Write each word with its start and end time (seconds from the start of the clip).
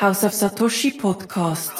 House 0.00 0.24
of 0.24 0.32
Satoshi 0.32 0.92
Podcast. 0.92 1.72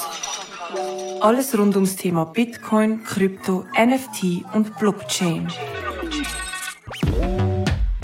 Alles 1.21 1.57
rund 1.57 1.75
ums 1.75 1.95
Thema 1.95 2.25
Bitcoin, 2.25 3.03
Krypto, 3.03 3.65
NFT 3.75 4.45
und 4.53 4.77
Blockchain. 4.77 5.47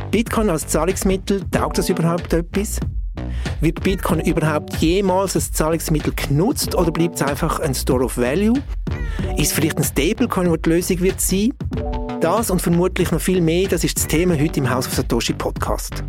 Bitcoin 0.10 0.50
als 0.50 0.66
Zahlungsmittel, 0.66 1.44
taugt 1.52 1.78
das 1.78 1.90
überhaupt 1.90 2.34
etwas? 2.34 2.80
Wird 3.60 3.84
Bitcoin 3.84 4.22
überhaupt 4.22 4.78
jemals 4.78 5.36
als 5.36 5.52
Zahlungsmittel 5.52 6.14
genutzt 6.16 6.74
oder 6.74 6.92
bleibt 6.92 7.16
es 7.16 7.22
einfach 7.22 7.60
ein 7.60 7.76
Store 7.76 8.04
of 8.04 8.18
Value? 8.18 8.56
Ist 9.38 9.54
vielleicht 9.54 9.78
ein 9.78 9.84
Stablecoin, 9.84 10.50
wo 10.50 10.56
die 10.56 10.70
Lösung 10.70 11.00
wird 11.00 11.22
sein? 11.22 11.54
Das 12.22 12.50
und 12.50 12.60
vermutlich 12.60 13.12
noch 13.12 13.22
viel 13.22 13.42
mehr, 13.42 13.68
das 13.68 13.84
ist 13.84 13.98
das 13.98 14.08
Thema 14.08 14.34
heute 14.34 14.60
im 14.60 14.70
House 14.70 14.88
of 14.88 14.96
Satoshi 14.96 15.34
Podcast. 15.34 16.04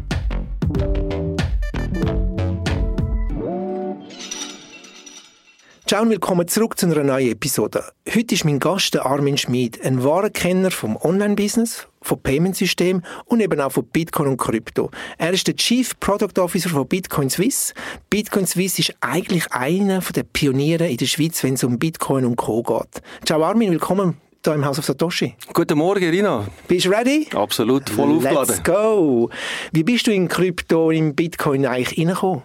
Ciao 5.93 6.01
und 6.01 6.09
willkommen 6.09 6.49
zurück 6.49 6.79
zu 6.79 6.87
einer 6.87 7.05
neuen 7.05 7.32
Episode. 7.32 7.85
Heute 8.09 8.35
ist 8.35 8.46
mein 8.46 8.59
Gast 8.59 8.95
der 8.95 9.05
Armin 9.05 9.37
Schmid, 9.37 9.85
ein 9.85 10.03
wahrer 10.03 10.31
Kenner 10.31 10.71
vom 10.71 10.96
Online-Business, 10.96 11.87
vom 12.00 12.19
Payment-System 12.19 13.03
und 13.27 13.41
eben 13.41 13.61
auch 13.61 13.73
von 13.73 13.85
Bitcoin 13.85 14.31
und 14.31 14.39
Krypto. 14.39 14.91
Er 15.19 15.35
ist 15.35 15.47
der 15.49 15.55
Chief 15.55 15.93
Product 16.00 16.41
Officer 16.41 16.71
von 16.71 16.89
Bitcoin 16.89 17.29
Swiss. 17.29 17.75
Bitcoin 18.09 18.47
Swiss 18.47 18.79
ist 18.79 18.95
eigentlich 19.03 19.53
einer 19.53 20.00
der 20.00 20.23
Pioniere 20.23 20.89
in 20.89 20.97
der 20.97 21.05
Schweiz, 21.05 21.43
wenn 21.45 21.55
es 21.55 21.63
um 21.63 21.79
Bitcoin 21.79 22.25
und 22.25 22.36
Co. 22.36 22.63
geht. 22.63 23.03
Ciao 23.27 23.43
Armin, 23.45 23.71
willkommen 23.71 24.17
hier 24.43 24.55
im 24.55 24.64
Haus 24.64 24.79
of 24.79 24.86
Satoshi. 24.86 25.36
Guten 25.53 25.77
Morgen, 25.77 26.09
Rina. 26.09 26.47
Bist 26.69 26.86
du 26.86 26.91
ready? 26.91 27.29
Absolut, 27.35 27.91
voll 27.91 28.17
aufgeladen. 28.17 28.49
Let's 28.49 28.64
go! 28.64 29.29
Wie 29.72 29.83
bist 29.85 30.07
du 30.07 30.11
in 30.11 30.27
Krypto, 30.27 30.91
in 30.91 31.14
Bitcoin 31.14 31.67
eigentlich 31.67 31.99
reingekommen? 31.99 32.42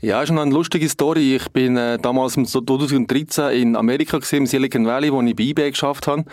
Ja, 0.00 0.22
ist 0.22 0.30
eine 0.30 0.44
lustige 0.44 0.88
Story. 0.88 1.34
Ich 1.34 1.48
bin 1.50 1.76
äh, 1.76 1.98
damals 1.98 2.36
im 2.36 2.46
2013 2.46 3.50
in 3.50 3.74
Amerika 3.74 4.18
gesehen, 4.18 4.42
im 4.42 4.46
Silicon 4.46 4.86
Valley, 4.86 5.12
wo 5.12 5.20
ich 5.22 5.34
bei 5.34 5.42
eBay 5.42 5.72
geschafft 5.72 6.06
habe. 6.06 6.24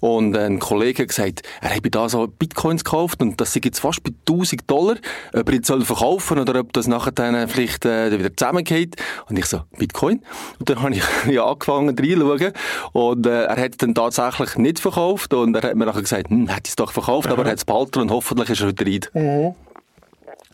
Und 0.00 0.34
ein 0.34 0.58
Kollege 0.58 1.02
hat 1.02 1.08
gesagt, 1.10 1.42
er 1.60 1.76
habe 1.76 1.90
da 1.90 2.08
so 2.08 2.26
Bitcoins 2.26 2.82
gekauft 2.82 3.20
und 3.20 3.38
das 3.38 3.52
sind 3.52 3.66
jetzt 3.66 3.80
fast 3.80 4.02
bei 4.02 4.12
1000 4.26 4.70
Dollar. 4.70 4.96
Ob 5.34 5.48
er 5.50 5.54
jetzt 5.54 5.66
soll 5.66 5.84
verkaufen 5.84 6.38
oder 6.38 6.58
ob 6.60 6.72
das 6.72 6.86
nachher 6.86 7.12
dann 7.12 7.46
vielleicht 7.46 7.84
äh, 7.84 8.18
wieder 8.18 8.34
zusammengeht. 8.34 8.96
Und 9.28 9.38
ich 9.38 9.44
so, 9.44 9.64
Bitcoin? 9.76 10.22
Und 10.58 10.70
dann 10.70 10.80
habe 10.80 10.94
ich 10.94 11.02
ja, 11.30 11.44
angefangen 11.44 11.94
reinzuschauen. 11.98 12.54
Und 12.92 13.26
äh, 13.26 13.44
er 13.44 13.62
hat 13.62 13.82
dann 13.82 13.94
tatsächlich 13.94 14.56
nicht 14.56 14.78
verkauft. 14.78 15.34
Und 15.34 15.54
er 15.54 15.68
hat 15.68 15.76
mir 15.76 15.84
nachher 15.84 16.00
gesagt, 16.00 16.30
hm, 16.30 16.48
hätte 16.48 16.70
es 16.70 16.76
doch 16.76 16.92
verkauft, 16.92 17.28
aber 17.28 17.44
er 17.44 17.50
hat 17.50 17.58
es 17.58 17.66
behalten 17.66 18.00
und 18.00 18.10
hoffentlich 18.10 18.48
ist 18.48 18.62
er 18.62 18.68
wieder 18.68 18.86
rein. 18.86 19.00
Mhm. 19.12 19.54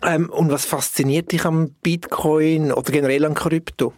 Ähm, 0.06 0.30
und 0.30 0.50
was 0.50 0.64
fasziniert 0.64 1.32
dich 1.32 1.44
am 1.44 1.70
Bitcoin 1.82 2.72
oder 2.72 2.92
generell 2.92 3.24
an 3.24 3.34
Krypto? 3.34 3.92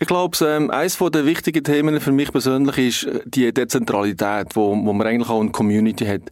Ich 0.00 0.06
glaube, 0.06 0.36
ähm, 0.46 0.70
eines 0.70 0.96
der 0.96 1.26
wichtigen 1.26 1.64
Themen 1.64 2.00
für 2.00 2.12
mich 2.12 2.30
persönlich 2.30 2.78
ist 2.78 3.02
äh, 3.04 3.20
die 3.24 3.52
Dezentralität, 3.52 4.54
wo, 4.54 4.70
wo 4.70 4.92
man 4.92 5.04
eigentlich 5.04 5.28
auch 5.28 5.40
eine 5.40 5.50
Community 5.50 6.06
hat. 6.06 6.22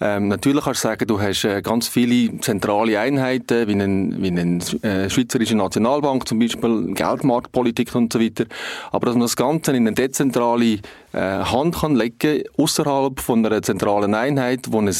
Ähm, 0.00 0.28
natürlich 0.28 0.64
kannst 0.64 0.82
du 0.82 0.88
sagen, 0.88 1.06
du 1.06 1.20
hast 1.20 1.44
äh, 1.44 1.60
ganz 1.60 1.86
viele 1.86 2.40
zentrale 2.40 2.98
Einheiten, 2.98 3.68
wie 3.68 3.72
eine, 3.72 4.22
wie 4.22 4.28
eine 4.28 4.58
äh, 4.82 5.10
Schweizerische 5.10 5.54
Nationalbank 5.54 6.26
zum 6.26 6.38
Beispiel, 6.38 6.94
Geldmarktpolitik 6.94 7.94
und 7.94 8.10
so 8.10 8.18
weiter. 8.20 8.46
Aber 8.90 9.04
dass 9.04 9.14
man 9.14 9.22
das 9.22 9.36
Ganze 9.36 9.72
in 9.72 9.86
eine 9.86 9.92
dezentrale 9.92 10.78
äh, 11.12 11.18
Hand 11.18 11.76
kann 11.76 11.96
legen, 11.96 12.44
außerhalb 12.56 13.20
von 13.20 13.44
einer 13.44 13.60
zentralen 13.60 14.14
Einheit, 14.14 14.68
wo 14.70 14.80
ein 14.80 14.90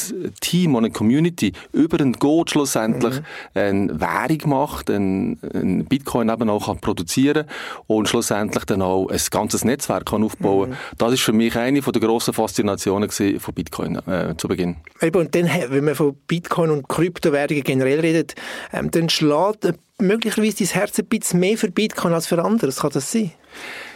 Team, 0.41 0.77
eine 0.77 0.91
Community 0.91 1.53
über 1.73 1.97
den 1.97 2.19
Code 2.19 2.51
schlussendlich 2.51 3.15
mhm. 3.15 3.25
eine 3.55 4.01
Währung 4.01 4.51
macht, 4.51 4.91
ein, 4.91 5.39
ein 5.55 5.87
Bitcoin 5.87 6.29
eben 6.29 6.51
auch 6.51 6.67
kann 6.67 6.81
produzieren 6.81 7.47
und 7.87 8.10
schlussendlich 8.11 8.65
dann 8.65 8.83
auch 8.83 9.09
ein 9.09 9.21
ganzes 9.31 9.65
Netzwerk 9.65 10.07
kann 10.07 10.23
aufbauen. 10.23 10.71
Mhm. 10.71 10.77
Das 10.99 11.13
ist 11.13 11.23
für 11.23 11.33
mich 11.33 11.57
eine 11.57 11.83
von 11.83 11.93
der 11.93 12.03
grossen 12.03 12.35
Faszinationen 12.35 13.11
von 13.11 13.55
Bitcoin 13.55 13.97
äh, 14.07 14.35
zu 14.37 14.49
Beginn. 14.49 14.77
Eben, 15.01 15.21
und 15.21 15.35
dann, 15.35 15.49
wenn 15.69 15.85
man 15.85 15.95
von 15.95 16.15
Bitcoin 16.27 16.71
und 16.71 16.89
Kryptowährungen 16.89 17.65
generell 17.65 18.01
redet, 18.01 18.35
ähm, 18.73 18.91
dann 18.91 19.09
schlägt 19.09 19.65
äh, 19.65 19.73
möglicherweise 19.99 20.57
dein 20.59 20.69
Herz 20.69 20.99
ein 20.99 21.07
bisschen 21.07 21.41
mehr 21.41 21.57
für 21.57 21.71
Bitcoin 21.71 22.13
als 22.13 22.27
für 22.27 22.43
andere. 22.43 22.73
Kann 22.73 22.91
das 22.93 23.11
sein? 23.13 23.33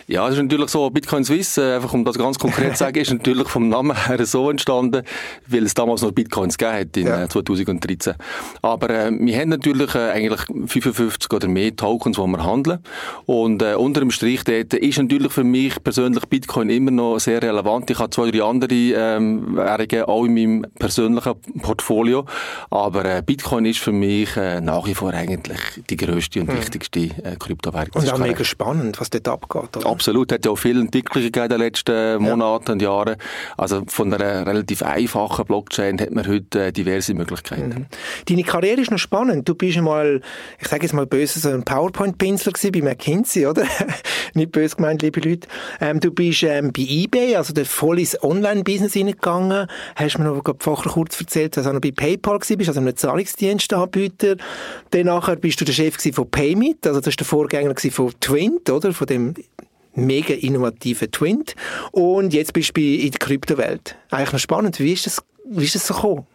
Ja, 0.06 0.26
es 0.28 0.34
ist 0.34 0.42
natürlich 0.42 0.69
so, 0.69 0.91
Bitcoin 0.91 1.25
Swiss, 1.25 1.56
äh, 1.56 1.76
einfach 1.76 1.94
um 1.94 2.04
das 2.04 2.19
ganz 2.19 2.38
konkret 2.38 2.72
zu 2.72 2.78
sagen, 2.78 2.98
ist 2.98 3.10
natürlich 3.12 3.48
vom 3.48 3.70
Namen 3.70 3.97
her 4.06 4.25
so 4.26 4.50
entstanden, 4.50 5.03
weil 5.47 5.65
es 5.65 5.72
damals 5.72 6.03
noch 6.03 6.12
Bitcoins 6.12 6.59
gegeben 6.59 6.78
hat 6.78 6.97
in 6.97 7.06
ja. 7.06 7.28
2013. 7.28 8.12
Äh, 8.12 8.16
Aber 8.60 8.91
äh, 8.91 9.10
wir 9.10 9.38
haben 9.38 9.48
natürlich 9.48 9.94
äh, 9.94 10.10
eigentlich 10.10 10.42
55 10.66 11.32
oder 11.32 11.48
mehr 11.48 11.75
Tokens, 11.75 12.16
die 12.16 12.22
wir 12.22 12.44
handeln. 12.44 12.81
Und 13.25 13.62
äh, 13.62 13.75
unter 13.75 14.00
dem 14.00 14.10
Strich 14.10 14.44
dort 14.44 14.75
ist 14.75 14.98
natürlich 14.98 15.32
für 15.32 15.44
mich 15.44 15.82
persönlich 15.82 16.26
Bitcoin 16.26 16.69
immer 16.69 16.91
noch 16.91 17.19
sehr 17.19 17.42
relevant. 17.42 17.88
Ich 17.91 17.98
habe 17.98 18.10
zwei, 18.10 18.31
drei 18.31 18.42
andere 18.42 18.75
ähm, 18.75 19.56
Währungen 19.56 20.04
auch 20.04 20.25
in 20.26 20.34
meinem 20.34 20.66
persönlichen 20.78 21.34
Portfolio. 21.62 22.26
Aber 22.69 23.04
äh, 23.06 23.22
Bitcoin 23.25 23.65
ist 23.65 23.78
für 23.78 23.92
mich 23.92 24.36
äh, 24.36 24.60
nach 24.60 24.86
wie 24.86 24.94
vor 24.94 25.15
eigentlich 25.15 25.60
die 25.88 25.97
grösste 25.97 26.41
und 26.41 26.48
hm. 26.48 26.59
wichtigste 26.59 27.00
äh, 27.00 27.36
Kryptowährung. 27.38 27.91
Und 27.94 28.12
auch 28.12 28.19
mega 28.19 28.44
spannend, 28.44 29.00
was 29.00 29.09
dort 29.09 29.28
abgeht. 29.28 29.76
Oder? 29.78 29.94
Absolut, 29.94 30.32
hat 30.32 30.44
ja 30.44 30.50
auch 30.50 30.56
viele 30.56 30.81
Entwicklungen 30.81 31.27
gegeben 31.27 31.44
in 31.44 31.50
den 31.50 31.60
letzten 31.60 32.22
Monaten 32.22 32.66
ja. 32.66 32.72
und 32.72 32.82
Jahren. 32.82 33.16
Also 33.56 33.82
von 33.87 34.12
einer 34.12 34.44
relativ 34.44 34.82
einfachen 34.82 35.44
Blockchain 35.44 36.00
hat 36.00 36.10
man 36.10 36.27
heute 36.27 36.66
äh, 36.66 36.72
diverse 36.72 37.15
Möglichkeiten. 37.15 37.69
Mhm. 37.69 37.87
Deine 38.27 38.43
Karriere 38.43 38.81
ist 38.81 38.91
noch 38.91 38.99
spannend. 38.99 39.49
Du 39.49 39.54
bist 39.54 39.78
einmal, 39.78 40.21
ich 40.60 40.66
sage 40.66 40.83
jetzt 40.83 40.93
mal 40.93 41.06
böse, 41.06 41.38
so 41.38 41.49
ein 41.50 41.65
PowerPoint-Pinsler 41.65 42.53
bei 42.72 42.83
McKinsey, 42.83 43.47
oder? 43.47 43.65
Nicht 44.34 44.50
böse 44.50 44.77
gemeint, 44.77 45.03
liebe 45.03 45.21
Leute. 45.21 45.47
Ähm, 45.81 46.00
du 46.00 46.10
bist 46.10 46.43
ähm, 46.43 46.72
bei 46.72 46.83
eBay, 46.83 47.37
also 47.37 47.53
der 47.53 47.65
voll 47.65 48.00
ins 48.00 48.21
Online-Business 48.22 48.94
hineingegangen. 48.94 49.69
Hast 49.94 50.19
mir 50.19 50.25
noch 50.25 50.43
vorher 50.59 50.93
kurz 50.93 51.21
erzählt, 51.21 51.56
dass 51.56 51.65
du 51.65 51.71
auch 51.71 51.75
noch 51.75 51.81
bei 51.81 51.93
PayPal 51.93 52.38
bist, 52.38 52.69
also 52.69 52.81
einem 52.81 52.97
Zahlungsdienstanbieter. 52.97 54.37
Dann 54.91 55.41
bist 55.41 55.60
du 55.60 55.65
der 55.65 55.72
Chef 55.72 55.97
von 56.12 56.31
Paymit, 56.31 56.87
also 56.87 57.00
das 57.00 57.09
ist 57.09 57.21
der 57.21 57.27
Vorgänger 57.27 57.75
von 57.91 58.12
Twint, 58.21 58.71
oder? 58.71 58.93
Von 58.93 59.06
dem 59.06 59.34
mega 59.94 60.34
innovativen 60.34 61.10
Twint. 61.10 61.55
Und 61.93 62.32
jetzt 62.32 62.53
bist 62.53 62.77
du 62.77 62.81
in 62.81 63.10
der 63.10 63.19
Kryptowelt. 63.19 63.97
Eigentlich 64.10 64.32
noch 64.32 64.41
spannend. 64.41 64.81
Wie 64.81 64.93
ist 64.93 65.06
das, 65.06 65.22
wie 65.44 65.65
ist 65.65 65.75
das 65.75 65.87
so 65.87 65.94
gekommen? 65.94 66.27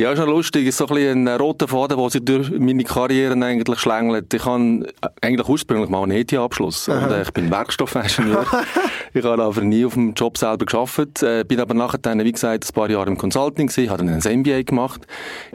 Ja, 0.00 0.12
ist 0.12 0.18
noch 0.18 0.26
lustig. 0.26 0.66
Ist 0.66 0.78
so 0.78 0.86
ein, 0.86 0.94
bisschen 0.94 1.28
ein 1.28 1.36
roter 1.38 1.68
Faden, 1.68 1.98
der 1.98 2.08
sich 2.08 2.24
durch 2.24 2.50
meine 2.58 2.84
Karriere 2.84 3.34
eigentlich 3.34 3.80
schlängelt. 3.80 4.32
Ich 4.32 4.46
habe 4.46 4.86
eigentlich 5.20 5.46
ursprünglich 5.46 5.90
mal 5.90 6.04
einen 6.04 6.12
ETH-Abschluss. 6.12 6.88
Äh, 6.88 7.20
ich 7.20 7.30
bin 7.32 7.50
Werkstoffingenieur. 7.50 8.46
ich 9.12 9.22
habe 9.22 9.42
aber 9.42 9.60
nie 9.60 9.84
auf 9.84 9.92
dem 9.92 10.14
Job 10.14 10.38
selber 10.38 10.64
geschafft. 10.64 11.22
Äh, 11.22 11.44
bin 11.46 11.60
aber 11.60 11.74
nachher 11.74 11.98
dann, 11.98 12.24
wie 12.24 12.32
gesagt, 12.32 12.64
ein 12.66 12.72
paar 12.72 12.88
Jahre 12.88 13.10
im 13.10 13.18
Consulting 13.18 13.66
gewesen, 13.66 13.90
habe 13.90 14.02
dann 14.02 14.22
ein 14.22 14.38
MBA 14.40 14.62
gemacht 14.62 15.06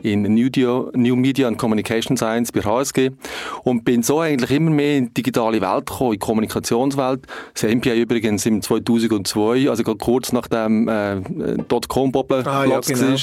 in 0.04 0.22
New, 0.22 0.50
Dio, 0.50 0.92
New 0.94 1.16
Media 1.16 1.48
and 1.48 1.58
Communication 1.58 2.16
Science 2.16 2.52
bei 2.52 2.62
HSG 2.62 3.14
und 3.64 3.84
bin 3.84 4.04
so 4.04 4.20
eigentlich 4.20 4.52
immer 4.52 4.70
mehr 4.70 4.98
in 4.98 5.06
die 5.08 5.24
digitale 5.24 5.60
Welt 5.60 5.88
gekommen, 5.88 6.14
in 6.14 6.20
die 6.20 6.26
Kommunikationswelt. 6.26 7.26
Das 7.56 7.64
MBA 7.64 7.96
übrigens 7.96 8.46
im 8.46 8.62
2002, 8.62 9.72
also 9.72 9.84
kurz 9.84 10.32
nach 10.34 10.48
dem 10.48 10.88
äh, 10.88 11.16
Dotcom-Bubble 11.68 12.46
ah, 12.46 12.66
ja, 12.66 12.80
genau. 12.82 13.18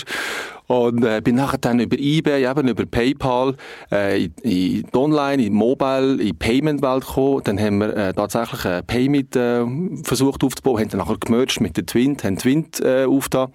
Und 0.73 1.05
äh, 1.05 1.21
bin 1.23 1.35
nachher 1.35 1.59
dann 1.59 1.81
über 1.81 1.99
eBay, 1.99 2.51
eben 2.51 2.67
über 2.67 2.87
PayPal, 2.87 3.57
äh, 3.93 4.25
in, 4.25 4.35
in 4.43 4.83
die 4.85 4.95
Online, 4.95 5.35
in 5.35 5.39
die 5.41 5.51
Mobile, 5.51 6.13
in 6.13 6.19
die 6.29 6.33
Payment-Welt 6.33 7.07
gekommen. 7.07 7.43
Dann 7.45 7.61
haben 7.61 7.79
wir 7.79 7.95
äh, 7.95 8.15
tatsächlich 8.15 8.65
ein 8.65 8.87
Payment 8.87 9.37
äh, 9.37 9.67
versucht 10.03 10.43
aufzubauen, 10.43 10.81
haben 10.81 10.89
dann 10.89 11.01
nachher 11.01 11.19
gemerged 11.19 11.61
mit 11.61 11.77
der 11.77 11.85
Twint, 11.85 12.25
haben 12.25 12.39
Twint 12.39 12.81
äh, 12.81 13.05
aufgetan. 13.05 13.49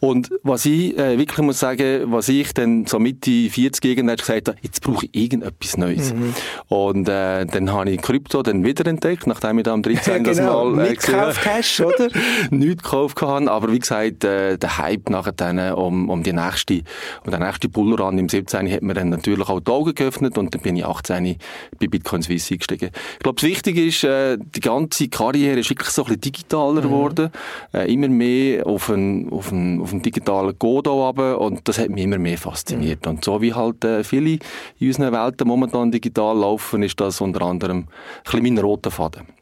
Und 0.00 0.30
was 0.42 0.66
ich 0.66 0.98
äh, 0.98 1.16
wirklich 1.16 1.38
muss 1.38 1.60
sagen, 1.60 2.10
was 2.10 2.28
ich 2.28 2.52
dann 2.52 2.84
so 2.86 2.98
Mitte 2.98 3.30
40 3.48 3.84
irgendwann 3.84 4.16
gesagt 4.16 4.48
habe, 4.48 4.58
jetzt 4.62 4.82
brauche 4.82 5.06
ich 5.06 5.14
irgendetwas 5.14 5.76
Neues. 5.76 6.14
Mhm. 6.14 6.34
Und 6.66 7.08
äh, 7.08 7.46
dann 7.46 7.72
habe 7.72 7.90
ich 7.90 8.02
Krypto 8.02 8.42
dann 8.42 8.64
wiederentdeckt, 8.64 9.28
nachdem 9.28 9.58
ich 9.58 9.64
da 9.64 9.72
am 9.72 9.82
13. 9.84 10.24
Ja, 10.24 10.32
genau. 10.32 10.70
Mal 10.70 10.86
äh, 10.86 10.88
Nicht 10.90 11.06
gekauft 11.06 11.46
hast, 11.46 11.80
oder? 11.80 12.08
Nicht 12.50 12.82
gekauft 12.82 13.22
habe, 13.22 13.48
aber 13.52 13.70
wie 13.70 13.78
gesagt, 13.78 14.24
äh, 14.24 14.58
der 14.58 14.78
Hype 14.78 15.10
nachher 15.10 15.30
dann 15.30 15.60
um, 15.74 16.10
um 16.10 16.24
die 16.24 16.32
nächste 16.32 16.55
nächste, 16.56 16.82
und 17.24 17.30
der 17.32 17.40
nächste 17.40 17.68
Bullrun 17.68 18.18
im 18.18 18.28
17. 18.28 18.70
hat 18.70 18.82
mir 18.82 18.94
dann 18.94 19.10
natürlich 19.10 19.48
auch 19.48 19.60
die 19.60 19.70
Augen 19.70 19.94
geöffnet 19.94 20.38
und 20.38 20.54
dann 20.54 20.62
bin 20.62 20.76
ich 20.76 20.84
18 20.84 21.36
bei 21.78 21.86
Bitcoin 21.86 22.22
Swiss 22.22 22.50
eingestiegen. 22.50 22.90
Ich 23.14 23.18
glaube, 23.20 23.40
das 23.40 23.48
Wichtige 23.48 23.84
ist, 23.84 24.04
äh, 24.04 24.38
die 24.38 24.60
ganze 24.60 25.08
Karriere 25.08 25.60
ist 25.60 25.70
wirklich 25.70 25.90
so 25.90 26.02
ein 26.02 26.06
bisschen 26.06 26.20
digitaler 26.22 26.80
mhm. 26.80 26.88
geworden, 26.88 27.30
äh, 27.72 27.92
immer 27.92 28.08
mehr 28.08 28.66
auf 28.66 28.90
einen, 28.90 29.30
auf 29.30 29.52
einen, 29.52 29.80
auf 29.80 29.92
einen 29.92 30.02
digitalen 30.02 30.58
Godo 30.58 31.06
runter 31.06 31.40
und 31.40 31.66
das 31.68 31.78
hat 31.78 31.90
mich 31.90 32.04
immer 32.04 32.18
mehr 32.18 32.38
fasziniert. 32.38 33.04
Mhm. 33.04 33.12
Und 33.12 33.24
so 33.24 33.40
wie 33.40 33.54
halt 33.54 33.84
äh, 33.84 34.04
viele 34.04 34.38
in 34.78 34.88
unseren 34.88 35.12
Welten 35.12 35.46
momentan 35.46 35.90
digital 35.90 36.36
laufen, 36.38 36.82
ist 36.82 37.00
das 37.00 37.20
unter 37.20 37.42
anderem 37.42 37.78
ein 37.78 37.86
bisschen 38.24 38.42
mein 38.42 38.58
roter 38.58 38.90
Faden. 38.90 39.35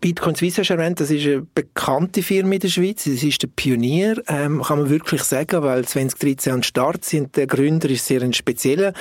Bitcoin 0.00 0.34
Swiss 0.34 0.58
hast 0.58 0.70
erwähnt, 0.70 1.00
das 1.00 1.10
ist 1.10 1.26
eine 1.26 1.46
bekannte 1.54 2.22
Firma 2.22 2.54
in 2.54 2.60
der 2.60 2.68
Schweiz, 2.68 3.04
das 3.04 3.22
ist 3.22 3.42
der 3.42 3.48
Pionier, 3.48 4.22
ähm, 4.28 4.62
kann 4.62 4.80
man 4.80 4.90
wirklich 4.90 5.22
sagen, 5.22 5.62
weil 5.62 5.84
2013 5.84 6.52
an 6.52 6.62
Start 6.62 7.04
sind, 7.04 7.36
der 7.36 7.46
Gründer 7.46 7.90
ist 7.90 8.06
sehr 8.06 8.22
ein 8.22 8.32
spezieller. 8.32 8.92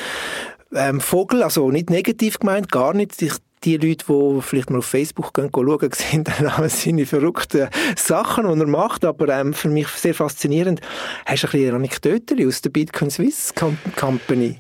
ähm, 0.73 0.99
Vogel, 0.99 1.43
also 1.43 1.71
nicht 1.71 1.89
negativ 1.89 2.39
gemeint, 2.39 2.71
gar 2.71 2.93
nicht. 2.93 3.21
Ich, 3.21 3.33
die 3.63 3.77
Leute, 3.77 4.05
die 4.07 4.41
vielleicht 4.41 4.69
mal 4.69 4.79
auf 4.79 4.85
Facebook 4.85 5.33
gehen, 5.33 5.49
schauen, 5.53 5.89
sehen 5.93 6.23
dann 6.23 6.69
seine 6.69 7.05
verrückten 7.05 7.69
Sachen, 7.95 8.45
die 8.45 8.59
er 8.59 8.67
macht. 8.67 9.05
Aber 9.05 9.29
ähm, 9.29 9.53
für 9.53 9.69
mich 9.69 9.87
sehr 9.87 10.13
faszinierend. 10.13 10.81
Hast 11.25 11.43
du 11.43 11.47
ein 11.47 11.51
bisschen 11.51 11.75
Anekdoten 11.75 12.47
aus 12.47 12.61
der 12.61 12.69
Bitcoin 12.69 13.09
Swiss 13.09 13.53
Company? 13.95 14.59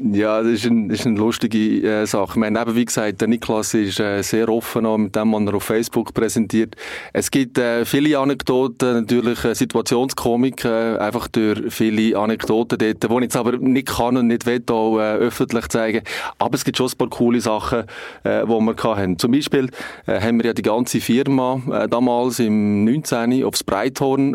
Ja, 0.00 0.42
das 0.42 0.52
ist, 0.52 0.66
ein, 0.66 0.88
das 0.88 1.00
ist 1.00 1.06
eine 1.06 1.18
lustige 1.18 1.58
äh, 1.58 2.06
Sache. 2.06 2.30
Ich 2.30 2.36
meine, 2.36 2.60
eben, 2.60 2.74
wie 2.74 2.84
gesagt, 2.84 3.20
der 3.20 3.28
Niklas 3.28 3.74
ist 3.74 4.00
äh, 4.00 4.22
sehr 4.22 4.48
offen 4.48 4.86
auch 4.86 4.98
mit 4.98 5.14
dem, 5.14 5.32
was 5.32 5.42
er 5.46 5.54
auf 5.54 5.62
Facebook 5.62 6.12
präsentiert. 6.12 6.74
Es 7.12 7.30
gibt 7.30 7.58
äh, 7.58 7.84
viele 7.84 8.18
Anekdoten, 8.18 8.94
natürlich 8.94 9.44
äh, 9.44 9.54
Situationskomik, 9.54 10.64
äh, 10.64 10.96
einfach 10.98 11.28
durch 11.28 11.72
viele 11.72 12.18
Anekdoten 12.18 12.76
dort, 12.76 13.02
die 13.02 13.06
ich 13.06 13.22
jetzt 13.22 13.36
aber 13.36 13.56
nicht 13.56 13.86
kann 13.86 14.16
und 14.16 14.26
nicht 14.26 14.46
will 14.46 14.62
auch 14.68 14.98
äh, 14.98 15.14
öffentlich 15.14 15.68
zeigen. 15.68 16.02
Aber 16.38 16.56
es 16.56 16.64
gibt 16.64 16.76
schon 16.76 16.88
ein 16.88 16.98
paar 16.98 17.08
coole 17.08 17.40
Sachen, 17.40 17.84
äh, 18.24 18.44
die 18.44 18.48
wir 18.48 18.76
hatten. 18.76 19.18
Zum 19.18 19.30
Beispiel 19.30 19.70
haben 20.06 20.38
wir 20.38 20.46
ja 20.46 20.52
die 20.52 20.62
ganze 20.62 21.00
Firma 21.00 21.60
damals 21.88 22.38
im 22.40 22.84
19. 22.84 23.44
aufs 23.44 23.62
Breithorn 23.62 24.32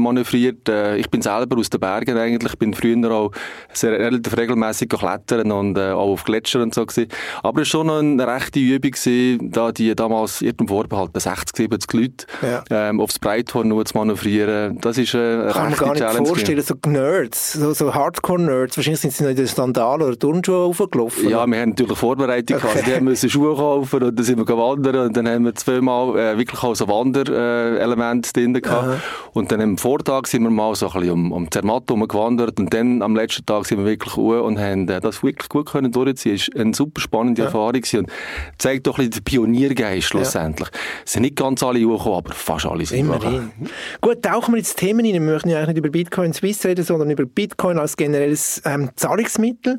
manövriert. 0.00 0.68
Ich 0.96 1.10
bin 1.10 1.22
selber 1.22 1.58
aus 1.58 1.70
den 1.70 1.80
Bergen 1.80 2.16
eigentlich, 2.16 2.56
bin 2.56 2.74
früher 2.74 3.10
auch 3.10 3.32
sehr 3.72 3.92
relativ 3.92 4.36
regelmäßig 4.36 4.85
fleißig 4.88 4.98
klettern 4.98 5.52
und 5.52 5.78
äh, 5.78 5.90
auch 5.90 6.12
auf 6.12 6.24
Gletscher 6.24 6.62
und 6.62 6.74
so 6.74 6.84
gewesen. 6.86 7.08
Aber 7.42 7.62
es 7.62 7.74
war 7.74 7.84
schon 7.84 7.90
eine 7.90 8.26
rechte 8.26 8.60
Übung 8.60 8.90
gewesen, 8.90 9.50
da 9.50 9.72
die 9.72 9.94
damals 9.94 10.42
irgendeinem 10.42 10.68
Vorbehalt 10.68 11.10
60, 11.14 11.56
70 11.56 11.92
Leute 11.92 12.26
ja. 12.42 12.64
ähm, 12.70 13.00
aufs 13.00 13.18
Breithorn 13.18 13.68
nur 13.68 13.84
zu 13.84 13.96
manövrieren. 13.96 14.78
Das 14.80 14.98
ist 14.98 15.14
äh, 15.14 15.18
eine 15.18 15.52
Kann 15.52 15.70
man 15.70 15.78
gar 15.78 15.92
nicht 15.92 16.02
Challenge 16.02 16.26
vorstellen, 16.26 16.62
so 16.62 16.74
Nerds, 16.86 17.52
so, 17.54 17.72
so 17.72 17.94
Hardcore-Nerds, 17.94 18.76
wahrscheinlich 18.76 19.00
sind 19.00 19.12
sie 19.12 19.22
noch 19.24 19.30
in 19.30 19.36
den 19.36 19.46
Sandalen 19.46 20.02
oder 20.02 20.18
Turnschuhen 20.18 20.70
aufgelaufen. 20.70 21.28
Ja, 21.28 21.46
wir 21.46 21.60
haben 21.60 21.70
natürlich 21.70 21.98
Vorbereitung 21.98 22.56
okay. 22.58 22.82
gehabt. 22.82 22.86
Die 22.86 23.00
müssen 23.00 23.30
Schuhe 23.30 23.54
kaufen 23.56 24.02
und 24.02 24.18
dann 24.18 24.24
sind 24.24 24.38
wir 24.38 24.44
gewandert 24.44 24.96
und 24.96 25.16
dann 25.16 25.28
haben 25.28 25.44
wir 25.44 25.54
zweimal 25.54 26.18
äh, 26.18 26.38
wirklich 26.38 26.62
auch 26.62 26.74
so 26.74 26.88
Wanderelemente 26.88 28.32
drin 28.32 28.54
gehabt. 28.54 28.84
Aha. 28.84 29.00
Und 29.32 29.52
dann 29.52 29.60
am 29.60 29.78
Vortag 29.78 30.26
sind 30.26 30.42
wir 30.42 30.50
mal 30.50 30.74
so 30.74 30.86
ein 30.86 30.92
bisschen 30.92 31.10
um, 31.10 31.32
um 31.32 31.50
Zermatt 31.50 31.86
gewandert 31.86 32.58
und 32.58 32.72
dann 32.72 33.02
am 33.02 33.16
letzten 33.16 33.44
Tag 33.46 33.66
sind 33.66 33.78
wir 33.78 33.86
wirklich 33.86 34.16
und 34.16 34.58
haben 34.58 34.75
haben 34.80 35.00
das 35.00 35.22
wirklich 35.22 35.48
gut 35.48 35.70
können 35.70 35.92
durchziehen. 35.92 36.34
Es 36.34 36.48
war 36.52 36.60
eine 36.60 36.74
super 36.74 37.00
spannende 37.00 37.42
ja. 37.42 37.46
Erfahrung 37.46 37.82
und 37.94 38.10
zeigt 38.58 38.86
doch 38.86 38.98
ein 38.98 39.08
bisschen 39.08 39.22
den 39.22 39.24
Pioniergeist 39.24 40.08
schlussendlich. 40.08 40.68
Ja. 40.68 40.78
Es 41.04 41.12
sind 41.12 41.22
nicht 41.22 41.36
ganz 41.36 41.62
alle 41.62 41.80
gekommen, 41.80 42.14
aber 42.14 42.32
fast 42.34 42.66
alle 42.66 42.84
sind 42.84 42.98
Immerhin. 42.98 43.52
Gut, 44.00 44.22
tauchen 44.22 44.54
wir 44.54 44.58
jetzt 44.58 44.76
Themen 44.76 45.04
rein. 45.04 45.14
Wir 45.14 45.20
möchten 45.20 45.48
ja 45.48 45.58
eigentlich 45.58 45.68
nicht 45.68 45.78
über 45.78 45.90
Bitcoin 45.90 46.32
Swiss 46.32 46.64
reden, 46.64 46.84
sondern 46.84 47.10
über 47.10 47.24
Bitcoin 47.24 47.78
als 47.78 47.96
generelles 47.96 48.62
ähm, 48.64 48.90
Zahlungsmittel. 48.96 49.78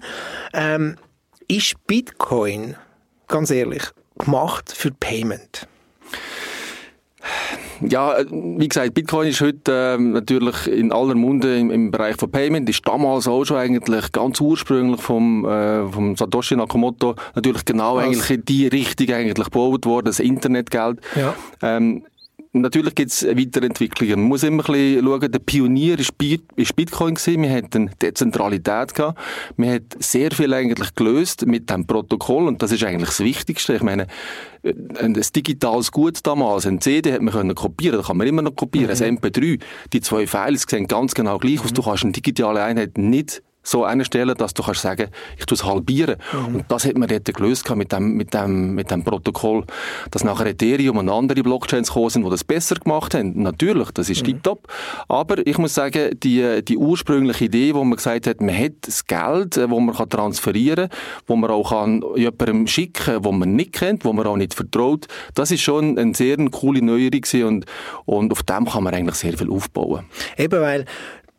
Ähm, 0.54 0.96
ist 1.48 1.76
Bitcoin, 1.88 2.76
ganz 3.28 3.52
ehrlich, 3.52 3.84
gemacht 4.18 4.74
für 4.76 4.92
Payment? 4.92 5.68
Ja, 7.82 8.18
wie 8.30 8.68
gesagt, 8.68 8.94
Bitcoin 8.94 9.28
ist 9.30 9.42
heute 9.42 9.98
äh, 9.98 10.02
natürlich 10.02 10.68
in 10.68 10.92
aller 10.92 11.16
Munde 11.16 11.58
im, 11.58 11.72
im, 11.72 11.92
Bereich 11.92 12.16
von 12.16 12.32
Payment, 12.32 12.70
ist 12.70 12.88
damals 12.88 13.28
auch 13.28 13.46
schon 13.46 13.58
eigentlich 13.58 14.12
ganz 14.12 14.42
ursprünglich 14.42 15.02
vom, 15.02 15.46
äh, 15.46 15.88
vom 15.88 16.16
Satoshi 16.16 16.56
Nakamoto 16.56 17.16
natürlich 17.36 17.66
genau 17.66 17.98
Was? 17.98 18.06
eigentlich 18.06 18.30
in 18.30 18.46
die 18.46 18.68
Richtung 18.68 19.10
eigentlich 19.14 19.46
gebaut 19.46 19.86
worden, 19.86 20.06
das 20.06 20.20
Internetgeld. 20.20 21.00
Ja. 21.16 21.36
Ähm, 21.62 22.04
Natürlich 22.62 22.96
gibt 22.96 23.12
es 23.12 23.26
Weiterentwicklungen. 23.26 24.20
Man 24.20 24.30
muss 24.30 24.44
immer 24.44 24.64
ein 24.68 24.74
bisschen 24.74 25.06
schauen, 25.06 25.32
der 25.32 25.40
Pionier 25.40 26.00
ist, 26.00 26.18
Bitcoin 26.76 27.16
gewesen. 27.16 27.42
Wir 27.42 27.52
hatten 27.52 27.92
Dezentralität 28.02 28.94
gehabt. 28.94 29.20
Wir 29.58 29.74
hat 29.74 29.84
sehr 30.00 30.32
viel 30.32 30.54
eigentlich 30.54 30.96
gelöst 30.96 31.46
mit 31.46 31.70
dem 31.70 31.86
Protokoll 31.86 32.48
und 32.48 32.62
das 32.62 32.72
ist 32.72 32.84
eigentlich 32.84 33.10
das 33.10 33.20
Wichtigste. 33.20 33.76
Ich 33.76 33.84
meine, 33.84 34.08
äh, 34.64 34.74
ein 35.00 35.14
digitales 35.14 35.92
Gut 35.92 36.20
damals, 36.24 36.66
ein 36.66 36.82
CD 36.82 37.14
hat 37.14 37.22
man 37.22 37.34
können 37.34 37.56
kopieren, 37.56 37.98
das 37.98 38.08
kann 38.08 38.18
man 38.18 38.28
immer 38.28 38.42
noch 38.42 38.56
kopieren. 38.56 38.96
Mhm. 38.98 39.04
Ein 39.04 39.18
MP3, 39.20 39.60
die 39.94 40.02
zwei 40.02 40.28
Files 40.28 40.66
sehen 40.68 40.88
ganz 40.88 41.14
genau 41.14 41.38
gleich 41.38 41.60
aus. 41.62 41.72
Mhm. 41.72 41.76
Du 41.76 41.82
kannst 41.84 42.04
eine 42.04 42.14
digitale 42.14 42.64
Einheit 42.64 42.98
nicht 42.98 43.42
so 43.68 43.84
einstellen, 43.84 44.36
dass 44.38 44.54
du 44.54 44.64
kannst 44.64 44.82
sagen, 44.82 45.10
ich 45.38 45.46
tue 45.46 45.56
es 45.56 45.66
halbieren. 45.66 46.16
Mhm. 46.32 46.56
Und 46.56 46.66
das 46.70 46.86
hat 46.86 46.98
man 46.98 47.10
dort 47.10 47.26
gelöst 47.26 47.70
mit 47.76 47.92
dem, 47.92 48.14
mit 48.14 48.34
dem, 48.34 48.76
mit 48.76 48.90
dem 48.92 49.04
Protokoll, 49.04 49.66
dass 50.12 50.24
nachher 50.24 50.48
Ethereum 50.48 50.98
und 50.98 51.10
andere 51.10 51.44
Blockchains 51.44 51.90
gekommen 51.90 52.10
sind, 52.10 52.24
die 52.24 52.30
das 52.30 52.44
besser 52.44 52.76
gemacht 52.76 53.14
haben. 53.14 53.42
Natürlich, 53.42 53.92
das 53.92 54.10
ist 54.10 54.22
mhm. 54.22 54.28
tiptop. 54.28 54.68
Aber 55.10 55.46
ich 55.46 55.58
muss 55.58 55.74
sagen, 55.74 56.18
die, 56.24 56.64
die 56.64 56.78
ursprüngliche 56.78 57.46
Idee, 57.46 57.74
wo 57.74 57.84
man 57.84 57.98
gesagt 57.98 58.28
hat, 58.28 58.40
man 58.40 58.58
hat 58.58 58.74
das 58.82 59.06
Geld, 59.06 59.58
äh, 59.58 59.70
wo 59.70 59.80
man 59.80 59.96
kann 59.96 60.10
transferieren 60.10 60.90
kann, 60.90 61.00
wo 61.28 61.36
man 61.36 61.52
auch 61.52 61.70
kann 61.70 62.04
jemandem 62.16 62.68
schicken, 62.68 63.24
wo 63.24 63.34
man 63.34 63.56
nicht 63.56 63.74
kennt, 63.74 64.06
wo 64.06 64.14
man 64.14 64.26
auch 64.28 64.38
nicht 64.38 64.54
vertraut, 64.54 65.08
das 65.36 65.52
ist 65.52 65.62
schon 65.62 65.98
eine 65.98 66.16
sehr 66.16 66.38
coole 66.52 66.82
Neuerung 66.82 67.22
und, 67.48 67.66
und 68.06 68.32
auf 68.32 68.44
dem 68.44 68.66
kann 68.66 68.84
man 68.84 68.94
eigentlich 68.94 69.16
sehr 69.16 69.38
viel 69.38 69.52
aufbauen. 69.52 70.06
Eben, 70.38 70.62
weil 70.62 70.86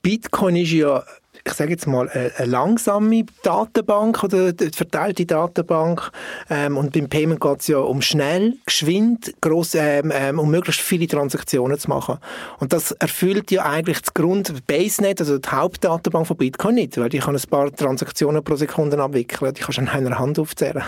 Bitcoin 0.02 0.56
ist 0.56 0.72
ja 0.72 1.02
ich 1.48 1.54
sage 1.54 1.70
jetzt 1.70 1.86
mal, 1.86 2.08
eine 2.08 2.50
langsame 2.50 3.24
Datenbank 3.42 4.22
oder 4.22 4.52
eine 4.58 4.72
verteilte 4.72 5.26
Datenbank. 5.26 6.10
Ähm, 6.50 6.76
und 6.76 6.92
beim 6.92 7.08
Payment 7.08 7.40
geht 7.40 7.60
es 7.60 7.68
ja 7.68 7.78
um 7.78 8.02
schnell, 8.02 8.54
geschwind, 8.66 9.34
gross, 9.40 9.74
ähm, 9.74 10.12
ähm, 10.14 10.38
um 10.38 10.50
möglichst 10.50 10.80
viele 10.80 11.06
Transaktionen 11.06 11.78
zu 11.78 11.88
machen. 11.88 12.18
Und 12.60 12.72
das 12.72 12.92
erfüllt 12.92 13.50
ja 13.50 13.64
eigentlich 13.64 14.00
das 14.00 14.14
Grund 14.14 14.66
BaseNet, 14.66 15.20
also 15.20 15.38
die 15.38 15.48
Hauptdatenbank 15.48 16.26
von 16.26 16.36
Bitcoin 16.36 16.74
nicht, 16.74 16.98
weil 16.98 17.08
die 17.08 17.18
kann 17.18 17.34
ein 17.34 17.42
paar 17.50 17.72
Transaktionen 17.74 18.44
pro 18.44 18.56
Sekunde 18.56 18.98
abwickeln. 19.00 19.54
Die 19.54 19.60
kannst 19.62 19.78
du 19.78 19.82
an 19.82 19.88
einer 19.88 20.18
Hand 20.18 20.38
aufzählen. 20.38 20.82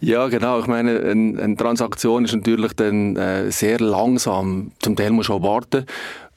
Ja, 0.00 0.28
genau. 0.28 0.60
Ich 0.60 0.66
meine, 0.66 1.00
eine, 1.00 1.42
eine 1.42 1.56
Transaktion 1.56 2.24
ist 2.24 2.34
natürlich 2.34 2.72
dann 2.74 3.16
äh, 3.16 3.50
sehr 3.50 3.78
langsam. 3.78 4.72
Zum 4.80 4.96
Teil 4.96 5.10
musst 5.10 5.28
du 5.28 5.34
auch 5.34 5.42
warten. 5.42 5.86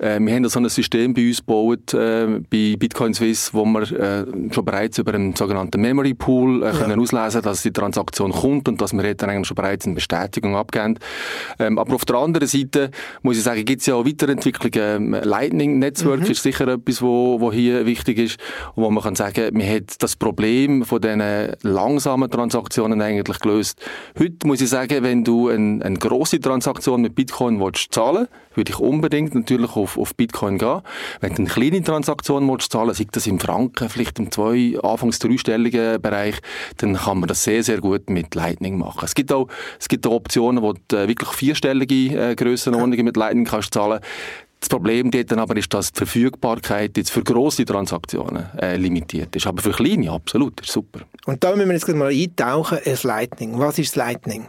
Äh, 0.02 0.20
wir 0.20 0.34
haben 0.34 0.50
so 0.50 0.60
ein 0.60 0.68
System 0.70 1.14
bei 1.14 1.28
uns 1.28 1.38
gebaut, 1.38 1.94
äh, 1.94 2.42
bei 2.50 2.76
Bitcoin 2.78 3.14
Swiss, 3.14 3.54
wo 3.54 3.66
wir 3.66 3.84
äh, 3.84 4.26
schon 4.52 4.66
bereits 4.66 4.98
über 4.98 5.14
einen 5.14 5.36
sogenannten 5.36 5.80
Memory 5.80 6.16
Pool 6.16 6.64
äh, 6.64 6.68
ja. 6.68 6.72
können 6.72 7.00
auslesen 7.00 7.42
dass 7.44 7.62
die 7.62 7.72
Transaktion 7.72 8.32
kommt 8.32 8.68
und 8.68 8.82
dass 8.82 8.94
wir 8.94 9.14
dann 9.14 9.30
eigentlich 9.30 9.48
schon 9.48 9.56
bereits 9.56 9.86
eine 9.86 9.96
Bestätigung 9.96 10.56
abgeben. 10.56 10.98
Ähm, 11.60 11.78
aber 11.78 11.96
auf 11.96 12.06
der 12.06 12.16
anderen 12.16 12.48
Seite 12.48 12.90
muss 13.22 13.38
ich 13.38 13.44
sagen, 13.44 13.64
gibt 13.64 13.82
es 13.82 13.86
ja 13.86 13.96
auch 13.96 14.06
Weiterentwicklungen. 14.06 15.14
Ähm, 15.14 15.18
Lightning 15.24 15.78
Network 15.78 16.22
mhm. 16.22 16.32
ist 16.32 16.42
sicher 16.42 16.68
etwas, 16.68 17.02
wo, 17.02 17.40
wo 17.40 17.52
hier 17.52 17.86
wichtig 17.86 18.18
ist 18.18 18.40
und 18.76 18.84
wo 18.84 18.90
man 18.90 19.04
kann 19.04 19.16
sagen, 19.16 19.56
man 19.56 19.68
hat 19.68 20.02
das 20.02 20.16
Problem 20.16 20.84
von 20.84 21.00
diesen 21.00 21.22
langsamen 21.62 22.30
Transaktionen 22.30 23.02
eigentlich 23.02 23.40
gelöst. 23.40 23.80
Heute 24.18 24.48
muss 24.48 24.62
ich 24.62 24.70
sagen, 24.70 25.04
wenn 25.04 25.24
du 25.24 25.50
eine, 25.50 25.86
eine 25.86 26.00
grosse 26.00 26.40
Transaktion 26.40 27.02
mit 27.02 27.14
Bitcoin 27.14 27.60
willst 27.60 27.94
zahlen 27.94 28.28
würde 28.56 28.72
ich 28.72 28.80
unbedingt 28.80 29.34
natürlich 29.34 29.76
auf, 29.76 29.91
auf 29.98 30.16
Bitcoin 30.16 30.58
gehen. 30.58 30.82
Wenn 31.20 31.36
du 31.36 31.42
eine 31.44 31.50
kleine 31.50 31.84
Transaktion 31.84 32.48
willst 32.50 32.72
zahlen, 32.72 32.94
sei 32.94 33.08
das 33.12 33.28
im 33.28 33.40
Franken, 33.40 33.90
vielleicht 33.90 34.20
im 34.20 34.32
zwei, 34.32 34.78
anfangs 34.82 35.20
dreistelligen 35.20 36.02
Bereich, 36.02 36.36
dann 36.78 36.96
kann 36.96 37.20
man 37.20 37.28
das 37.28 37.44
sehr, 37.44 37.64
sehr 37.64 37.80
gut 37.80 38.10
mit 38.10 38.36
Lightning 38.36 38.78
machen. 38.78 39.02
Es 39.04 39.16
gibt 39.16 39.32
auch, 39.32 39.48
es 39.80 39.88
gibt 39.88 40.06
auch 40.08 40.12
Optionen, 40.12 40.64
wo 40.64 40.74
du 40.74 40.96
äh, 40.96 41.08
wirklich 41.08 41.30
vierstellige 41.30 42.32
äh, 42.32 42.36
Grössenordnungen 42.36 43.06
mit 43.06 43.18
Lightning 43.18 43.46
kannst 43.46 43.74
zahlen. 43.74 44.00
Das 44.62 44.70
Problem 44.70 45.10
dort 45.10 45.32
dann 45.32 45.40
aber 45.40 45.58
ist, 45.58 45.74
dass 45.74 45.92
die 45.92 45.98
Verfügbarkeit 45.98 46.96
jetzt 46.96 47.10
für 47.10 47.24
grosse 47.24 47.66
Transaktionen 47.66 48.46
äh, 48.60 48.78
limitiert 48.78 49.36
ist. 49.36 49.48
Aber 49.48 49.60
für 49.60 49.72
kleine, 49.72 50.12
absolut, 50.12 50.62
ist 50.62 50.72
super. 50.72 51.02
Und 51.26 51.44
da 51.44 51.56
müssen 51.56 51.70
wir 51.70 51.74
jetzt 51.74 51.88
mal 51.88 52.12
eintauchen, 52.12 52.78
das 52.86 53.04
Lightning. 53.04 53.58
Was 53.58 53.80
ist 53.80 53.96
Lightning? 53.96 54.46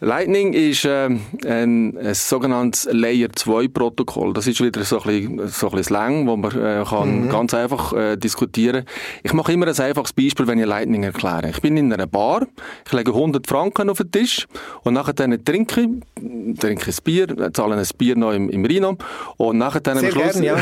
Lightning 0.00 0.52
ist 0.52 0.84
äh, 0.84 1.08
ein, 1.46 1.96
ein 1.96 2.14
sogenanntes 2.14 2.86
Layer 2.92 3.30
2 3.34 3.68
Protokoll. 3.68 4.34
Das 4.34 4.46
ist 4.46 4.62
wieder 4.62 4.84
so 4.84 5.00
ein 5.00 5.06
bisschen, 5.06 5.48
so 5.48 5.68
ein 5.68 5.70
bisschen 5.70 5.84
Slang, 5.84 6.26
wo 6.26 6.36
man 6.36 6.50
äh, 6.50 6.84
kann 6.86 7.22
mhm. 7.22 7.28
ganz 7.30 7.54
einfach 7.54 7.94
äh, 7.94 8.16
diskutieren. 8.18 8.84
Ich 9.22 9.32
mache 9.32 9.54
immer 9.54 9.66
ein 9.66 9.80
einfaches 9.80 10.12
Beispiel, 10.12 10.46
wenn 10.46 10.58
ich 10.58 10.66
Lightning 10.66 11.02
erkläre. 11.02 11.48
Ich 11.48 11.62
bin 11.62 11.78
in 11.78 11.90
einer 11.94 12.06
Bar, 12.06 12.46
ich 12.84 12.92
lege 12.92 13.12
100 13.12 13.46
Franken 13.46 13.88
auf 13.88 13.96
den 13.96 14.10
Tisch 14.10 14.46
und 14.82 14.92
nachher 14.92 15.14
dann 15.14 15.42
trinke 15.42 15.80
ich, 15.80 16.58
trinke 16.60 16.90
ein 16.90 16.96
Bier, 17.02 17.52
zahle 17.54 17.76
ein 17.76 17.86
Bier 17.96 18.18
noch 18.18 18.32
im, 18.32 18.50
im 18.50 18.66
Rhino 18.66 18.98
und 19.38 19.56
nachher 19.56 19.80
dann 19.80 19.96
am 19.96 20.10
Schluss, 20.10 20.32
gern, 20.34 20.42
ja. 20.42 20.56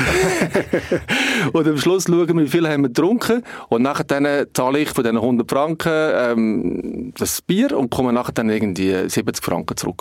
und 1.52 1.66
am 1.66 1.76
Schluss 1.76 2.04
schauen 2.04 2.28
wir, 2.28 2.44
wie 2.44 2.48
viel 2.48 2.68
haben 2.68 2.82
wir 2.82 2.88
getrunken 2.88 3.42
und 3.68 3.82
nachher 3.82 4.04
dann 4.04 4.46
zahle 4.52 4.78
ich 4.78 4.90
von 4.90 5.02
diesen 5.02 5.16
100 5.16 5.50
Franken 5.50 5.90
ähm, 5.92 7.12
das 7.18 7.42
Bier 7.42 7.76
und 7.76 7.90
komme 7.90 8.12
nachher 8.12 8.32
dann 8.32 8.48
irgendwie 8.48 9.08
70 9.24 9.44
Franken 9.44 9.76
zurück. 9.76 9.94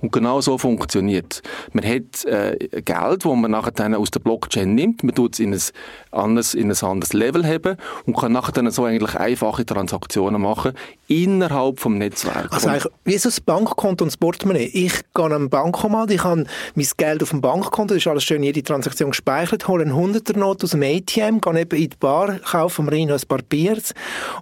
Und 0.00 0.12
genau 0.12 0.40
so 0.40 0.58
funktioniert 0.58 1.42
Man 1.72 1.84
hat 1.84 2.24
äh, 2.24 2.56
Geld, 2.82 3.24
das 3.24 3.24
man 3.24 3.50
nachher 3.50 3.98
aus 3.98 4.10
der 4.10 4.20
Blockchain 4.20 4.74
nimmt, 4.74 5.02
man 5.02 5.14
tut 5.14 5.34
es 5.34 5.40
in 5.40 5.52
ein 5.52 5.60
anderes, 6.10 6.54
in 6.54 6.70
ein 6.70 6.76
anderes 6.76 7.12
Level 7.12 7.46
haben 7.46 7.76
und 8.06 8.16
kann 8.16 8.32
nachher 8.32 8.52
dann 8.52 8.70
so 8.70 8.84
eigentlich 8.84 9.14
einfache 9.14 9.64
Transaktionen 9.64 10.40
machen 10.40 10.72
innerhalb 11.06 11.80
vom 11.80 11.98
Netzwerk. 11.98 12.52
Also 12.52 12.68
eigentlich 12.68 12.86
wie 13.04 13.18
so 13.18 13.28
das 13.28 13.40
Bankkonto 13.40 14.04
und 14.04 14.10
das 14.10 14.16
Portemonnaie. 14.16 14.70
Ich 14.72 14.92
gehe 15.14 15.24
an 15.24 15.32
ein 15.32 15.50
Bankkomat, 15.50 16.10
ich 16.10 16.24
habe 16.24 16.44
mein 16.74 16.86
Geld 16.96 17.22
auf 17.22 17.30
dem 17.30 17.40
Bankkonto, 17.40 17.94
das 17.94 18.02
ist 18.02 18.06
alles 18.06 18.24
schön, 18.24 18.42
jede 18.42 18.62
Transaktion 18.62 19.10
gespeichert, 19.10 19.68
hole 19.68 19.84
einen 19.84 19.92
100er 19.92 20.38
Not 20.38 20.62
aus 20.64 20.70
dem 20.70 20.82
ATM, 20.82 21.40
gehe 21.40 21.60
eben 21.60 21.82
in 21.82 21.90
die 21.90 21.96
Bar, 21.98 22.38
kaufe 22.40 22.82
am 22.82 22.88
Rhein 22.88 23.10
ein 23.10 23.20
paar 23.26 23.42
Biers 23.42 23.94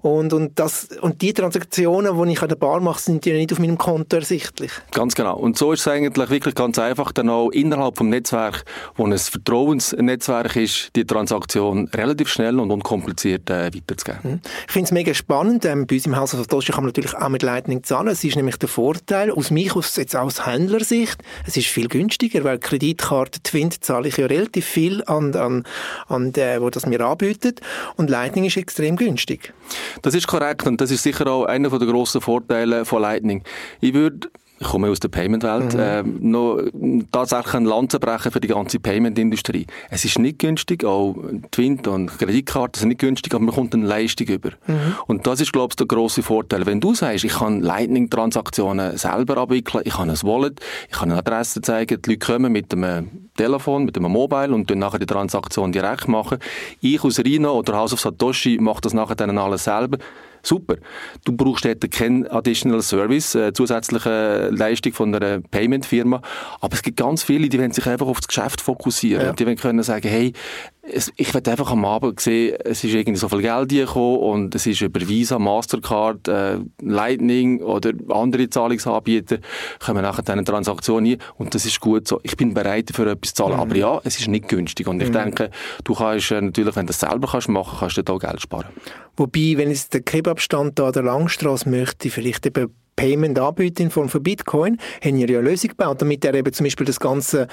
und, 0.02 0.32
und, 0.32 0.58
das, 0.58 0.88
und 1.00 1.22
die 1.22 1.32
Transaktionen, 1.32 2.20
die 2.20 2.32
ich 2.32 2.42
an 2.42 2.48
der 2.48 2.56
Bar 2.56 2.80
mache, 2.80 3.00
sind 3.00 3.24
ja 3.26 3.34
nicht 3.34 3.52
auf 3.52 3.58
meinem 3.58 3.78
Konto 3.78 4.16
ersichtlich. 4.30 4.72
Ganz 4.92 5.14
genau. 5.14 5.36
Und 5.36 5.56
so 5.56 5.72
ist 5.72 5.80
es 5.80 5.88
eigentlich 5.88 6.30
wirklich 6.30 6.54
ganz 6.54 6.78
einfach, 6.78 7.12
dann 7.12 7.30
auch 7.30 7.50
innerhalb 7.50 7.96
vom 7.96 8.08
Netzwerk, 8.08 8.64
wo 8.96 9.06
ein 9.06 9.16
Vertrauensnetzwerk 9.16 10.56
ist, 10.56 10.90
die 10.96 11.04
Transaktion 11.04 11.88
relativ 11.94 12.28
schnell 12.28 12.58
und 12.58 12.70
unkompliziert 12.70 13.48
äh, 13.50 13.70
weiterzugeben. 13.74 14.32
Mhm. 14.32 14.40
Ich 14.66 14.72
finde 14.72 14.86
es 14.86 14.92
mega 14.92 15.14
spannend. 15.14 15.64
Ähm, 15.64 15.86
bei 15.86 15.96
uns 15.96 16.06
im 16.06 16.16
Haus 16.16 16.34
of 16.34 16.46
Toshi 16.46 16.72
kann 16.72 16.82
man 16.82 16.88
natürlich 16.88 17.14
auch 17.14 17.28
mit 17.28 17.42
Lightning 17.42 17.82
zahlen. 17.82 18.08
Es 18.08 18.24
ist 18.24 18.36
nämlich 18.36 18.56
der 18.56 18.68
Vorteil, 18.68 19.30
aus 19.30 19.50
mich 19.50 19.74
aus 19.74 19.96
jetzt 19.96 20.16
aus 20.16 20.46
Händlersicht, 20.46 21.22
es 21.46 21.56
ist 21.56 21.68
viel 21.68 21.88
günstiger, 21.88 22.44
weil 22.44 22.58
Kreditkarte 22.58 23.40
Twint 23.42 23.84
zahle 23.84 24.08
ich 24.08 24.16
ja 24.16 24.26
relativ 24.26 24.66
viel 24.66 25.02
an, 25.06 25.34
an, 25.34 25.64
an 26.08 26.32
der, 26.32 26.60
wo 26.62 26.70
das 26.70 26.86
mir 26.86 27.00
anbietet 27.00 27.60
und 27.96 28.10
Lightning 28.10 28.44
ist 28.44 28.56
extrem 28.56 28.96
günstig. 28.96 29.52
Das 30.02 30.14
ist 30.14 30.26
korrekt 30.26 30.66
und 30.66 30.80
das 30.80 30.90
ist 30.90 31.02
sicher 31.02 31.26
auch 31.26 31.44
einer 31.44 31.70
der 31.70 31.88
grossen 31.88 32.20
Vorteile 32.20 32.84
von 32.84 33.02
Lightning. 33.02 33.42
Ich 33.80 33.94
würde 33.94 34.15
ich 34.58 34.66
komme 34.66 34.88
aus 34.88 35.00
der 35.00 35.08
Payment-Welt, 35.08 35.74
mhm. 35.74 35.80
äh, 35.80 36.02
noch 36.02 36.60
tatsächlich 37.12 37.54
ein 37.54 37.64
Land 37.64 37.98
brechen 38.00 38.32
für 38.32 38.40
die 38.40 38.48
ganze 38.48 38.80
Payment-Industrie. 38.80 39.66
Es 39.90 40.04
ist 40.04 40.18
nicht 40.18 40.38
günstig, 40.38 40.84
auch 40.84 41.16
Twint 41.50 41.86
und 41.88 42.06
Kreditkarten 42.18 42.80
sind 42.80 42.88
nicht 42.88 43.00
günstig, 43.00 43.34
aber 43.34 43.44
man 43.44 43.54
kommt 43.54 43.74
eine 43.74 43.86
Leistung 43.86 44.26
über. 44.28 44.50
Mhm. 44.66 44.96
Und 45.06 45.26
das 45.26 45.40
ist, 45.40 45.52
glaube 45.52 45.72
ich, 45.72 45.76
der 45.76 45.86
grosse 45.86 46.22
Vorteil. 46.22 46.64
Wenn 46.64 46.80
du 46.80 46.94
sagst, 46.94 47.24
ich 47.24 47.34
kann 47.34 47.60
Lightning-Transaktionen 47.60 48.96
selber 48.96 49.36
abwickeln, 49.38 49.82
ich 49.84 49.94
kann 49.94 50.08
ein 50.08 50.22
Wallet, 50.22 50.60
ich 50.88 50.96
kann 50.96 51.10
eine 51.10 51.18
Adresse 51.18 51.60
zeigen, 51.60 52.00
die 52.00 52.10
Leute 52.10 52.26
kommen 52.26 52.52
mit 52.52 52.72
einem 52.72 53.25
Telefon, 53.36 53.84
mit 53.84 53.96
einem 53.96 54.12
Mobile 54.12 54.54
und 54.54 54.70
dann 54.70 54.78
nachher 54.78 54.98
die 54.98 55.06
Transaktion 55.06 55.72
direkt 55.72 56.08
machen. 56.08 56.38
Ich 56.80 57.02
aus 57.04 57.18
Rhino 57.18 57.52
oder 57.52 57.76
House 57.76 57.92
of 57.92 58.00
Satoshi 58.00 58.58
mache 58.60 58.80
das 58.80 58.94
nachher 58.94 59.14
dann 59.14 59.38
alles 59.38 59.64
selber 59.64 59.98
super. 60.46 60.76
Du 61.24 61.32
brauchst 61.32 61.64
dort 61.64 61.90
keinen 61.90 62.26
Additional 62.28 62.82
Service, 62.82 63.34
äh, 63.34 63.52
zusätzliche 63.52 64.48
Leistung 64.50 64.92
von 64.92 65.14
einer 65.14 65.40
Payment-Firma. 65.40 66.22
Aber 66.60 66.74
es 66.74 66.82
gibt 66.82 66.96
ganz 66.96 67.22
viele, 67.22 67.48
die 67.48 67.58
wollen 67.58 67.72
sich 67.72 67.86
einfach 67.86 68.06
auf 68.06 68.20
das 68.20 68.28
Geschäft 68.28 68.60
fokussieren. 68.60 69.26
Ja. 69.26 69.32
Die 69.32 69.46
wollen 69.46 69.56
können 69.56 69.82
sagen, 69.82 70.08
hey, 70.08 70.32
es, 70.92 71.12
ich 71.16 71.32
werde 71.34 71.50
einfach 71.50 71.70
am 71.70 71.84
Abend 71.84 72.20
sehen, 72.20 72.56
es 72.64 72.84
ist 72.84 72.94
irgendwie 72.94 73.18
so 73.18 73.28
viel 73.28 73.42
Geld 73.42 73.68
gekommen 73.70 74.18
und 74.18 74.54
es 74.54 74.66
ist 74.66 74.80
über 74.80 75.00
Visa, 75.06 75.38
Mastercard, 75.38 76.28
äh, 76.28 76.58
Lightning 76.80 77.62
oder 77.62 77.92
andere 78.08 78.48
Zahlungsanbieter 78.48 79.38
kommen 79.84 80.02
nachher 80.02 80.28
eine 80.32 80.44
Transaktion 80.44 81.04
hin 81.04 81.18
und 81.36 81.54
das 81.54 81.66
ist 81.66 81.80
gut 81.80 82.06
so. 82.06 82.20
Ich 82.22 82.36
bin 82.36 82.54
bereit 82.54 82.90
dafür 82.90 83.08
etwas 83.08 83.34
zu 83.34 83.42
zahlen, 83.42 83.54
mhm. 83.54 83.60
aber 83.60 83.76
ja, 83.76 84.00
es 84.04 84.18
ist 84.18 84.28
nicht 84.28 84.48
günstig 84.48 84.86
und 84.86 85.02
ich 85.02 85.08
mhm. 85.08 85.14
denke, 85.14 85.50
du 85.84 85.94
kannst 85.94 86.30
äh, 86.30 86.40
natürlich, 86.40 86.76
wenn 86.76 86.86
du 86.86 86.92
das 86.92 87.00
selber 87.00 87.28
kannst 87.30 87.48
machen, 87.48 87.76
kannst 87.78 87.96
du 87.96 88.02
da 88.02 88.16
Geld 88.16 88.40
sparen. 88.40 88.68
Wobei, 89.16 89.54
wenn 89.56 89.70
es 89.70 89.88
der 89.88 90.02
Kebabstand 90.02 90.78
da 90.78 90.86
an 90.86 90.92
der 90.92 91.02
Langstrasse 91.02 91.68
möchte, 91.68 92.10
vielleicht 92.10 92.46
eben 92.46 92.74
Payment 92.96 93.38
anbieten 93.38 93.82
in 93.82 93.90
Form 93.90 94.08
von 94.08 94.22
Bitcoin, 94.22 94.78
haben 95.04 95.18
wir 95.18 95.28
ja 95.28 95.38
eine 95.38 95.50
Lösung 95.50 95.70
gebaut, 95.70 96.00
damit 96.00 96.24
er 96.24 96.34
eben 96.34 96.52
zum 96.52 96.64
Beispiel 96.64 96.86
das 96.86 96.98
ganze 96.98 97.46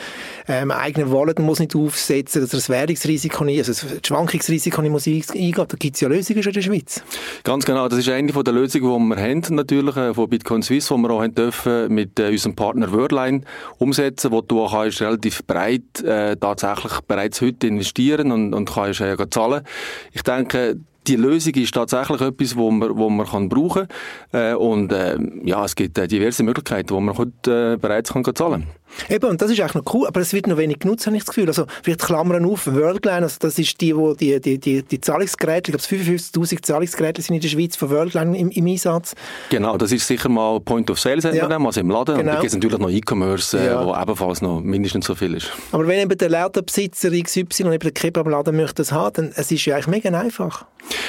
ähm, 0.47 0.71
eigene 0.71 1.11
Wallet 1.11 1.39
muss 1.39 1.59
nicht 1.59 1.75
aufsetzen, 1.75 2.41
dass 2.41 2.53
er 2.53 2.57
das 2.57 2.69
Währungsrisiko 2.69 3.43
nicht, 3.43 3.59
also 3.59 3.87
das 3.87 4.07
Schwankungsrisiko 4.07 4.81
nicht 4.81 4.91
muss 4.91 5.07
eingehen. 5.07 5.53
Da 5.55 5.65
gibt 5.77 5.95
es 5.95 6.01
ja 6.01 6.07
Lösungen 6.07 6.41
schon 6.41 6.51
in 6.51 6.55
der 6.55 6.61
Schweiz. 6.61 7.03
Ganz 7.43 7.65
genau, 7.65 7.87
das 7.87 7.99
ist 7.99 8.09
eine 8.09 8.31
von 8.31 8.43
der 8.43 8.53
Lösungen, 8.53 9.09
die 9.09 9.15
wir 9.15 9.21
haben, 9.21 9.43
natürlich, 9.55 9.97
äh, 9.97 10.13
von 10.13 10.29
Bitcoin 10.29 10.63
Swiss, 10.63 10.87
die 10.87 10.95
wir 10.95 11.09
auch 11.11 11.21
haben 11.21 11.35
dürfen 11.35 11.93
mit 11.93 12.19
äh, 12.19 12.29
unserem 12.29 12.55
Partner 12.55 12.91
Wordline 12.91 13.41
umsetzen, 13.77 14.31
wo 14.31 14.41
du 14.41 14.61
auch 14.61 14.71
kannst 14.71 15.01
relativ 15.01 15.45
breit 15.45 16.01
äh, 16.03 16.35
tatsächlich 16.37 17.01
bereits 17.07 17.41
heute 17.41 17.67
investieren 17.67 18.31
und, 18.31 18.53
und 18.53 18.73
kannst 18.73 19.01
äh, 19.01 19.17
zahlen. 19.29 19.63
Ich 20.11 20.23
denke, 20.23 20.77
die 21.07 21.15
Lösung 21.15 21.53
ist 21.55 21.73
tatsächlich 21.73 22.21
etwas, 22.21 22.55
wo 22.55 22.71
man, 22.71 22.97
wo 22.97 23.09
man 23.09 23.25
kann 23.25 23.49
brauchen 23.49 23.87
kann. 24.31 24.51
Äh, 24.51 24.55
und 24.55 24.91
äh, 24.91 25.17
ja, 25.43 25.63
es 25.65 25.75
gibt 25.75 25.97
äh, 25.97 26.07
diverse 26.07 26.43
Möglichkeiten, 26.43 26.91
wo 26.91 26.99
man 26.99 27.17
heute 27.17 27.73
äh, 27.73 27.77
bereits 27.77 28.13
kann 28.13 28.23
zahlen 28.35 28.63
kann. 28.63 28.82
Eben, 29.09 29.29
und 29.29 29.41
das 29.41 29.51
ist 29.51 29.59
eigentlich 29.59 29.75
noch 29.75 29.93
cool, 29.93 30.07
aber 30.07 30.19
es 30.21 30.33
wird 30.33 30.47
noch 30.47 30.57
wenig 30.57 30.79
genutzt, 30.79 31.05
habe 31.05 31.15
ich 31.15 31.23
das 31.23 31.33
Gefühl. 31.33 31.47
Also, 31.47 31.65
vielleicht 31.81 32.01
Klammern 32.01 32.45
auf, 32.45 32.67
Worldline, 32.67 33.23
also 33.23 33.37
das 33.39 33.59
ist 33.59 33.79
die, 33.81 33.95
wo 33.95 34.13
die, 34.13 34.39
die, 34.39 34.59
die, 34.59 34.83
die 34.83 35.01
Zahlungsgeräte, 35.01 35.71
ich 35.71 35.77
glaube, 35.77 36.03
55'000 36.03 36.61
Zahlungsgeräte 36.61 37.21
sind 37.21 37.35
in 37.35 37.41
der 37.41 37.49
Schweiz 37.49 37.75
von 37.75 37.89
Worldline 37.89 38.37
im, 38.37 38.49
im 38.49 38.67
Einsatz. 38.67 39.15
Genau, 39.49 39.77
das 39.77 39.91
ist 39.91 40.07
sicher 40.07 40.29
mal 40.29 40.59
Point 40.59 40.89
of 40.89 40.99
Sale, 40.99 41.19
ja. 41.21 41.47
also 41.47 41.79
im 41.79 41.89
Laden. 41.89 42.17
Genau. 42.17 42.19
Und 42.19 42.27
da 42.27 42.33
gibt 42.35 42.47
es 42.47 42.53
natürlich 42.53 42.79
noch 42.79 42.89
E-Commerce, 42.89 43.57
äh, 43.57 43.67
ja. 43.67 43.85
wo 43.85 43.95
ebenfalls 43.95 44.41
noch 44.41 44.61
mindestens 44.61 45.05
so 45.05 45.15
viel 45.15 45.35
ist. 45.35 45.51
Aber 45.71 45.87
wenn 45.87 45.99
eben 45.99 46.17
der 46.17 46.29
Ladenbesitzer 46.29 47.09
XY 47.11 47.63
und 47.63 47.73
eben 47.73 47.79
der 47.79 47.91
Kebabladen 47.91 48.55
möchte 48.55 48.75
das 48.75 48.91
haben, 48.91 49.13
dann 49.13 49.31
es 49.35 49.51
ist 49.51 49.65
ja 49.65 49.75
eigentlich 49.75 49.87
mega 49.87 50.19
einfach. 50.19 50.65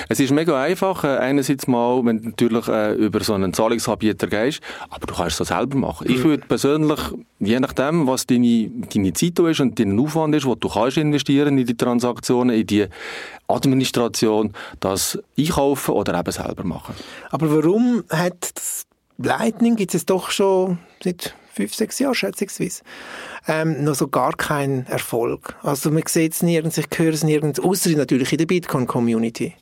Es 0.09 0.21
ist 0.21 0.31
mega 0.31 0.61
einfach, 0.61 1.05
äh, 1.05 1.17
einerseits 1.19 1.67
mal, 1.67 2.05
wenn 2.05 2.21
du 2.21 2.29
natürlich 2.29 2.69
äh, 2.69 2.95
über 2.95 3.21
so 3.21 3.35
einen 3.35 3.53
Zahlungsanbieter 3.53 4.27
gehst, 4.27 4.61
aber 4.91 5.07
du 5.07 5.15
kannst 5.15 5.41
es 5.41 5.49
selber 5.49 5.77
machen. 5.77 6.07
Mhm. 6.09 6.15
Ich 6.15 6.25
würde 6.25 6.45
persönlich, 6.47 7.01
je 7.41 7.59
nachdem, 7.77 8.07
was 8.07 8.27
deine, 8.27 8.71
deine 8.93 9.13
Zeit 9.13 9.39
ist 9.39 9.61
und 9.61 9.79
dein 9.79 9.99
Aufwand 9.99 10.35
ist, 10.35 10.47
wo 10.47 10.55
du 10.55 10.69
kannst 10.69 10.97
investieren 10.97 11.59
in 11.59 11.67
die 11.67 11.77
Transaktionen, 11.77 12.57
in 12.57 12.67
die 12.67 12.87
Administration, 13.49 14.53
das 14.81 15.19
einkaufen 15.39 15.93
oder 15.93 16.19
eben 16.19 16.33
selber 16.33 16.65
machen. 16.65 16.95
Aber 17.31 17.51
warum 17.51 18.05
hat 18.11 18.51
das 18.55 18.87
Lightning, 19.19 19.77
gibt 19.77 19.95
es 19.95 20.07
doch 20.07 20.31
schon 20.31 20.79
seit 21.03 21.35
fünf, 21.53 21.75
sechs 21.75 21.99
Jahren, 22.01 22.15
schätzungsweise, 22.15 22.83
ähm, 23.47 23.85
noch 23.85 23.95
so 23.95 24.09
gar 24.09 24.33
keinen 24.33 24.87
Erfolg. 24.87 25.55
Also 25.63 25.91
man 25.91 26.03
sieht 26.07 26.33
es 26.33 26.43
nirgends, 26.43 26.79
ich 26.79 26.87
höre 26.97 27.13
es 27.13 27.23
nirgends, 27.23 27.61
außer 27.61 27.91
natürlich 27.91 28.33
in 28.33 28.39
der 28.39 28.47
Bitcoin-Community. 28.47 29.55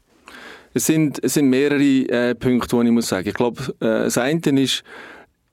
Es 0.75 0.87
sind, 0.87 1.23
es 1.23 1.35
sind 1.35 1.51
mehrere 1.51 1.83
äh, 1.83 2.35
Punkte, 2.35 2.79
die 2.81 2.87
ich 2.87 2.93
muss 2.93 3.09
sagen. 3.09 3.29
Ich 3.29 3.35
glaube, 3.35 3.63
äh, 3.81 4.05
das 4.05 4.17
eine 4.17 4.41
ist, 4.59 4.83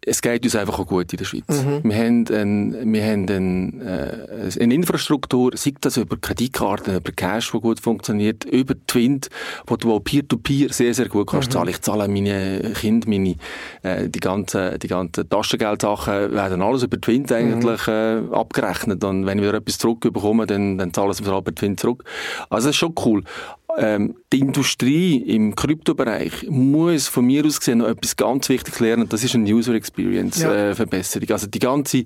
es 0.06 0.22
geht 0.22 0.44
uns 0.44 0.56
einfach 0.56 0.80
auch 0.80 0.88
gut 0.88 1.12
in 1.12 1.18
der 1.18 1.26
Schweiz. 1.26 1.44
Mhm. 1.50 1.82
Wir 1.84 1.98
haben, 1.98 2.26
ein, 2.30 2.94
wir 2.94 3.04
haben 3.04 3.30
ein, 3.30 3.82
äh, 3.82 4.50
eine 4.60 4.74
Infrastruktur, 4.74 5.52
sei 5.56 5.74
das 5.82 5.98
über 5.98 6.16
Kreditkarten, 6.16 6.96
über 6.96 7.12
Cash, 7.12 7.52
die 7.52 7.60
gut 7.60 7.82
funktioniert, 7.82 8.46
über 8.46 8.76
Twint, 8.88 9.30
wo 9.68 9.76
du 9.76 9.94
auch 9.94 10.00
Peer-to-Peer 10.00 10.70
-Peer 10.70 10.74
sehr, 10.74 10.94
sehr 10.94 11.10
gut 11.10 11.28
kannst 11.28 11.50
mhm. 11.50 11.54
zahlen. 11.54 11.70
Ich 11.70 11.82
zahle 11.82 12.08
meine 12.08 12.74
Kinder, 12.76 13.10
meine, 13.10 13.36
äh, 13.84 14.08
die 14.08 14.20
ganzen, 14.20 14.80
die 14.80 14.88
ganzen 14.88 15.28
Taschengeldsachen 15.30 16.32
werden 16.32 16.62
alles 16.62 16.84
über 16.84 17.00
Twint 17.00 17.32
eigentlich 17.32 17.88
mhm. 17.88 17.94
äh, 18.32 18.36
abgerechnet. 18.36 19.04
Und 19.04 19.26
wenn 19.26 19.40
ich 19.40 19.44
wieder 19.44 19.56
etwas 19.56 19.78
zurückbekomme, 19.80 20.48
dann, 20.48 20.78
dann 20.78 20.94
zahlen 20.94 21.14
sie 21.14 21.24
mir 21.24 21.38
über 21.38 21.54
Twint 21.54 21.80
zurück. 21.80 22.06
Also 22.50 22.68
das 22.68 22.76
ist 22.76 22.80
schon 22.80 22.96
cool 23.06 23.24
ähm, 23.80 24.16
die 24.32 24.40
Industrie 24.40 25.18
im 25.18 25.56
Kryptobereich 25.56 26.48
muss 26.50 27.08
von 27.08 27.26
mir 27.26 27.46
aus 27.46 27.60
gesehen 27.60 27.80
noch 27.80 27.88
etwas 27.88 28.16
ganz 28.16 28.50
Wichtiges 28.50 28.80
lernen. 28.80 29.08
Das 29.10 29.24
ist 29.24 29.34
eine 29.36 29.50
User 29.50 29.74
Experience 29.74 30.42
ja. 30.42 30.54
äh, 30.54 30.76
Verbesserung. 30.76 31.30
Also 31.32 31.48
die 31.48 31.60
ganze 31.60 32.04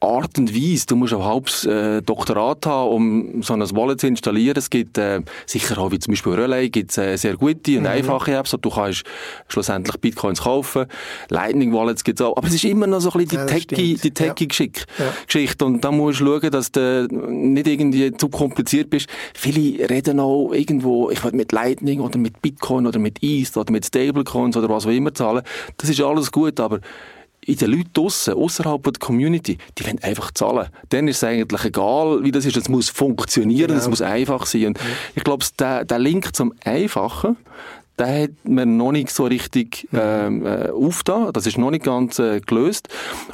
Art 0.00 0.38
und 0.38 0.54
Weise. 0.54 0.86
Du 0.86 0.96
musst 0.96 1.12
auch 1.12 1.24
halbes 1.24 1.64
äh, 1.66 2.02
Doktorat 2.02 2.66
haben, 2.66 2.90
um 2.90 3.42
so 3.42 3.54
ein 3.54 3.60
Wallet 3.60 4.00
zu 4.00 4.06
installieren. 4.06 4.56
Es 4.56 4.70
gibt 4.70 4.98
äh, 4.98 5.20
sicher 5.46 5.78
auch 5.78 5.92
wie 5.92 5.98
zum 5.98 6.12
Beispiel 6.12 6.32
Relay 6.32 6.68
gibt 6.68 6.96
äh, 6.98 7.16
sehr 7.16 7.36
gute 7.36 7.76
und 7.76 7.82
mhm. 7.82 7.86
einfache 7.86 8.32
Apps. 8.32 8.56
Du 8.60 8.70
kannst 8.70 9.04
schlussendlich 9.48 9.96
Bitcoins 10.00 10.42
kaufen. 10.42 10.86
Lightning 11.28 11.72
Wallets 11.72 12.02
gibt 12.02 12.20
es 12.20 12.26
auch. 12.26 12.36
Aber 12.36 12.48
es 12.48 12.54
ist 12.54 12.64
immer 12.64 12.86
noch 12.86 13.00
so 13.00 13.12
ein 13.12 13.24
bisschen 13.24 13.46
die 13.46 13.52
ja, 13.52 13.58
Techie, 13.58 13.94
die 13.96 14.10
Techie 14.10 14.48
ja. 14.48 15.12
Geschichte. 15.26 15.64
Und 15.64 15.84
da 15.84 15.92
musst 15.92 16.20
du 16.20 16.24
schauen, 16.26 16.50
dass 16.50 16.72
du 16.72 17.06
nicht 17.10 17.66
irgendwie 17.66 18.12
zu 18.12 18.28
kompliziert 18.28 18.90
bist. 18.90 19.08
Viele 19.34 19.88
reden 19.88 20.20
auch 20.20 20.52
irgendwo 20.52 21.09
ich 21.10 21.22
will 21.24 21.32
mit 21.32 21.52
Lightning 21.52 22.00
oder 22.00 22.18
mit 22.18 22.40
Bitcoin 22.42 22.86
oder 22.86 22.98
mit 22.98 23.18
ETH 23.22 23.56
oder 23.56 23.72
mit 23.72 23.86
Stablecoins 23.86 24.56
oder 24.56 24.68
was 24.68 24.86
auch 24.86 24.90
immer 24.90 25.14
zahlen, 25.14 25.42
das 25.76 25.90
ist 25.90 26.00
alles 26.00 26.30
gut, 26.30 26.60
aber 26.60 26.80
in 27.46 27.56
den 27.56 27.70
Leuten 27.70 27.92
draussen, 27.92 28.34
außerhalb 28.34 28.82
der 28.82 28.92
Community, 28.98 29.58
die 29.78 29.86
wollen 29.86 29.98
einfach 30.02 30.30
zahlen. 30.32 30.68
Dann 30.90 31.08
ist 31.08 31.18
es 31.18 31.24
eigentlich 31.24 31.64
egal, 31.64 32.22
wie 32.22 32.30
das 32.30 32.44
ist. 32.44 32.56
Es 32.56 32.68
muss 32.68 32.90
funktionieren, 32.90 33.70
es 33.70 33.78
genau. 33.78 33.90
muss 33.90 34.02
einfach 34.02 34.46
sein. 34.46 34.66
Und 34.66 34.78
ich 35.14 35.24
glaube, 35.24 35.44
der, 35.58 35.84
der 35.84 35.98
Link 35.98 36.34
zum 36.36 36.52
Einfachen, 36.64 37.36
der 38.00 38.22
hat 38.22 38.30
man 38.44 38.76
noch 38.76 38.92
nicht 38.92 39.10
so 39.10 39.24
richtig 39.24 39.86
ähm, 39.92 40.46
äh, 40.46 40.70
aufgetan. 40.70 41.32
Das 41.32 41.46
ist 41.46 41.58
noch 41.58 41.70
nicht 41.70 41.84
ganz 41.84 42.18
äh, 42.18 42.40
gelöst. 42.40 42.88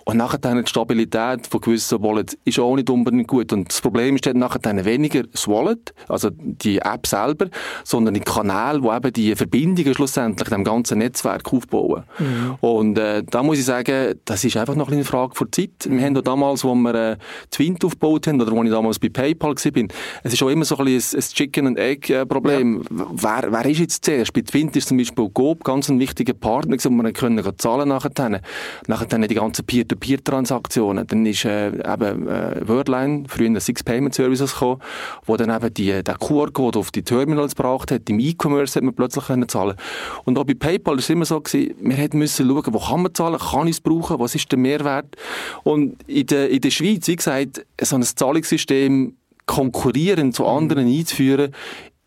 Und 0.05 0.17
nachher 0.17 0.39
dann 0.39 0.63
die 0.63 0.69
Stabilität 0.69 1.47
von 1.47 1.61
gewissen 1.61 2.03
Wallets 2.03 2.37
ist 2.45 2.59
auch 2.59 2.75
nicht 2.75 2.91
unbedingt 2.91 3.29
gut. 3.29 3.53
Und 3.53 3.71
das 3.71 3.81
Problem 3.81 4.17
ist 4.17 4.27
dann 4.27 4.39
nachher 4.39 4.59
dann 4.59 4.85
weniger 4.85 5.23
das 5.23 5.47
Wallet, 5.47 5.95
also 6.09 6.31
die 6.33 6.79
App 6.79 7.07
selber, 7.07 7.47
sondern 7.85 8.15
die 8.15 8.21
Kanäle, 8.21 8.83
wo 8.83 8.93
eben 8.93 9.13
die 9.13 9.37
Verbindungen 9.37 9.95
schlussendlich 9.95 10.49
dem 10.49 10.65
ganzen 10.65 10.99
Netzwerk 10.99 11.53
aufbauen. 11.53 12.03
Mhm. 12.19 12.57
Und 12.61 12.99
äh, 12.99 13.23
da 13.23 13.43
muss 13.45 13.59
ich 13.59 13.65
sagen, 13.65 14.19
das 14.25 14.43
ist 14.43 14.57
einfach 14.57 14.75
noch 14.75 14.91
eine 14.91 15.05
Frage 15.05 15.35
von 15.35 15.51
Zeit. 15.53 15.71
Wir 15.89 16.05
haben 16.05 16.15
damals, 16.23 16.65
wo 16.65 16.75
wir 16.75 16.95
äh, 16.95 17.17
Twint 17.51 17.85
aufgebaut 17.85 18.27
haben, 18.27 18.41
oder 18.41 18.51
wo 18.51 18.65
ich 18.65 18.71
damals 18.71 18.99
bei 18.99 19.11
PayPal 19.11 19.55
war, 19.55 19.87
es 20.25 20.33
ist 20.33 20.43
auch 20.43 20.49
immer 20.49 20.65
so 20.65 20.77
ein, 20.79 20.87
bisschen 20.87 21.21
ein 21.21 21.23
Chicken 21.23 21.67
and 21.69 21.79
Egg 21.79 22.13
äh. 22.13 22.17
Ja. 22.17 22.25
Wer, 22.29 23.53
wer 23.53 23.67
ist 23.67 23.79
jetzt 23.79 24.05
zuerst? 24.05 24.33
Bei 24.33 24.43
Twint 24.57 24.75
ist 24.75 24.89
zum 24.89 24.97
Beispiel 24.97 25.29
Gob 25.29 25.65
ganz 25.65 25.91
ein 25.91 26.01
wichtiger 26.01 26.33
Partner, 26.33 26.79
wo 26.79 26.89
wir 26.89 27.13
können 27.13 27.45
zahlen 27.59 27.91
nachher. 27.91 28.41
Nachher 28.87 29.19
die 29.19 29.35
ganzen 29.35 29.67
Peer-to-Peer-Transaktionen. 29.67 31.07
Dann 31.07 31.27
ist 31.27 31.45
äh, 31.45 31.67
eben 31.67 32.27
äh, 32.27 32.67
Wordline, 32.67 33.25
früher 33.29 33.61
Six 33.61 33.85
Payment 33.85 34.15
Services 34.15 34.55
gekommen, 34.55 34.81
wo 35.27 35.37
dann 35.37 35.55
eben 35.55 35.75
die, 35.75 36.03
der 36.03 36.17
QR-Code 36.17 36.79
auf 36.79 36.91
die 36.91 37.03
Terminals 37.03 37.55
gebracht 37.55 37.91
hat. 37.91 38.09
Im 38.09 38.19
E-Commerce 38.19 38.77
hat 38.77 38.85
man 38.85 38.95
plötzlich 38.95 39.27
können 39.27 39.47
zahlen. 39.47 39.77
Und 40.25 40.39
auch 40.39 40.45
bei 40.45 40.55
PayPal 40.55 40.97
ist 40.97 41.05
es 41.05 41.11
immer 41.11 41.27
so 41.27 41.39
gewesen, 41.39 41.75
wir 41.79 41.97
hätten 41.97 42.19
müssen 42.19 42.49
schauen, 42.49 42.73
wo 42.73 42.79
kann 42.79 43.03
man 43.03 43.13
zahlen, 43.15 43.39
kann 43.39 43.67
ich 43.67 43.77
es 43.77 43.81
brauchen, 43.83 44.19
was 44.19 44.35
ist 44.35 44.51
der 44.51 44.59
Mehrwert? 44.59 45.17
Und 45.65 46.03
in 46.07 46.29
der, 46.29 46.49
in 46.49 46.63
der 46.63 46.71
Schweiz, 46.71 47.07
wie 47.09 47.17
gesagt, 47.17 47.67
so 47.83 47.97
ein 47.97 48.03
Zahlungssystem 48.03 49.17
konkurrierend 49.45 50.35
zu 50.35 50.47
anderen 50.47 50.89
einzuführen, 50.89 51.53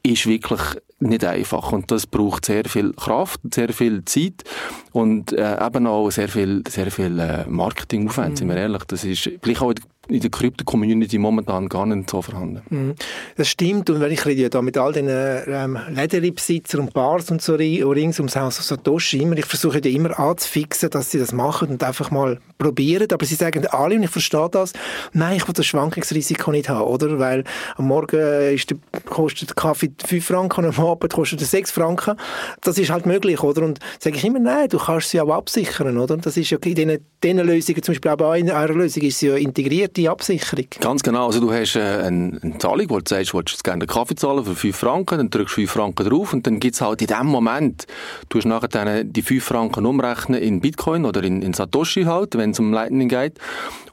ist 0.02 0.26
wirklich 0.26 0.62
nicht 1.00 1.24
einfach 1.24 1.72
und 1.72 1.92
das 1.92 2.06
braucht 2.06 2.46
sehr 2.46 2.66
viel 2.66 2.94
Kraft, 2.94 3.40
sehr 3.54 3.70
viel 3.70 4.04
Zeit 4.06 4.44
und 4.92 5.32
äh, 5.34 5.66
eben 5.66 5.88
auch 5.88 6.10
sehr 6.10 6.28
viel, 6.28 6.64
sehr 6.68 6.92
viel 6.92 7.18
äh, 7.20 7.46
Marketingaufwand, 7.48 8.32
mhm. 8.32 8.36
sind 8.36 8.50
wir 8.50 8.58
ehrlich. 8.58 8.84
Das 8.86 9.04
ist 9.04 9.30
vielleicht 9.42 9.62
auch 9.62 9.74
in 10.10 10.20
der 10.20 10.30
Krypto-Community 10.30 11.18
momentan 11.18 11.70
gar 11.70 11.86
nicht 11.86 12.10
so 12.10 12.22
vorhanden. 12.22 12.62
Mhm. 12.70 12.96
Das 13.38 13.48
stimmt 13.48 13.90
und 13.90 14.02
wenn 14.02 14.12
ich 14.12 14.26
rede 14.26 14.42
ja 14.42 14.50
da 14.50 14.62
mit 14.62 14.78
all 14.78 14.94
den 14.94 15.08
ähm, 15.10 15.78
Lädenbesitzern 15.90 16.82
und 16.82 16.94
Bars 16.94 17.32
und 17.32 17.42
so 17.42 17.56
rings 17.56 18.20
ums 18.20 18.36
Haus 18.36 18.56
Satoshi 18.68 19.22
immer, 19.22 19.38
ich 19.38 19.46
versuche 19.46 19.82
ja 19.84 19.92
immer 19.92 20.20
anzufixen, 20.20 20.90
dass 20.90 21.12
sie 21.12 21.20
das 21.20 21.32
machen 21.32 21.70
und 21.70 21.84
einfach 21.84 22.12
mal 22.12 22.40
probieren, 22.58 23.08
aber 23.12 23.26
sie 23.26 23.36
sagen 23.36 23.66
alle, 23.68 23.96
und 23.96 24.04
ich 24.04 24.10
verstehe 24.10 24.50
das, 24.52 24.74
nein, 25.14 25.38
ich 25.38 25.48
will 25.48 25.54
das 25.54 25.66
Schwankungsrisiko 25.66 26.52
nicht 26.52 26.70
haben, 26.70 26.88
oder? 26.88 27.20
Weil 27.20 27.44
am 27.78 27.88
Morgen 27.88 28.20
ist 28.54 28.70
der, 28.70 28.78
kostet 29.06 29.50
der 29.50 29.56
Kaffee 29.56 29.92
5 30.06 30.26
Franken 30.26 30.66
und 30.66 30.78
am 30.78 30.86
Abend 30.86 31.14
kostet 31.14 31.42
er 31.42 31.48
6 31.48 31.72
Franken. 31.72 32.16
Das 32.62 32.78
ist 32.78 32.90
halt 32.90 33.06
möglich, 33.06 33.42
oder? 33.42 33.64
Und 33.64 33.80
sage 34.00 34.18
ich 34.18 34.26
immer, 34.26 34.40
nein, 34.40 34.68
du 34.70 34.78
kannst 34.78 35.10
sie 35.10 35.22
auch 35.22 35.30
absichern, 35.30 35.98
oder? 35.98 36.18
Das 36.18 36.36
ist 36.36 36.50
ja 36.50 36.58
in 36.64 37.00
diesen, 37.22 37.46
Lösungen, 37.46 37.84
zum 37.84 37.94
Beispiel 37.94 38.12
auch 38.12 38.34
in 38.34 38.52
eurer 38.52 38.74
Lösung, 38.74 39.04
ist 39.04 39.20
sie 39.20 39.28
ja 39.28 39.36
integriert 39.36 39.98
die 40.00 40.10
Absicherung. 40.10 40.66
Ganz 40.80 41.04
genau. 41.04 41.28
Also 41.28 41.40
du 41.40 41.52
hast 41.52 41.76
äh, 41.76 41.80
eine, 41.80 42.40
eine 42.42 42.58
Zahlung, 42.58 42.90
wo 42.90 43.00
du 43.00 43.04
sagst, 43.08 43.34
du 43.34 43.38
willst 43.38 43.64
gerne 43.64 43.82
einen 43.82 43.88
Kaffee 43.88 44.16
zahlen 44.16 44.46
für 44.46 44.56
5 44.56 44.76
Franken, 44.76 45.18
dann 45.18 45.30
drückst 45.30 45.58
du 45.58 45.62
5 45.62 45.72
Franken 45.72 46.10
drauf 46.10 46.34
und 46.34 46.48
dann 46.48 46.60
gibt 46.60 46.76
es 46.76 46.82
halt 46.82 47.02
in 47.02 47.08
dem 47.08 47.28
Moment, 47.28 47.86
du 48.30 48.38
hast 48.38 48.46
nachher 48.46 48.70
dann 48.70 49.12
die 49.12 49.22
5 49.22 49.44
Franken 49.44 49.86
umrechnen 49.86 50.42
in 50.42 50.62
Bitcoin 50.62 51.06
oder 51.06 51.24
in, 51.24 51.42
in 51.42 51.54
Satoshi 51.54 52.04
halt, 52.04 52.38
wenn 52.38 52.52
es 52.52 52.60
um 52.60 52.72
Lightning 52.72 53.10
geht. 53.10 53.38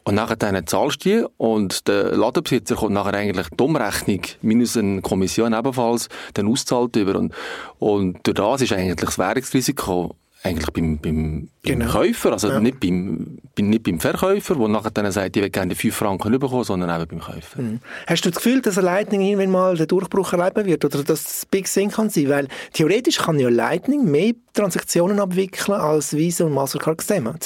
Und 0.05 0.15
nachher 0.15 0.37
dann 0.37 0.65
zahlst 0.67 1.05
du 1.05 1.09
die 1.09 1.27
und 1.37 1.89
der 1.89 2.17
Ladenbesitzer 2.17 2.77
kommt 2.77 2.93
nachher 2.93 3.15
eigentlich 3.15 3.49
die 3.49 3.65
Umrechnung 3.65 4.21
minus 4.41 4.77
eine 4.77 5.03
Kommission 5.03 5.53
ebenfalls 5.53 6.09
dann 6.35 6.47
auszahlt 6.47 6.95
über. 6.95 7.17
Und, 7.17 7.35
und 7.81 8.25
durch 8.25 8.37
das 8.37 8.63
ist 8.63 8.73
eigentlich 8.73 8.95
das 8.97 9.19
Währungsrisiko 9.19 10.15
eigentlich 10.47 10.71
beim, 10.71 10.99
beim, 10.99 11.49
beim 11.63 11.79
genau. 11.79 11.93
Käufer, 11.93 12.33
also 12.33 12.49
ja. 12.49 12.61
nicht, 12.61 12.81
beim, 12.81 13.39
nicht 13.59 13.83
beim 13.83 14.01
Verkäufer, 14.01 14.55
der 14.55 14.69
nachher 14.69 14.91
dann 14.91 15.11
sagt, 15.11 15.37
ich 15.37 15.43
will 15.43 15.51
gerne 15.51 15.75
5 15.75 15.95
Franken 15.95 16.39
bekommen, 16.39 16.65
sondern 16.65 17.01
eben 17.01 17.09
beim 17.09 17.21
Käufer. 17.21 17.63
Mhm. 17.63 17.81
Hast 18.07 18.25
du 18.25 18.31
das 18.31 18.43
Gefühl, 18.43 18.61
dass 18.63 18.77
Lightning 18.77 19.21
irgendwann 19.21 19.51
mal 19.51 19.77
den 19.77 19.87
Durchbruch 19.87 20.33
erleben 20.33 20.67
wird 20.67 20.85
oder 20.85 21.03
dass 21.03 21.25
das 21.25 21.47
Big 21.47 21.67
Thing 21.67 21.91
kann 21.91 22.11
sein? 22.11 22.29
Weil 22.29 22.49
theoretisch 22.73 23.19
kann 23.19 23.39
ja 23.39 23.49
Lightning 23.49 24.05
mehr 24.11 24.33
Transaktionen 24.55 25.21
abwickeln 25.21 25.79
als 25.79 26.17
Visa 26.17 26.45
und 26.45 26.53
Mastercard 26.53 27.01
zusammen. 27.01 27.37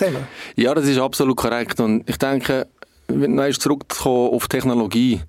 Ja, 0.57 0.75
das 0.75 0.87
ist 0.87 0.99
absolut 0.99 1.37
korrekt 1.37 1.81
und 1.81 2.09
ich 2.09 2.17
denke, 2.19 2.67
wenn 3.09 3.37
du 3.37 3.53
zurückzukommen 3.53 4.35
auf 4.35 4.49
Technologie, 4.49 5.21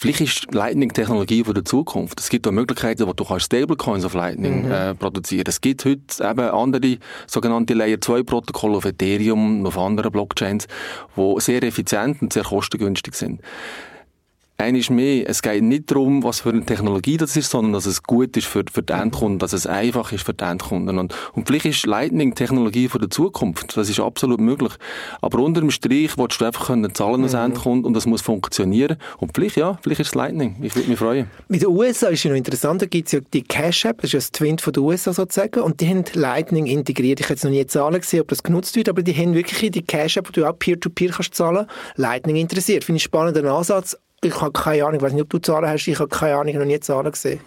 Vielleicht 0.00 0.20
ist 0.20 0.54
Lightning 0.54 0.92
Technologie 0.92 1.42
von 1.42 1.54
der 1.54 1.64
Zukunft. 1.64 2.20
Es 2.20 2.28
gibt 2.28 2.46
auch 2.46 2.52
Möglichkeiten, 2.52 3.04
wo 3.08 3.12
du 3.12 3.24
kannst 3.24 3.46
Stablecoins 3.46 4.04
auf 4.04 4.14
Lightning 4.14 4.66
mhm. 4.66 4.70
äh, 4.70 4.94
produzieren. 4.94 5.46
Es 5.48 5.60
gibt 5.60 5.84
heute 5.84 6.22
eben 6.22 6.40
andere 6.40 6.98
sogenannte 7.26 7.74
Layer 7.74 8.00
2 8.00 8.22
Protokolle 8.22 8.76
auf 8.76 8.84
Ethereum 8.84 9.58
und 9.58 9.66
auf 9.66 9.76
anderen 9.76 10.12
Blockchains, 10.12 10.68
die 11.16 11.34
sehr 11.38 11.64
effizient 11.64 12.22
und 12.22 12.32
sehr 12.32 12.44
kostengünstig 12.44 13.16
sind. 13.16 13.40
Eines 14.60 14.90
mehr, 14.90 15.22
es 15.28 15.40
geht 15.40 15.62
nicht 15.62 15.88
darum, 15.88 16.24
was 16.24 16.40
für 16.40 16.48
eine 16.48 16.66
Technologie 16.66 17.16
das 17.16 17.36
ist, 17.36 17.48
sondern 17.48 17.74
dass 17.74 17.86
es 17.86 18.02
gut 18.02 18.36
ist 18.36 18.48
für, 18.48 18.64
für 18.68 18.82
den 18.82 18.98
Endkunden, 18.98 19.38
dass 19.38 19.52
es 19.52 19.68
einfach 19.68 20.10
ist 20.10 20.24
für 20.24 20.34
den 20.34 20.48
Endkunden. 20.48 20.98
Und, 20.98 21.14
und 21.34 21.46
vielleicht 21.46 21.66
ist 21.66 21.86
Lightning 21.86 22.34
Technologie 22.34 22.88
von 22.88 23.00
der 23.00 23.08
Zukunft. 23.08 23.76
Das 23.76 23.88
ist 23.88 24.00
absolut 24.00 24.40
möglich. 24.40 24.72
Aber 25.20 25.38
unter 25.38 25.60
dem 25.60 25.70
Strich 25.70 26.18
willst 26.18 26.40
du 26.40 26.44
einfach 26.44 26.66
können 26.66 26.92
zahlen 26.92 27.22
als 27.22 27.34
mhm. 27.34 27.38
Endkunde 27.38 27.86
und 27.86 27.94
das 27.94 28.06
muss 28.06 28.20
funktionieren. 28.20 28.96
Und 29.18 29.30
vielleicht, 29.32 29.56
ja, 29.56 29.78
vielleicht 29.80 30.00
ist 30.00 30.08
es 30.08 30.14
Lightning. 30.16 30.56
Ich 30.60 30.74
würde 30.74 30.88
mich 30.88 30.98
freuen. 30.98 31.30
Mit 31.46 31.62
den 31.62 31.68
USA 31.68 32.08
ist 32.08 32.24
ja 32.24 32.32
noch 32.32 32.36
interessant, 32.36 32.82
da 32.82 32.86
gibt 32.86 33.06
es 33.06 33.12
ja 33.12 33.20
die 33.32 33.42
Cash 33.42 33.84
App, 33.84 33.98
das 33.98 34.08
ist 34.08 34.12
ja 34.14 34.18
das 34.18 34.32
Twin 34.32 34.58
von 34.58 34.72
den 34.72 34.82
USA 34.82 35.12
sozusagen, 35.12 35.60
und 35.60 35.80
die 35.80 35.88
haben 35.88 36.02
Lightning 36.14 36.66
integriert. 36.66 37.20
Ich 37.20 37.26
habe 37.26 37.34
jetzt 37.34 37.44
noch 37.44 37.52
nie 37.52 37.64
Zahlen 37.64 38.00
gesehen, 38.00 38.22
ob 38.22 38.28
das 38.28 38.42
genutzt 38.42 38.74
wird, 38.74 38.88
aber 38.88 39.04
die 39.04 39.14
haben 39.14 39.34
wirklich 39.34 39.70
die 39.70 39.82
Cash 39.82 40.16
App, 40.16 40.26
wo 40.26 40.32
du 40.32 40.44
auch 40.44 40.58
Peer-to-Peer 40.58 41.10
-Peer 41.10 41.14
kannst 41.14 41.34
zahlen, 41.36 41.68
Lightning 41.94 42.34
interessiert. 42.34 42.82
Finde 42.82 42.96
ich 42.96 43.04
einen 43.04 43.08
spannenden 43.08 43.46
Ansatz 43.46 43.96
ich 44.22 44.40
habe 44.40 44.52
keine 44.52 44.84
Ahnung, 44.84 44.96
ich 44.96 45.02
weiß 45.02 45.12
nicht, 45.12 45.22
ob 45.22 45.30
du 45.30 45.38
Zahlen 45.38 45.68
hast, 45.68 45.86
ich 45.86 45.98
habe 45.98 46.08
keine 46.08 46.36
Ahnung, 46.36 46.54
noch 46.56 46.64
nie 46.64 46.80
Zahlen 46.80 47.10
gesehen. 47.10 47.40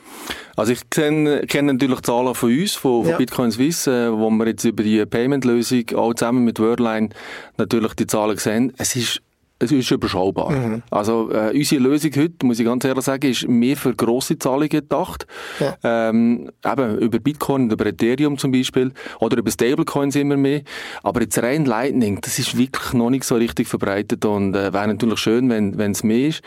Also 0.56 0.74
ich 0.74 0.90
kenne, 0.90 1.42
kenne 1.48 1.74
natürlich 1.74 2.02
Zahlen 2.02 2.34
von 2.34 2.50
uns, 2.50 2.74
von, 2.76 3.04
von 3.04 3.12
ja. 3.12 3.18
Bitcoin 3.18 3.52
Swiss, 3.52 3.88
äh, 3.88 4.12
wo 4.12 4.30
wir 4.30 4.48
jetzt 4.48 4.64
über 4.64 4.84
die 4.84 5.06
Payment-Lösung 5.06 5.84
auch 5.96 6.14
zusammen 6.14 6.46
mit 6.46 6.60
Wordline 6.60 7.10
natürlich 7.58 7.94
die 7.96 8.08
Zahlen 8.08 8.38
sehen. 8.38 8.74
Es 8.78 8.96
ist 8.96 9.22
es 9.62 9.71
ist 9.71 9.91
überschaubar. 9.91 10.52
Mhm. 10.52 10.84
Also 10.89 11.32
äh, 11.32 11.56
unsere 11.56 11.82
Lösung 11.82 12.12
heute, 12.15 12.45
muss 12.45 12.60
ich 12.60 12.65
ganz 12.65 12.84
ehrlich 12.84 13.04
sagen, 13.04 13.30
ist 13.30 13.47
mehr 13.47 13.78
für 13.78 13.93
grosse 13.93 14.39
Zahlungen 14.39 14.69
gedacht. 14.69 15.28
Ja. 15.60 16.10
Ähm, 16.10 16.50
eben 16.65 16.97
über 16.97 17.19
Bitcoin, 17.19 17.69
über 17.69 17.86
Ethereum 17.86 18.38
zum 18.38 18.52
Beispiel 18.52 18.91
oder 19.19 19.38
über 19.38 19.52
Stablecoins 19.52 20.15
immer 20.15 20.38
mehr. 20.38 20.62
Aber 21.04 21.21
jetzt 21.21 21.41
rein 21.41 21.65
Lightning, 21.65 22.19
das 22.21 22.39
ist 22.39 22.58
wirklich 22.58 22.93
noch 22.93 23.12
nicht 23.12 23.24
so 23.24 23.36
richtig 23.36 23.67
verbreitet 23.67 24.26
und 24.26 24.56
äh, 24.56 24.74
wäre 24.74 24.88
natürlich 24.88 25.19
schön, 25.19 25.50
wenn 25.50 25.91
es 25.91 26.04
mehr 26.04 26.28
ist. 26.30 26.41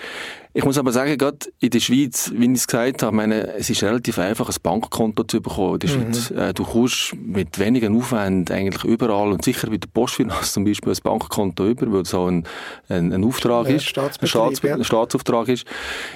Ich 0.56 0.64
muss 0.64 0.78
aber 0.78 0.92
sagen, 0.92 1.18
gerade 1.18 1.38
in 1.58 1.70
der 1.70 1.80
Schweiz, 1.80 2.30
wie 2.32 2.44
ich 2.44 2.52
es 2.52 2.68
gesagt 2.68 3.02
habe, 3.02 3.14
meine, 3.14 3.54
es 3.54 3.70
ist 3.70 3.82
relativ 3.82 4.20
einfach, 4.20 4.48
ein 4.48 4.54
Bankkonto 4.62 5.24
zu 5.24 5.42
bekommen 5.42 5.74
in 5.74 5.78
der 5.80 5.90
mhm. 5.90 6.14
Schweiz. 6.14 6.30
Äh, 6.30 6.54
du 6.54 6.62
kommst 6.62 7.12
mit 7.16 7.58
wenigen 7.58 7.96
Aufwand 7.96 8.52
eigentlich 8.52 8.84
überall 8.84 9.32
und 9.32 9.44
sicher 9.44 9.68
bei 9.68 9.78
der 9.78 9.88
Postfinanz 9.88 10.52
zum 10.52 10.64
Beispiel 10.64 10.92
ein 10.92 10.98
Bankkonto 11.02 11.66
über, 11.66 11.92
weil 11.92 12.02
es 12.02 12.10
so 12.10 12.26
ein, 12.26 12.46
ein, 12.88 13.12
ein 13.12 13.24
Auftrag 13.24 13.68
ja, 13.68 13.74
ist, 13.74 13.98
ein, 13.98 14.26
Staats, 14.28 14.62
ja. 14.62 14.76
ein 14.76 14.84
Staatsauftrag 14.84 15.48
ist. 15.48 15.66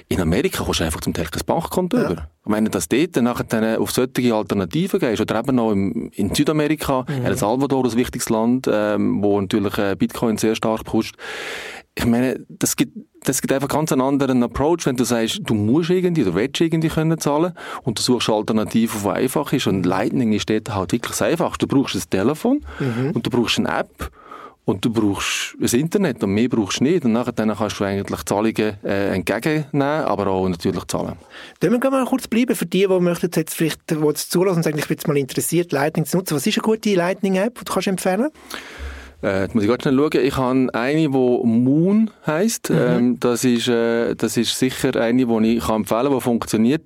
In 0.07 0.21
Amerika 0.21 0.63
kommst 0.63 0.79
du 0.79 0.85
einfach 0.85 1.01
zum 1.01 1.15
Teil 1.15 1.27
ein 1.33 1.41
Bankkonto 1.45 1.97
ja. 1.97 2.05
über. 2.05 2.29
Ich 2.45 2.49
meine, 2.49 2.71
dass 2.71 2.89
dort 2.89 3.17
nachher 3.17 3.45
dann 3.45 3.77
auf 3.77 3.91
solche 3.91 4.33
Alternativen 4.33 5.01
gehst, 5.01 5.21
oder 5.21 5.41
eben 5.41 5.57
noch 5.57 5.73
im, 5.73 6.11
in 6.15 6.33
Südamerika, 6.33 7.05
mhm. 7.09 7.27
El 7.27 7.37
Salvador, 7.37 7.85
ein 7.85 7.97
wichtiges 7.97 8.29
Land, 8.29 8.71
ähm, 8.73 9.21
wo 9.21 9.41
natürlich 9.41 9.77
äh, 9.79 9.97
Bitcoin 9.99 10.37
sehr 10.39 10.55
stark 10.55 10.85
pusht. 10.85 11.17
Ich 11.99 12.07
meine, 12.07 12.47
das 12.49 12.77
gibt 12.77 12.93
das 13.25 13.41
gibt 13.43 13.53
einfach 13.53 13.69
ganz 13.69 13.93
einen 13.93 14.01
anderen 14.01 14.43
Approach, 14.43 14.87
wenn 14.87 14.97
du 14.97 15.05
sagst, 15.05 15.41
du 15.45 15.55
musst 15.55 15.91
irgendwie, 15.91 16.25
du 16.25 16.35
willst 16.35 16.61
irgendwie 16.61 16.89
können 16.89 17.19
zahlen 17.19 17.53
und 17.83 17.99
du 17.99 18.03
suchst 18.03 18.31
Alternativen, 18.31 19.03
die 19.03 19.09
einfach 19.09 19.53
ist 19.53 19.67
und 19.67 19.85
Lightning 19.85 20.33
ist 20.33 20.49
dort 20.49 20.75
halt 20.75 20.93
wirklich 20.93 21.11
das 21.11 21.23
Einfachste. 21.23 21.67
Du 21.67 21.77
brauchst 21.77 21.95
ein 21.95 22.03
Telefon 22.09 22.65
mhm. 22.79 23.11
und 23.11 23.27
du 23.27 23.31
brauchst 23.31 23.59
eine 23.59 23.69
App 23.69 24.11
und 24.65 24.85
du 24.85 24.91
brauchst 24.91 25.57
das 25.61 25.73
Internet 25.73 26.23
und 26.23 26.33
mehr 26.33 26.49
brauchst 26.49 26.81
du 26.81 26.85
nicht 26.85 27.05
und 27.05 27.13
nachher 27.13 27.33
dann 27.33 27.55
kannst 27.55 27.81
du 27.81 27.85
eigentlich 27.85 28.25
Zahlungen 28.25 28.77
äh, 28.85 29.15
entgegennehmen, 29.15 29.73
aber 30.05 30.29
auch 30.29 30.49
natürlich 30.49 30.85
zahlen. 30.87 31.17
Dann 31.61 31.73
wir 31.83 31.91
mal 31.91 32.07
kurz 32.07 32.29
bleiben 32.29 32.55
für 32.55 32.67
die, 32.67 32.87
die 32.87 33.01
möchten 33.01 33.31
jetzt 33.35 33.55
vielleicht 33.55 33.91
die 33.91 33.97
zulassen 34.15 34.59
und 34.59 34.63
sagen, 34.63 34.79
ich 34.79 34.87
bin 34.87 34.97
jetzt 34.97 35.09
mal 35.09 35.17
interessiert, 35.17 35.73
Lightning 35.73 36.07
zu 36.07 36.19
nutzen. 36.19 36.37
Was 36.37 36.47
ist 36.47 36.59
eine 36.59 36.63
gute 36.63 36.95
Lightning-App, 36.95 37.59
die 37.59 37.65
du 37.65 37.73
kannst 37.73 37.89
empfehlen 37.89 38.31
kannst? 38.31 38.37
Äh, 39.23 39.43
jetzt 39.43 39.55
muss 39.55 39.65
ich 39.65 39.71
ganz 39.71 39.83
schnell 39.83 39.97
schauen. 39.97 40.25
Ich 40.25 40.37
habe 40.37 40.69
eine, 40.73 41.01
die 41.01 41.09
Moon 41.09 42.11
heisst. 42.27 42.71
Mhm. 42.71 42.77
Ähm, 42.79 43.21
das, 43.21 43.45
ist, 43.45 43.67
äh, 43.67 44.15
das 44.15 44.37
ist 44.37 44.57
sicher 44.57 44.95
eine, 44.95 45.27
die 45.27 45.57
ich 45.57 45.65
kann 45.65 45.77
empfehlen 45.77 46.05
kann, 46.05 46.15
die 46.15 46.21
funktioniert. 46.21 46.83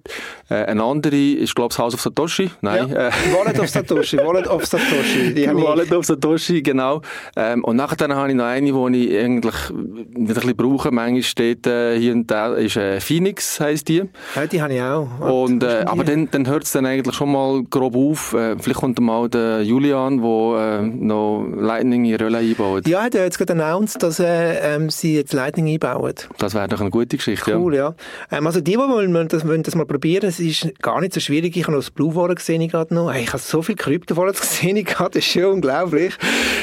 Äh, 0.49 0.65
eine 0.65 0.83
andere 0.83 1.17
ist, 1.17 1.55
glaube 1.55 1.73
ich, 1.73 1.79
House 1.79 1.95
of 1.95 2.01
Satoshi. 2.01 2.51
Nein. 2.63 2.89
Ja. 2.89 3.09
Äh, 3.09 3.11
Wallet 3.37 3.61
of 3.61 3.69
Satoshi. 3.69 4.17
Wallet 4.17 4.49
of 4.49 4.65
Satoshi. 4.65 5.35
Die 5.35 5.47
Wallet 5.47 5.93
of 5.93 6.05
Satoshi, 6.07 6.63
genau. 6.63 7.03
Ähm, 7.37 7.65
und 7.65 7.77
nachher 7.77 8.09
habe 8.15 8.31
ich 8.31 8.35
noch 8.35 8.45
eine, 8.45 8.73
die 8.93 9.09
ich 9.09 9.25
eigentlich 9.25 9.55
ein 9.71 10.27
bisschen 10.27 10.57
brauche. 10.57 10.91
Manchmal 10.91 11.23
steht 11.23 11.67
äh, 11.67 11.99
hier 11.99 12.13
und 12.15 12.31
da, 12.31 12.55
ist 12.55 12.77
äh, 12.77 13.01
Phoenix 13.01 13.61
heisst 13.61 13.89
die. 13.89 14.05
Ja, 14.35 14.47
die 14.47 14.63
habe 14.63 14.75
ich 14.75 14.81
auch. 14.83 15.09
Und, 15.21 15.63
äh, 15.63 15.85
aber 15.87 16.05
dann, 16.05 16.31
dann 16.31 16.47
hört 16.47 16.65
es 16.65 16.73
dann 16.73 16.87
eigentlich 16.87 17.15
schon 17.15 17.31
mal 17.31 17.63
grob 17.65 17.95
auf. 17.95 18.33
Äh, 18.33 18.57
vielleicht 18.59 18.81
kommt 18.81 18.99
mal 19.01 19.29
der 19.29 19.63
Julian, 19.63 20.23
der 20.23 20.81
äh, 20.81 20.83
noch 20.83 21.47
Lightning 21.57 22.07
in 22.07 22.22
Relais 22.23 22.51
einbaut. 22.51 22.87
Ja, 22.87 23.03
hat 23.03 23.15
jetzt 23.15 23.39
gerade 23.39 23.53
announced, 23.53 24.03
dass 24.03 24.19
äh, 24.19 24.75
ähm, 24.75 24.91
sie 24.91 25.17
jetzt 25.17 25.33
Lightning 25.33 25.69
einbauen. 25.69 26.15
Das 26.39 26.55
wäre 26.55 26.69
doch 26.69 26.81
eine 26.81 26.91
gute 26.91 27.17
Geschichte, 27.17 27.57
Cool, 27.57 27.75
ja. 27.75 27.95
ja. 28.31 28.39
Ähm, 28.39 28.47
also 28.47 28.61
die, 28.61 28.73
die 28.73 28.79
wollen 28.79 29.29
das, 29.29 29.47
wollen 29.47 29.63
das 29.63 29.75
mal 29.75 29.87
probieren, 29.87 30.27
es 30.29 30.41
ist 30.41 30.81
gar 30.81 31.01
nicht 31.01 31.13
so 31.13 31.21
schwierig. 31.21 31.57
Ich 31.57 31.65
habe 31.65 31.73
noch 31.73 31.81
das 31.81 31.91
Blue 31.91 32.15
Wallet 32.15 32.37
gesehen 32.37 32.67
gerade 32.69 32.95
noch. 32.95 33.13
Hey, 33.13 33.23
ich 33.25 33.33
habe 33.33 33.43
so 33.43 33.63
viele 33.63 33.77
Krypto 33.77 34.17
Wallets 34.17 34.41
gesehen 34.63 34.83
gerade, 34.85 35.11
das 35.11 35.27
ist 35.27 35.33
schon 35.33 35.45
unglaublich. 35.45 36.15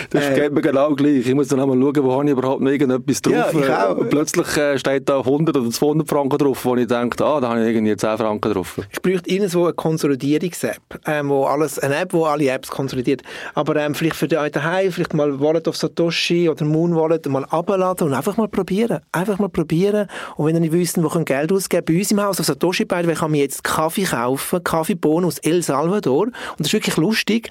Das 0.10 0.30
äh, 0.30 0.36
geht 0.36 0.54
mir 0.54 0.62
genau 0.62 0.94
gleich. 0.96 1.28
Ich 1.28 1.36
muss 1.36 1.48
dann 1.48 1.60
einmal 1.60 1.80
schauen, 1.80 2.04
wo 2.04 2.14
habe 2.14 2.26
ich 2.26 2.32
überhaupt 2.32 2.62
noch 2.62 2.72
irgendetwas 2.72 3.22
drauf. 3.22 3.34
Ja, 3.34 3.50
ich 3.52 3.70
auch. 3.70 3.98
Und 3.98 4.10
plötzlich 4.10 4.58
äh, 4.58 4.78
steht 4.78 5.08
da 5.08 5.20
100 5.20 5.56
oder 5.56 5.70
200 5.70 6.08
Franken 6.08 6.38
drauf, 6.38 6.66
wo 6.66 6.76
ich 6.76 6.88
denke, 6.88 7.24
ah, 7.24 7.40
da 7.40 7.50
habe 7.50 7.62
ich 7.62 7.76
irgendwie 7.76 7.96
10 7.96 8.18
Franken 8.18 8.54
drauf. 8.54 8.80
Ich 8.92 9.02
bräuchte 9.02 9.30
irgendwo 9.30 9.66
eine 9.66 9.74
Konsolidierungs-App, 9.74 10.82
ähm, 11.06 11.30
wo 11.30 11.46
alles, 11.46 11.80
eine 11.80 11.98
App, 11.98 12.14
wo 12.14 12.26
alle 12.26 12.50
Apps 12.50 12.70
konsolidiert. 12.70 13.22
Aber 13.54 13.76
ähm, 13.76 13.96
vielleicht 13.96 14.16
für 14.16 14.28
die 14.28 14.36
daheim, 14.52 14.92
vielleicht 14.92 15.14
mal 15.14 15.40
Wallet 15.50 15.68
of 15.68 15.76
Satoshi 15.76 16.48
oder 16.48 16.64
Moon 16.64 16.96
Wallet 16.96 17.26
mal 17.28 17.44
abladen 17.46 18.08
und 18.08 18.14
einfach 18.14 18.38
mal 18.38 18.48
probieren. 18.48 19.00
Einfach 19.12 19.40
mal 19.40 19.50
probieren. 19.50 20.08
Und 20.36 20.46
wenn 20.46 20.56
ihr 20.56 20.62
nicht 20.62 20.74
wisst, 20.74 21.02
wo 21.02 21.10
Geld 21.24 21.52
ausgeben 21.52 21.86
bei 21.86 21.98
uns 21.98 22.12
im 22.12 22.22
Haus 22.22 22.40
auf 22.40 22.46
Satoshi 22.46 22.86
bei, 22.86 23.02
kann 23.02 23.32
man 23.32 23.40
jetzt 23.40 23.64
Kaffee 23.64 24.04
kaufen, 24.04 24.64
Kaffeebohnen 24.64 25.26
aus 25.26 25.40
El 25.40 25.64
Salvador. 25.64 26.26
Und 26.28 26.34
das 26.60 26.68
ist 26.68 26.74
wirklich 26.74 26.98
lustig. 26.98 27.50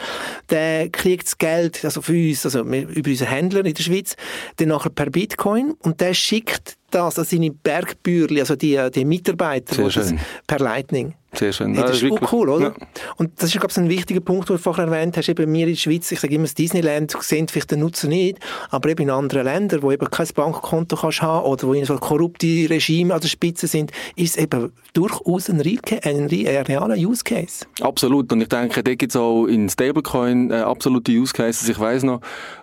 Der 0.50 0.88
kriegt 0.90 1.26
das 1.26 1.38
Geld, 1.38 1.84
also 1.84 2.00
für 2.00 2.12
uns, 2.12 2.44
also 2.44 2.61
über 2.61 3.11
unseren 3.11 3.28
Händler 3.28 3.64
in 3.64 3.74
der 3.74 3.82
Schweiz, 3.82 4.14
dann 4.56 4.68
nachher 4.68 4.90
per 4.90 5.11
Bitcoin 5.11 5.74
und 5.82 6.00
der 6.00 6.14
schickt 6.14 6.76
das 6.90 7.18
an 7.18 7.24
seine 7.24 7.50
Bergbürli, 7.50 8.40
also 8.40 8.56
die, 8.56 8.78
die 8.94 9.04
Mitarbeiter, 9.04 9.82
das 9.82 10.14
per 10.46 10.58
Lightning. 10.58 11.14
Sehr 11.35 11.53
schön. 11.53 11.75
Hey, 11.75 11.83
das, 11.83 12.01
das, 12.01 12.03
ist 12.03 12.33
cool, 12.33 12.49
oder? 12.49 12.69
Ja. 12.69 12.75
Und 13.17 13.31
das 13.37 13.55
ist, 13.55 13.61
glaube 13.61 13.71
ich, 13.71 13.77
ein 13.77 13.88
wichtiger 13.88 14.21
Punkt, 14.21 14.49
den 14.49 14.57
du 14.57 14.62
vorher 14.62 14.87
erwähnt 14.87 15.17
hast. 15.17 15.29
Eben 15.29 15.53
wir 15.53 15.67
in 15.67 15.73
der 15.73 15.77
Schweiz, 15.77 16.11
ich 16.11 16.21
sage 16.21 16.35
immer, 16.35 16.45
das 16.45 16.55
Disneyland 16.55 17.14
sehen 17.21 17.49
vielleicht 17.49 17.71
den 17.71 17.81
Nutzen 17.81 18.09
nicht, 18.09 18.38
aber 18.71 18.88
eben 18.88 19.03
in 19.03 19.11
anderen 19.11 19.45
Ländern, 19.45 19.83
wo 19.83 19.93
eben 19.93 20.11
kein 20.11 20.27
Bankkonto 20.35 20.97
kannst 20.97 21.21
haben 21.21 21.45
oder 21.45 21.67
wo 21.69 21.85
so 21.85 21.97
korrupte 21.97 22.47
Regime 22.71 23.14
an 23.14 23.21
der 23.21 23.29
Spitze 23.29 23.67
sind, 23.67 23.93
ist 24.17 24.37
es 24.37 24.43
eben 24.43 24.73
durchaus 24.95 25.51
ein, 25.51 25.61
ein, 25.61 25.79
ein 26.03 26.27
realer 26.27 26.97
Use 26.97 27.23
Case. 27.23 27.67
Absolut. 27.81 28.33
Und 28.33 28.41
ich 28.41 28.49
denke, 28.49 28.83
da 28.83 28.95
gibt 28.95 29.12
es 29.12 29.17
auch 29.17 29.45
in 29.47 29.69
Stablecoin 29.69 30.51
äh, 30.51 30.55
absolute 30.55 31.12
Use 31.12 31.35
Cases. 31.35 31.69
Ich 31.69 31.79
weiß 31.79 32.05
noch, 32.05 32.21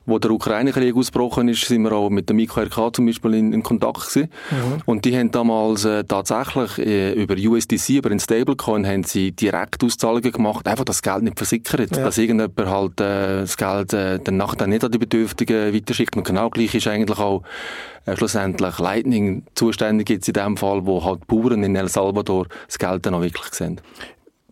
wo 0.07 0.17
der 0.17 0.31
Ukraine-Krieg 0.31 0.95
ausgebrochen 0.95 1.47
ist, 1.49 1.65
sind 1.65 1.83
wir 1.83 1.91
auch 1.91 2.09
mit 2.09 2.29
dem 2.29 2.39
IKRK 2.39 2.95
zum 2.95 3.05
Beispiel 3.05 3.35
in, 3.35 3.53
in 3.53 3.63
Kontakt 3.63 4.09
gewesen. 4.09 4.29
Mhm. 4.49 4.81
Und 4.85 5.05
die 5.05 5.17
haben 5.17 5.31
damals 5.31 5.85
äh, 5.85 6.03
tatsächlich 6.03 6.79
äh, 6.79 7.13
über 7.13 7.35
USDC, 7.35 7.89
über 7.89 8.09
den 8.09 8.19
Stablecoin, 8.19 8.54
haben 8.63 9.03
sie 9.03 9.31
direkt 9.31 9.83
Auszahlungen 9.83 10.31
gemacht, 10.31 10.67
einfach 10.67 10.85
das 10.85 11.01
Geld 11.01 11.23
nicht 11.23 11.37
versickert, 11.37 11.95
ja. 11.95 12.03
dass 12.03 12.17
irgendjemand 12.17 12.69
halt 12.69 13.01
äh, 13.01 13.41
das 13.41 13.57
Geld 13.57 13.93
äh, 13.93 14.19
dann 14.19 14.37
nachher 14.37 14.67
nicht 14.67 14.83
an 14.83 14.91
die 14.91 14.97
Bedürftigen 14.97 15.73
weiterschickt. 15.73 16.15
Und 16.15 16.25
genau 16.25 16.49
gleich 16.49 16.73
ist 16.75 16.87
eigentlich 16.87 17.19
auch 17.19 17.43
äh, 18.05 18.15
schlussendlich 18.15 18.79
Lightning 18.79 19.43
zuständig 19.55 20.09
jetzt 20.09 20.27
in 20.27 20.33
dem 20.33 20.57
Fall, 20.57 20.85
wo 20.85 21.03
halt 21.03 21.25
Bauern 21.27 21.63
in 21.63 21.75
El 21.75 21.89
Salvador 21.89 22.47
das 22.67 22.77
Geld 22.77 23.05
dann 23.05 23.15
auch 23.15 23.21
wirklich 23.21 23.53
sehen. 23.53 23.81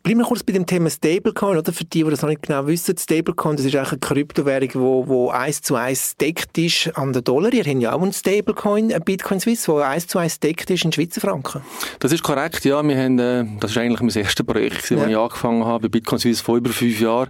Bleiben 0.03 0.19
wir 0.19 0.25
kurz 0.25 0.43
bei 0.43 0.51
dem 0.51 0.65
Thema 0.65 0.89
Stablecoin, 0.89 1.57
oder? 1.57 1.71
Für 1.71 1.85
die, 1.85 2.03
die 2.03 2.09
das 2.09 2.21
noch 2.21 2.27
nicht 2.27 2.41
genau 2.41 2.67
wissen, 2.67 2.97
Stablecoin, 2.97 3.55
das 3.55 3.65
ist 3.65 3.73
eigentlich 3.73 3.91
eine 3.93 3.99
Kryptowährung, 3.99 4.69
wo, 4.73 5.07
wo 5.07 5.29
eins 5.29 5.61
zu 5.61 5.75
eins 5.75 6.17
deckt 6.17 6.57
ist 6.57 6.91
an 6.97 7.13
den 7.13 7.23
Dollar. 7.23 7.53
Ihr 7.53 7.63
habt 7.63 7.81
ja 7.81 7.93
auch 7.93 8.01
einen 8.01 8.11
Stablecoin, 8.11 8.91
ein 8.91 9.01
Bitcoin 9.01 9.39
Swiss, 9.39 9.65
wo 9.69 9.77
eins 9.77 10.05
zu 10.07 10.19
eins 10.19 10.41
deckt 10.41 10.69
ist 10.69 10.83
in 10.83 10.91
Schweizer 10.91 11.21
Franken. 11.21 11.61
Das 11.99 12.11
ist 12.11 12.21
korrekt, 12.21 12.65
ja. 12.65 12.85
Wir 12.85 12.97
haben, 13.01 13.17
äh, 13.17 13.45
das 13.61 13.71
ist 13.71 13.77
eigentlich 13.77 14.01
mein 14.01 14.09
erstes 14.09 14.45
Projekt, 14.45 14.89
ja. 14.89 14.97
das 14.97 15.07
ich 15.07 15.17
angefangen 15.17 15.63
habe, 15.63 15.83
bei 15.83 15.87
Bitcoin 15.87 16.19
Swiss 16.19 16.41
vor 16.41 16.57
über 16.57 16.71
fünf 16.71 16.99
Jahren. 16.99 17.29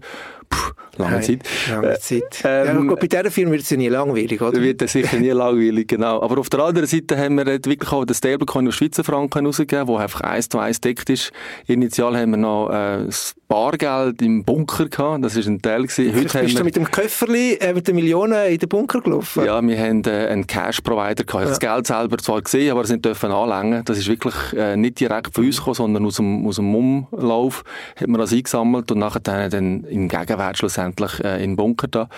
Puh, 0.49 0.71
lange 0.97 1.17
hey, 1.17 1.21
Zeit. 1.21 1.39
Lange 1.69 1.93
äh, 1.93 1.99
Zeit. 1.99 2.43
Ähm, 2.43 2.89
ja, 2.89 2.95
bei 2.95 3.08
dieser 3.08 3.32
Firma 3.32 3.51
wird 3.51 3.63
es 3.63 3.69
ja 3.69 3.77
nie 3.77 3.89
langweilig, 3.89 4.41
oder? 4.41 4.62
Wird 4.62 4.82
es 4.82 4.91
sicher 4.91 5.17
nie 5.17 5.29
langweilig, 5.29 5.88
genau. 5.88 6.21
Aber 6.21 6.39
auf 6.39 6.49
der 6.49 6.60
anderen 6.62 6.88
Seite 6.88 7.17
haben 7.17 7.36
wir 7.38 7.45
wirklich 7.45 7.91
auch 7.91 8.06
den 8.06 8.15
Stablecoin 8.15 8.67
auf 8.67 8.75
Schweizer 8.75 9.03
Franken 9.03 9.45
rausgegeben, 9.45 9.88
der 9.88 9.97
einfach 9.97 10.21
eins 10.21 10.49
zu 10.49 10.60
eins 10.60 10.82
deckt 10.82 11.10
ist. 11.10 11.32
Initial 11.67 12.17
haben 12.17 12.32
wir 12.32 12.38
noch 12.38 12.69
äh, 12.69 13.06
das 13.06 13.36
Bargeld 13.47 14.21
im 14.21 14.43
Bunker 14.43 14.89
gehabt, 14.89 15.23
das 15.23 15.36
war 15.36 15.45
ein 15.45 15.62
Teil. 15.62 15.84
Gewesen. 15.84 16.15
Heute 16.15 16.39
bist 16.39 16.60
du 16.60 16.63
mit 16.63 16.75
dem 16.75 16.89
Köfferli, 16.89 17.53
äh, 17.56 17.73
mit 17.73 17.88
den 17.88 17.95
Millionen 17.95 18.47
in 18.47 18.58
den 18.58 18.69
Bunker 18.69 19.01
gelaufen? 19.01 19.45
Ja, 19.45 19.62
wir 19.62 19.77
haben 19.77 20.03
äh, 20.06 20.27
einen 20.27 20.47
Cash-Provider 20.47 21.23
gehabt. 21.23 21.34
Ich 21.34 21.34
ja. 21.34 21.45
das 21.49 21.60
Geld 21.60 21.88
selber 21.88 22.17
zwar 22.17 22.41
gesehen, 22.41 22.71
aber 22.71 22.82
es 22.82 22.89
nicht 22.89 23.06
dürfen 23.06 23.32
anlängen. 23.32 23.84
Das 23.86 23.97
ist 23.97 24.08
wirklich 24.08 24.34
äh, 24.56 24.75
nicht 24.75 24.99
direkt 24.99 25.36
von 25.36 25.45
uns 25.45 25.58
gekommen, 25.58 25.75
sondern 25.75 26.06
aus 26.06 26.15
dem, 26.15 26.47
aus 26.47 26.56
dem 26.56 26.73
Umlauf 26.73 27.63
hat 27.95 28.08
man 28.08 28.19
das 28.19 28.34
eingesammelt 28.34 28.91
und 28.91 28.99
nachher 28.99 29.19
dann 29.19 29.84
im 29.84 30.08
Gegenwert 30.08 30.58
schlussendlich 30.58 30.83
äh, 30.89 31.43
in 31.43 31.52
den 31.52 31.56
Bunker 31.56 31.88
da. 31.88 32.10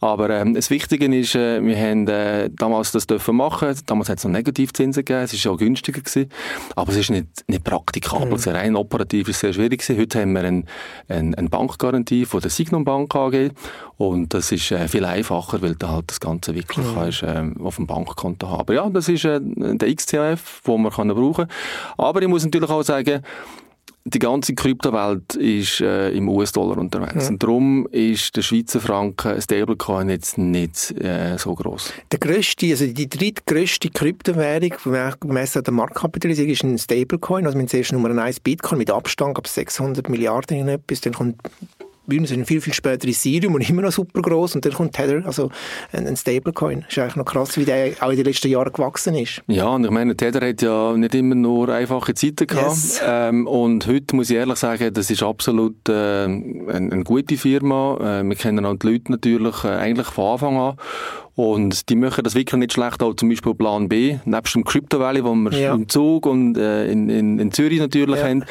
Aber 0.00 0.30
ähm, 0.30 0.54
das 0.54 0.70
Wichtige 0.70 1.06
ist, 1.14 1.34
äh, 1.34 1.62
wir 1.62 1.76
haben 1.76 2.08
äh, 2.08 2.50
damals 2.50 2.92
das 2.92 3.06
dürfen 3.06 3.36
machen. 3.36 3.74
Damals 3.86 4.08
hat 4.08 4.18
es 4.18 4.24
noch 4.24 4.32
Negativzinsen 4.32 5.04
gegeben. 5.04 5.24
Es 5.24 5.44
war 5.44 5.52
auch 5.52 5.58
günstiger 5.58 6.00
gewesen. 6.00 6.30
Aber 6.76 6.92
es 6.92 6.98
ist 6.98 7.10
nicht, 7.10 7.26
nicht 7.46 7.64
praktikabel. 7.64 8.38
Mhm. 8.38 8.56
Rein 8.56 8.76
operativ 8.76 9.28
ist 9.28 9.36
es 9.36 9.40
sehr 9.40 9.52
schwierig 9.52 9.80
gewesen. 9.80 10.00
Heute 10.00 10.20
haben 10.20 10.32
wir 10.32 10.40
eine, 10.40 10.64
eine, 11.08 11.38
eine 11.38 11.48
Bankgarantie 11.48 12.24
von 12.24 12.40
der 12.40 12.50
Signum 12.50 12.84
Bank 12.84 13.14
AG. 13.14 13.50
Und 13.96 14.32
das 14.32 14.50
ist 14.50 14.70
äh, 14.70 14.88
viel 14.88 15.04
einfacher, 15.04 15.60
weil 15.60 15.74
du 15.74 15.88
halt 15.88 16.10
das 16.10 16.20
Ganze 16.20 16.54
wirklich 16.54 16.86
mhm. 16.86 16.94
kannst, 16.94 17.22
äh, 17.22 17.44
auf 17.62 17.76
dem 17.76 17.86
Bankkonto 17.86 18.48
haben. 18.48 18.60
Aber 18.60 18.74
ja, 18.74 18.88
das 18.88 19.08
ist 19.08 19.24
äh, 19.24 19.40
der 19.42 19.94
XTF, 19.94 20.62
den 20.66 20.82
man 20.82 20.92
kann 20.92 21.08
brauchen 21.08 21.48
kann. 21.48 21.96
Aber 21.98 22.22
ich 22.22 22.28
muss 22.28 22.44
natürlich 22.44 22.70
auch 22.70 22.82
sagen, 22.82 23.22
die 24.04 24.18
ganze 24.18 24.54
Kryptowelt 24.54 25.34
ist 25.34 25.80
äh, 25.80 26.10
im 26.10 26.28
US-Dollar 26.28 26.78
unterwegs. 26.78 27.24
Ja. 27.24 27.28
Und 27.28 27.42
darum 27.42 27.86
ist 27.88 28.34
der 28.36 28.42
Schweizer 28.42 28.80
Franken, 28.80 29.40
Stablecoin, 29.40 30.08
jetzt 30.08 30.38
nicht 30.38 30.92
äh, 31.00 31.36
so 31.36 31.54
groß. 31.54 31.92
Der 32.10 32.18
grösste, 32.18 32.66
also 32.66 32.86
die 32.86 33.08
drittgrößte 33.08 33.90
Kryptowährung, 33.90 34.72
gemessen 35.20 35.58
an 35.58 35.64
der 35.64 35.74
Marktkapitalisierung, 35.74 36.50
ist 36.50 36.64
ein 36.64 36.78
Stablecoin. 36.78 37.44
Also 37.44 37.56
wir 37.56 37.62
haben 37.62 37.68
zuerst 37.68 37.92
Nummer 37.92 38.10
1 38.22 38.40
Bitcoin 38.40 38.78
mit 38.78 38.90
Abstand 38.90 39.36
ab 39.36 39.46
600 39.46 40.08
Milliarden 40.08 40.58
in 40.58 40.68
etwas. 40.68 41.02
Dann 41.02 41.12
kommt 41.12 41.36
Bühnen 42.10 42.26
sind 42.26 42.46
viel, 42.46 42.60
viel 42.60 42.74
später 42.74 43.08
Ethereum 43.08 43.54
und 43.54 43.68
immer 43.68 43.80
noch 43.80 43.92
super 43.92 44.20
groß 44.20 44.56
und 44.56 44.66
dann 44.66 44.74
kommt 44.74 44.92
Tether, 44.92 45.24
also 45.24 45.50
ein, 45.92 46.06
ein 46.06 46.16
Stablecoin. 46.16 46.82
Das 46.82 46.90
ist 46.90 46.98
eigentlich 46.98 47.16
noch 47.16 47.24
krass, 47.24 47.56
wie 47.56 47.64
der 47.64 47.92
auch 48.00 48.10
in 48.10 48.16
den 48.16 48.26
letzten 48.26 48.48
Jahren 48.48 48.72
gewachsen 48.72 49.14
ist. 49.14 49.42
Ja, 49.46 49.68
und 49.68 49.84
ich 49.84 49.90
meine, 49.90 50.14
Tether 50.14 50.46
hat 50.46 50.60
ja 50.60 50.94
nicht 50.94 51.14
immer 51.14 51.34
nur 51.34 51.70
einfache 51.70 52.12
Zeiten 52.12 52.46
gehabt. 52.46 52.66
Yes. 52.66 53.00
Ähm, 53.02 53.46
und 53.46 53.86
heute 53.86 54.14
muss 54.14 54.28
ich 54.28 54.36
ehrlich 54.36 54.58
sagen, 54.58 54.92
das 54.92 55.10
ist 55.10 55.22
absolut 55.22 55.88
äh, 55.88 56.24
eine, 56.24 56.68
eine, 56.68 57.04
gute 57.04 57.36
Firma. 57.38 58.20
Äh, 58.20 58.24
wir 58.24 58.36
kennen 58.36 58.66
auch 58.66 58.74
die 58.74 58.86
Leute 58.86 59.12
natürlich 59.12 59.64
äh, 59.64 59.68
eigentlich 59.68 60.08
von 60.08 60.32
Anfang 60.32 60.56
an. 60.58 60.76
Und 61.40 61.88
die 61.88 61.96
machen 61.96 62.22
das 62.22 62.34
wirklich 62.34 62.58
nicht 62.58 62.74
schlecht, 62.74 63.02
auch 63.02 63.14
zum 63.14 63.30
Beispiel 63.30 63.54
Plan 63.54 63.88
B, 63.88 64.18
nebst 64.26 64.54
dem 64.54 64.62
Crypto 64.62 65.00
Valley, 65.00 65.24
wo 65.24 65.34
wir 65.34 65.58
ja. 65.58 65.74
im 65.74 65.88
Zug 65.88 66.26
und 66.26 66.58
äh, 66.58 66.92
in, 66.92 67.08
in, 67.08 67.38
in 67.38 67.50
Zürich 67.50 67.78
natürlich 67.78 68.18
ja. 68.18 68.28
haben, 68.28 68.44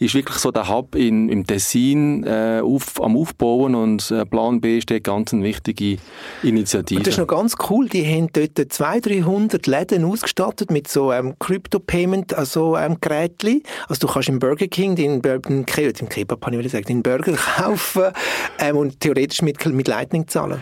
ist 0.00 0.12
wirklich 0.16 0.38
so 0.38 0.50
der 0.50 0.68
Hub 0.68 0.96
in, 0.96 1.28
im 1.28 1.46
Tessin 1.46 2.24
äh, 2.24 2.60
auf, 2.60 3.00
am 3.00 3.16
Aufbauen 3.16 3.76
und 3.76 4.10
äh, 4.10 4.26
Plan 4.26 4.60
B 4.60 4.80
steht 4.80 5.04
ganz 5.04 5.32
eine 5.32 5.44
wichtige 5.44 5.98
Initiative. 6.42 6.98
Und 6.98 7.06
das 7.06 7.14
ist 7.14 7.20
noch 7.20 7.28
ganz 7.28 7.54
cool, 7.70 7.88
die 7.88 8.04
haben 8.04 8.26
dort 8.32 8.72
200, 8.72 9.06
300 9.06 9.66
Läden 9.68 10.04
ausgestattet 10.04 10.72
mit 10.72 10.88
so 10.88 11.12
ähm, 11.12 11.36
Crypto-Payment, 11.38 12.34
also 12.34 12.76
ähm, 12.76 12.96
Gerätchen. 13.00 13.62
Also 13.86 14.08
du 14.08 14.12
kannst 14.12 14.28
im 14.28 14.40
Burger 14.40 14.66
King 14.66 14.96
den, 14.96 15.22
den, 15.22 15.64
den 15.64 16.08
Kebab, 16.08 16.44
habe 16.44 16.60
ich 16.60 16.72
sagen, 16.72 16.86
den 16.86 17.04
Burger 17.04 17.34
kaufen 17.56 18.10
ähm, 18.58 18.76
und 18.78 18.98
theoretisch 18.98 19.42
mit, 19.42 19.64
mit 19.64 19.86
Lightning 19.86 20.26
zahlen. 20.26 20.60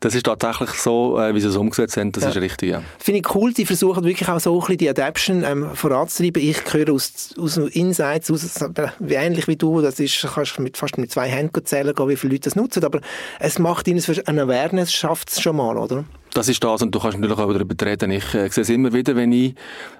Das 0.00 0.14
ist 0.14 0.26
tatsächlich 0.26 0.70
so, 0.72 1.18
äh, 1.18 1.21
wie 1.34 1.40
sie 1.40 1.48
es 1.48 1.56
umgesetzt 1.56 1.96
haben, 1.96 2.12
das 2.12 2.24
ja. 2.24 2.30
ist 2.30 2.36
richtig, 2.36 2.70
ja. 2.70 2.82
Finde 2.98 3.20
ich 3.20 3.34
cool, 3.34 3.54
sie 3.54 3.66
versuchen 3.66 4.04
wirklich 4.04 4.28
auch 4.28 4.40
so 4.40 4.54
ein 4.54 4.60
bisschen 4.60 4.78
die 4.78 4.88
Adaption 4.88 5.44
ähm, 5.44 5.70
voranzutreiben. 5.74 6.42
Ich 6.42 6.62
höre 6.72 6.92
aus, 6.92 7.34
aus 7.38 7.56
Insights, 7.56 8.30
aus, 8.30 8.60
wie 8.98 9.14
ähnlich 9.14 9.48
wie 9.48 9.56
du, 9.56 9.80
das 9.80 10.00
ist, 10.00 10.26
kannst 10.34 10.58
mit, 10.58 10.76
fast 10.76 10.98
mit 10.98 11.10
zwei 11.10 11.28
Händen 11.28 11.64
zählen, 11.64 11.94
wie 11.96 12.16
viele 12.16 12.34
Leute 12.34 12.44
das 12.44 12.56
nutzen, 12.56 12.84
aber 12.84 13.00
es 13.38 13.58
macht 13.58 13.88
ihnen 13.88 14.02
eine 14.26 14.42
Awareness, 14.42 14.92
schafft 14.92 15.30
es 15.30 15.40
schon 15.40 15.56
mal, 15.56 15.76
oder? 15.76 16.04
Das 16.34 16.48
ist 16.48 16.64
das 16.64 16.80
und 16.80 16.94
du 16.94 16.98
kannst 16.98 17.18
natürlich 17.18 17.38
auch 17.38 17.52
darüber 17.52 17.86
reden. 17.86 18.10
Ich 18.10 18.34
äh, 18.34 18.48
sehe 18.48 18.62
es 18.62 18.70
immer 18.70 18.92
wieder, 18.92 19.14
wenn 19.16 19.32
ich 19.32 19.54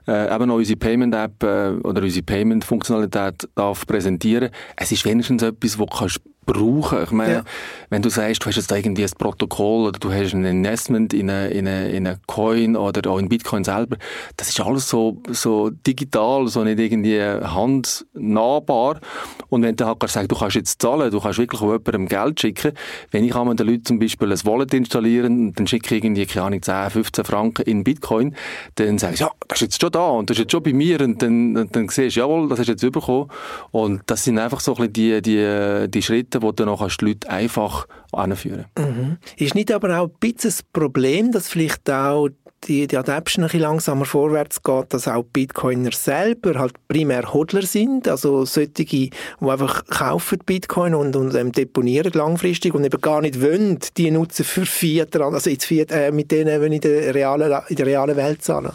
äh, 0.09 0.35
eben 0.35 0.47
noch 0.47 0.57
unsere 0.57 0.79
Payment-App 0.79 1.43
äh, 1.43 1.71
oder 1.83 2.03
unsere 2.03 2.23
Payment-Funktionalität 2.25 3.49
darf 3.55 3.87
präsentieren. 3.87 4.51
Es 4.77 4.93
ist 4.93 5.05
wenigstens 5.05 5.43
etwas, 5.43 5.79
wo 5.79 5.85
du 5.85 5.95
kannst 5.95 6.21
brauchen. 6.45 7.03
Ich 7.05 7.11
meine, 7.11 7.33
ja. 7.35 7.45
wenn 7.91 8.03
du 8.03 8.09
sagst, 8.09 8.43
du 8.43 8.47
hast 8.47 8.57
jetzt 8.57 8.71
irgendwie 8.71 9.05
ein 9.05 9.11
Protokoll 9.17 9.89
oder 9.89 9.99
du 9.99 10.13
hast 10.13 10.35
ein 10.35 10.45
Investment 10.45 11.15
in 11.15 11.31
eine, 11.31 11.49
in 11.49 11.69
eine, 11.69 11.89
in 11.91 12.07
eine 12.07 12.19
Coin 12.27 12.77
oder 12.77 13.11
auch 13.11 13.19
in 13.19 13.29
Bitcoin 13.29 13.65
selber, 13.65 13.97
das 14.37 14.49
ist 14.49 14.61
alles 14.61 14.89
so, 14.89 15.23
so 15.29 15.71
digital, 15.71 16.49
so 16.49 16.65
nicht 16.65 16.79
irgendwie 16.79 17.21
handnahbar. 17.21 19.01
Und 19.49 19.63
wenn 19.63 19.77
du 19.77 19.87
halt 19.87 20.03
sagst, 20.09 20.31
du 20.31 20.37
kannst 20.37 20.57
jetzt 20.57 20.83
zahlen, 20.83 21.11
du 21.11 21.21
kannst 21.21 21.39
wirklich 21.39 21.61
jemandem 21.61 22.09
Geld 22.09 22.41
schicken. 22.41 22.73
Wenn 23.11 23.25
ich 23.25 23.35
einmal 23.35 23.55
den 23.55 23.67
Leuten 23.67 23.85
zum 23.85 23.99
Beispiel 23.99 24.33
ein 24.33 24.45
Wallet 24.45 24.75
installieren, 24.75 25.53
dann 25.53 25.67
schicke 25.67 25.95
ich 25.95 26.05
irgendwie, 26.05 26.27
keine 26.27 26.47
Ahnung, 26.47 26.63
10, 26.63 26.91
15 26.91 27.25
Franken 27.25 27.63
in 27.63 27.85
Bitcoin, 27.85 28.35
dann 28.77 28.99
sage 28.99 29.15
ich, 29.15 29.21
ja, 29.21 29.31
das 29.49 29.59
ist 29.59 29.63
jetzt 29.63 29.81
schon 29.81 29.91
da 29.91 30.09
und 30.09 30.31
das 30.31 30.37
ist 30.37 30.43
jetzt 30.43 30.53
schon 30.53 30.63
bei 30.63 30.73
mir 30.73 31.01
und 31.01 31.23
dann, 31.23 31.69
dann 31.71 31.89
siehst 31.89 32.17
du, 32.17 32.21
jawohl, 32.21 32.49
das 32.49 32.61
du 32.61 32.73
jetzt 32.73 32.93
bekommen. 32.93 33.29
Und 33.71 34.03
das 34.07 34.25
sind 34.25 34.39
einfach 34.39 34.61
so 34.61 34.75
ein 34.77 34.93
bisschen 34.93 35.23
die, 35.23 35.23
die, 35.23 35.91
die 35.91 36.03
Schritte, 36.03 36.32
Seiten, 36.33 36.43
wo 36.43 36.53
du 36.53 36.65
dann 36.65 36.89
die 36.89 37.05
Leute 37.05 37.29
einfach 37.29 37.87
anführen 38.13 38.67
mhm. 38.79 39.19
Ist 39.37 39.55
nicht 39.55 39.73
aber 39.73 40.01
auch 40.01 40.09
ein 40.09 40.15
bisschen 40.21 40.51
das 40.51 40.63
Problem, 40.63 41.33
dass 41.33 41.49
vielleicht 41.49 41.89
auch 41.91 42.29
die, 42.69 42.87
die 42.87 42.97
Adaption 42.97 43.45
ein 43.45 43.49
bisschen 43.49 43.63
langsamer 43.63 44.05
vorwärts 44.05 44.63
geht, 44.63 44.95
dass 44.95 45.09
auch 45.09 45.25
Bitcoiner 45.25 45.93
selber 45.93 46.59
halt 46.59 46.75
primär 46.89 47.33
Hodler 47.33 47.63
sind, 47.63 48.09
also 48.09 48.45
solche, 48.45 48.69
die 48.69 49.11
einfach 49.41 49.85
kaufen 49.87 50.39
Bitcoin 50.45 50.95
und, 50.95 51.17
und 51.17 51.35
ähm, 51.35 51.53
deponieren 51.53 52.13
langfristig 52.15 52.75
und 52.75 52.85
eben 52.85 53.01
gar 53.01 53.21
nicht 53.21 53.41
wollen, 53.41 53.79
die 53.97 54.11
nutzen 54.11 54.45
für 54.45 54.67
Fiat, 54.67 55.17
also 55.17 55.51
jetzt 55.51 55.65
Fiat, 55.65 55.91
äh, 55.91 56.13
mit 56.13 56.31
denen 56.31 56.61
wollen 56.61 56.73
in 56.73 56.81
der 56.81 57.15
realen, 57.15 57.53
in 57.69 57.77
der 57.77 57.87
realen 57.87 58.17
Welt 58.17 58.43
zahlen. 58.43 58.73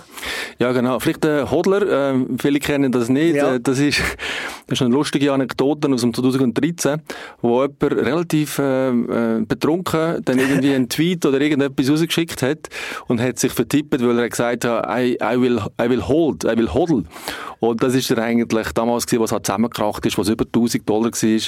Ja, 0.60 0.72
genau. 0.72 1.00
Vielleicht 1.00 1.24
der 1.24 1.42
äh, 1.42 1.46
Hodler, 1.50 2.14
äh, 2.14 2.26
viele 2.40 2.60
kennen 2.60 2.92
das 2.92 3.10
nicht, 3.10 3.36
ja. 3.36 3.56
Äh, 3.56 3.60
das 3.60 3.80
ist 3.80 4.02
das 4.68 4.80
ist 4.80 4.82
eine 4.82 4.94
lustige 4.94 5.32
Anekdote 5.32 5.90
aus 5.90 6.02
dem 6.02 6.14
2013, 6.14 7.02
wo 7.42 7.62
jemand 7.62 7.84
relativ 7.84 8.60
äh, 8.60 8.90
äh, 8.90 9.46
betrunken 9.46 10.22
dann 10.26 10.40
irgendwie 10.40 10.74
einen 10.74 10.90
Tweet 10.90 11.26
oder 11.26 11.40
irgendetwas 11.40 11.90
rausgeschickt 11.90 12.42
hat 12.42 12.70
und 13.08 13.22
hat 13.22 13.40
sich 13.40 13.54
vertippt, 13.78 14.02
weil 14.02 14.20
er 14.20 14.30
gesagt 14.30 14.66
hat, 14.66 14.86
I, 14.88 15.18
I, 15.22 15.40
will, 15.40 15.60
I 15.82 15.90
will 15.90 16.08
hold, 16.08 16.44
I 16.44 16.58
will 16.58 16.74
hodl. 16.74 17.04
Und 17.60 17.82
das 17.82 17.96
ist 17.96 18.12
er 18.12 18.20
eigentlich 18.20 18.72
damals 18.74 19.06
gewesen, 19.06 19.24
was 19.24 19.32
halt 19.32 19.46
zusammengekracht 19.46 20.06
ist, 20.06 20.18
was 20.18 20.30
über 20.30 20.46
1000 20.46 20.88
Dollar 20.88 21.12
war, 21.12 21.42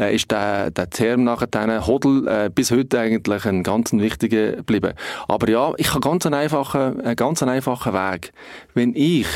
äh, 0.00 0.14
ist 0.14 0.30
der, 0.30 0.70
der 0.70 0.90
Term 0.90 1.24
nachher 1.24 1.46
dann 1.46 1.86
Hodl 1.86 2.28
äh, 2.28 2.50
bis 2.54 2.70
heute 2.70 3.00
eigentlich 3.00 3.44
ein 3.46 3.62
ganz 3.62 3.92
wichtiger 3.92 4.52
geblieben. 4.52 4.92
Aber 5.28 5.48
ja, 5.48 5.72
ich 5.76 5.90
habe 5.90 6.00
ganz 6.00 6.26
einen 6.26 6.34
einfachen, 6.34 7.00
einen 7.00 7.16
ganz 7.16 7.42
einfachen 7.42 7.92
Weg. 7.92 8.32
Wenn 8.74 8.94
ich 8.94 9.26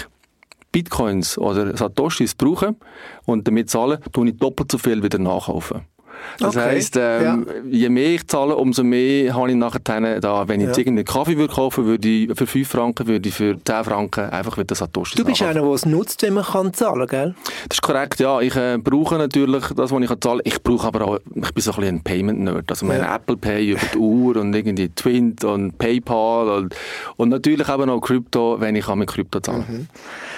Bitcoins 0.73 1.39
oder 1.39 1.77
Satoshis 1.77 2.35
brauche 2.35 2.77
und 3.25 3.47
damit 3.49 3.71
zahlen, 3.71 3.99
tue 4.13 4.29
ich 4.29 4.37
doppelt 4.37 4.71
so 4.71 4.79
viel 4.79 5.03
wieder 5.03 5.19
nachkaufen. 5.19 5.83
Das 6.39 6.57
okay. 6.57 6.67
heisst, 6.67 6.97
ähm, 6.97 7.47
ja. 7.49 7.63
je 7.71 7.89
mehr 7.89 8.15
ich 8.15 8.27
zahle, 8.27 8.57
umso 8.57 8.83
mehr 8.83 9.35
habe 9.35 9.51
ich 9.51 9.57
nachher 9.57 10.21
da, 10.21 10.49
wenn 10.49 10.61
ich 10.61 10.65
ja. 10.65 10.69
jetzt 10.69 10.79
irgendeinen 10.79 11.05
Kaffee 11.05 11.37
würde 11.37 11.53
kaufen 11.53 11.85
würde, 11.85 12.09
ich 12.09 12.31
für 12.35 12.47
5 12.47 12.69
Franken, 12.69 13.07
würde 13.07 13.29
ich 13.29 13.35
für 13.35 13.57
10 13.63 13.85
Franken 13.85 14.31
einfach 14.31 14.57
wieder 14.57 14.75
Satoshi 14.75 15.17
Du 15.17 15.25
bist 15.25 15.43
einer, 15.43 15.61
der 15.61 15.65
es 15.65 15.85
nutzt, 15.85 16.23
wenn 16.23 16.35
man 16.35 16.45
kann 16.45 16.73
zahlen, 16.73 17.07
gell? 17.07 17.35
Das 17.69 17.77
ist 17.77 17.83
korrekt, 17.83 18.21
ja. 18.21 18.41
Ich 18.41 18.57
äh, 18.57 18.79
brauche 18.79 19.17
natürlich 19.17 19.67
das, 19.75 19.91
was 19.91 20.01
ich 20.01 20.09
kann 20.09 20.21
zahlen. 20.21 20.41
Ich 20.45 20.63
brauche 20.63 20.87
aber 20.87 21.03
auch, 21.03 21.19
ich 21.19 21.53
bin 21.53 21.63
so 21.63 21.73
ein 21.73 21.77
bisschen 21.77 21.97
ein 21.97 22.03
Payment-Nerd. 22.03 22.71
Also 22.71 22.87
meine 22.87 23.05
ja. 23.05 23.17
Apple 23.17 23.37
Pay 23.37 23.73
über 23.73 23.81
die 23.93 23.99
Uhr 23.99 24.37
und 24.37 24.55
irgendwie 24.55 24.89
Twint 24.89 25.45
und 25.45 25.77
PayPal 25.79 26.49
und, 26.49 26.75
und 27.17 27.29
natürlich 27.29 27.69
eben 27.69 27.91
auch 27.91 28.01
Krypto, 28.01 28.61
wenn 28.61 28.77
ich 28.77 28.87
mit 28.95 29.09
Krypto 29.09 29.41
zahlen. 29.41 29.65
Mhm. 29.69 29.87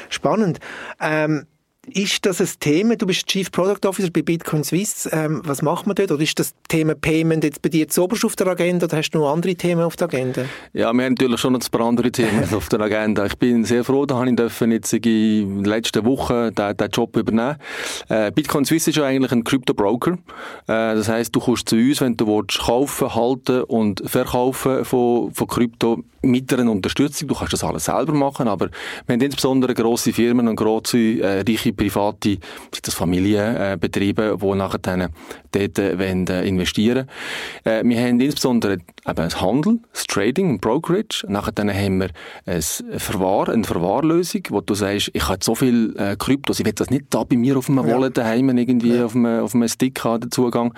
Spannend. 0.08 0.58
Ähm, 1.00 1.46
ist 1.88 2.24
das 2.26 2.40
ein 2.40 2.48
Thema? 2.60 2.94
Du 2.94 3.06
bist 3.06 3.26
Chief 3.26 3.50
Product 3.50 3.88
Officer 3.88 4.08
bei 4.10 4.22
Bitcoin 4.22 4.62
Swiss. 4.62 5.08
Ähm, 5.10 5.42
was 5.44 5.62
macht 5.62 5.86
man 5.86 5.96
dort? 5.96 6.12
Oder 6.12 6.22
ist 6.22 6.38
das 6.38 6.54
Thema 6.68 6.94
Payment 6.94 7.42
jetzt 7.42 7.60
bei 7.60 7.70
dir 7.70 7.88
zuoberst 7.88 8.24
auf 8.24 8.36
der 8.36 8.46
Agenda 8.46 8.86
oder 8.86 8.98
hast 8.98 9.10
du 9.10 9.18
noch 9.18 9.32
andere 9.32 9.56
Themen 9.56 9.82
auf 9.82 9.96
der 9.96 10.06
Agenda? 10.06 10.42
Ja, 10.74 10.92
wir 10.92 11.04
haben 11.04 11.14
natürlich 11.14 11.40
schon 11.40 11.54
noch 11.54 11.60
ein 11.60 11.70
paar 11.72 11.80
andere 11.80 12.12
Themen 12.12 12.46
auf 12.54 12.68
der 12.68 12.80
Agenda. 12.80 13.26
Ich 13.26 13.36
bin 13.36 13.64
sehr 13.64 13.82
froh, 13.82 14.06
da 14.06 14.14
habe 14.14 14.30
ich 14.30 14.36
dürfen 14.36 14.70
jetzt 14.70 14.92
in 14.92 15.02
den 15.02 15.64
letzten 15.64 16.04
Wochen 16.04 16.54
den, 16.54 16.76
den 16.76 16.90
Job 16.90 17.16
übernehmen. 17.16 17.56
Äh, 18.08 18.30
Bitcoin 18.30 18.64
Swiss 18.64 18.86
ist 18.86 18.96
ja 18.96 19.04
eigentlich 19.04 19.32
ein 19.32 19.42
Crypto 19.42 19.74
Broker. 19.74 20.12
Äh, 20.12 20.94
das 20.94 21.08
heißt, 21.08 21.34
du 21.34 21.40
kommst 21.40 21.68
zu 21.68 21.74
uns, 21.74 22.00
wenn 22.00 22.16
du 22.16 22.28
willst, 22.28 22.60
kaufen, 22.60 23.12
halten 23.12 23.64
und 23.64 24.02
verkaufen 24.06 24.84
von, 24.84 25.32
von 25.32 25.46
Krypto 25.48 26.04
mit 26.22 26.52
einer 26.52 26.70
Unterstützung. 26.70 27.28
Du 27.28 27.34
kannst 27.34 27.52
das 27.52 27.64
alles 27.64 27.86
selber 27.86 28.12
machen, 28.12 28.48
aber 28.48 28.68
wir 29.06 29.14
haben 29.14 29.20
insbesondere 29.20 29.74
grosse 29.74 30.12
Firmen 30.12 30.48
und 30.48 30.56
grosse, 30.56 30.98
äh, 30.98 31.40
reiche 31.40 31.71
private, 31.72 32.38
das 32.82 32.94
Familienbetriebe, 32.94 34.22
äh, 34.22 34.36
die 34.36 34.54
nachher 34.54 34.78
dann 34.78 35.08
dort 35.52 35.78
äh, 35.78 35.98
wollen, 35.98 36.26
äh, 36.28 36.46
investieren 36.46 37.08
äh, 37.64 37.82
Wir 37.84 38.00
haben 38.00 38.20
insbesondere 38.20 38.74
eben 38.74 38.84
das 39.04 39.40
Handel, 39.40 39.80
das 39.92 40.06
Trading, 40.06 40.54
ein 40.54 40.60
Brokerage. 40.60 41.24
Nachher 41.28 41.52
dann 41.52 41.72
haben 41.72 42.00
wir 42.00 42.10
ein 42.46 42.62
Verwahr, 42.62 43.48
eine 43.48 43.64
Verwahrlösung, 43.64 44.42
wo 44.50 44.60
du 44.60 44.74
sagst, 44.74 45.10
ich 45.12 45.28
habe 45.28 45.38
so 45.42 45.54
viel 45.54 45.94
Kryptos, 46.18 46.60
ich 46.60 46.66
will 46.66 46.72
das 46.72 46.90
nicht 46.90 47.06
da 47.10 47.24
bei 47.24 47.36
mir 47.36 47.56
auf 47.56 47.68
einem 47.68 47.86
ja. 47.86 47.94
Wallet 47.94 48.16
daheim 48.16 48.56
irgendwie 48.56 48.94
ja. 48.94 49.04
auf, 49.04 49.14
einem, 49.14 49.42
auf 49.42 49.54
einem 49.54 49.68
Stick 49.68 50.02
haben, 50.04 50.20
den 50.20 50.30
Zugang. 50.30 50.74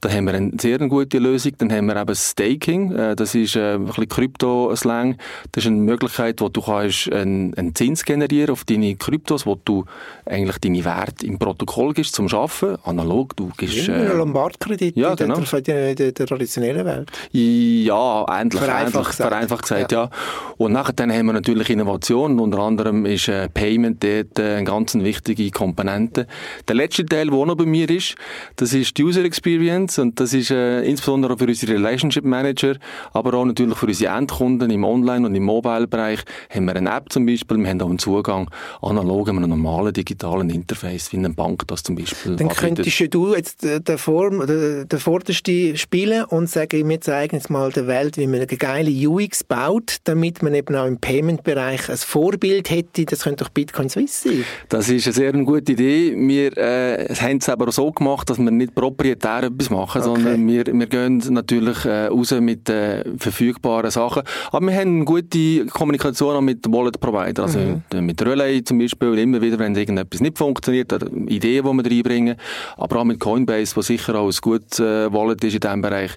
Da 0.00 0.10
haben 0.10 0.24
wir 0.24 0.34
eine 0.34 0.52
sehr 0.60 0.78
gute 0.78 1.18
Lösung. 1.18 1.52
Dann 1.58 1.72
haben 1.72 1.86
wir 1.86 1.96
eben 1.96 2.14
Staking, 2.14 2.94
das 3.16 3.34
ist 3.34 3.56
ein 3.56 3.84
bisschen 3.84 4.08
Krypto 4.08 4.74
Slang. 4.74 5.16
Das 5.52 5.64
ist 5.64 5.68
eine 5.68 5.76
Möglichkeit, 5.76 6.40
wo 6.40 6.48
du 6.48 6.60
kannst 6.60 7.12
einen, 7.12 7.54
einen 7.54 7.74
Zins 7.74 8.04
generieren 8.04 8.50
auf 8.50 8.64
deine 8.64 8.96
Kryptos, 8.96 9.46
wo 9.46 9.54
du 9.54 9.84
eigentlich 10.30 10.58
deine 10.58 10.84
Werte 10.84 11.26
im 11.26 11.38
Protokoll 11.38 11.92
gibst 11.92 12.14
zum 12.14 12.28
Schaffen. 12.28 12.76
Analog, 12.84 13.36
du 13.36 13.50
gibst... 13.56 13.88
Ja, 13.88 13.94
äh, 13.94 14.16
Lombardkredit 14.16 14.96
ja, 14.96 15.14
genau. 15.14 15.36
in, 15.38 15.62
der, 15.64 15.94
der, 15.94 16.12
der 16.12 16.26
traditionellen 16.26 16.84
Welt. 16.86 17.10
Ja, 17.32 18.24
endlich. 18.40 18.62
Vereinfacht 18.62 19.10
gesagt. 19.10 19.28
Vereinfacht 19.30 19.62
gesagt, 19.62 19.92
ja. 19.92 20.04
ja. 20.04 20.10
Und 20.56 20.72
nachher 20.72 20.92
dann 20.92 21.12
haben 21.12 21.26
wir 21.26 21.32
natürlich 21.32 21.68
Innovationen. 21.70 22.38
Unter 22.38 22.60
anderem 22.60 23.06
ist 23.06 23.28
äh, 23.28 23.48
Payment 23.48 24.02
dort 24.02 24.38
äh, 24.38 24.56
eine 24.56 24.64
ganz 24.64 24.94
wichtige 24.94 25.50
Komponente. 25.50 26.26
Der 26.68 26.76
letzte 26.76 27.04
Teil, 27.04 27.28
der 27.28 27.46
noch 27.46 27.56
bei 27.56 27.66
mir 27.66 27.90
ist, 27.90 28.14
das 28.56 28.72
ist 28.72 28.96
die 28.96 29.04
User 29.04 29.24
Experience 29.24 29.98
und 29.98 30.20
das 30.20 30.32
ist 30.32 30.50
äh, 30.50 30.82
insbesondere 30.82 31.36
für 31.36 31.46
unsere 31.46 31.72
Relationship 31.72 32.24
Manager, 32.24 32.76
aber 33.12 33.34
auch 33.34 33.44
natürlich 33.44 33.76
für 33.76 33.86
unsere 33.86 34.16
Endkunden 34.16 34.70
im 34.70 34.84
Online- 34.84 35.26
und 35.26 35.34
im 35.34 35.44
Mobile-Bereich 35.44 36.20
haben 36.50 36.66
wir 36.66 36.76
eine 36.76 36.90
App 36.90 37.12
zum 37.12 37.26
Beispiel, 37.26 37.58
wir 37.58 37.68
haben 37.68 37.80
auch 37.80 37.88
einen 37.88 37.98
Zugang 37.98 38.50
analog 38.80 39.28
in 39.28 39.38
einem 39.38 39.50
normalen 39.50 39.92
digitalen 39.92 40.19
Interface, 40.50 41.12
wie 41.12 41.16
eine 41.16 41.30
Bank 41.30 41.66
das 41.66 41.82
zum 41.82 41.96
Beispiel 41.96 42.36
Dann 42.36 42.48
könntest 42.48 43.14
du 43.14 43.34
jetzt 43.34 43.64
äh, 43.64 43.80
der, 43.80 43.98
Form, 43.98 44.46
der, 44.46 44.84
der 44.84 44.98
Vorderste 44.98 45.76
spielen 45.76 46.24
und 46.24 46.48
sagen, 46.48 46.88
wir 46.88 47.00
zeigen 47.00 47.36
jetzt 47.36 47.50
mal 47.50 47.70
der 47.72 47.86
Welt, 47.86 48.16
wie 48.16 48.26
man 48.26 48.40
eine 48.40 48.46
geile 48.46 48.90
UX 49.08 49.44
baut, 49.44 49.96
damit 50.04 50.42
man 50.42 50.54
eben 50.54 50.74
auch 50.74 50.86
im 50.86 50.98
Payment-Bereich 50.98 51.88
ein 51.88 51.96
Vorbild 51.96 52.70
hätte. 52.70 53.04
Das 53.04 53.22
könnte 53.22 53.44
doch 53.44 53.50
Bitcoin 53.50 53.88
Swiss 53.88 54.22
sein. 54.22 54.44
Das 54.68 54.88
ist 54.88 55.06
eine 55.06 55.14
sehr 55.14 55.32
gute 55.32 55.72
Idee. 55.72 56.14
Wir 56.16 56.56
äh, 56.56 57.14
haben 57.14 57.38
es 57.38 57.48
aber 57.48 57.70
so 57.72 57.90
gemacht, 57.90 58.30
dass 58.30 58.38
wir 58.38 58.50
nicht 58.50 58.74
proprietär 58.74 59.44
etwas 59.44 59.70
machen, 59.70 60.02
okay. 60.02 60.10
sondern 60.10 60.46
wir, 60.46 60.66
wir 60.66 60.86
gehen 60.86 61.22
natürlich 61.30 61.84
äh, 61.84 62.06
raus 62.06 62.32
mit 62.40 62.68
äh, 62.68 63.04
verfügbaren 63.18 63.90
Sachen. 63.90 64.22
Aber 64.52 64.66
wir 64.66 64.74
haben 64.74 64.96
eine 64.96 65.04
gute 65.04 65.66
Kommunikation 65.66 66.36
auch 66.36 66.40
mit 66.40 66.70
Wallet-Provider, 66.70 67.42
also 67.44 67.58
mhm. 67.58 68.06
mit 68.06 68.20
Relay 68.22 68.62
zum 68.62 68.78
Beispiel, 68.78 69.18
immer 69.18 69.40
wieder, 69.40 69.58
wenn 69.58 69.74
irgendetwas 70.10 70.20
nicht 70.20 70.38
funktioniert, 70.38 70.92
oder 70.92 71.06
Ideen, 71.28 71.64
die 71.64 71.84
wir 71.84 71.90
reinbringen, 71.90 72.36
aber 72.76 73.00
auch 73.00 73.04
mit 73.04 73.20
Coinbase, 73.20 73.76
was 73.76 73.86
sicher 73.86 74.14
auch 74.16 74.28
ein 74.28 74.36
gutes 74.40 74.78
äh, 74.80 75.12
Wallet 75.12 75.42
ist 75.44 75.54
in 75.54 75.60
diesem 75.60 75.82
Bereich, 75.82 76.12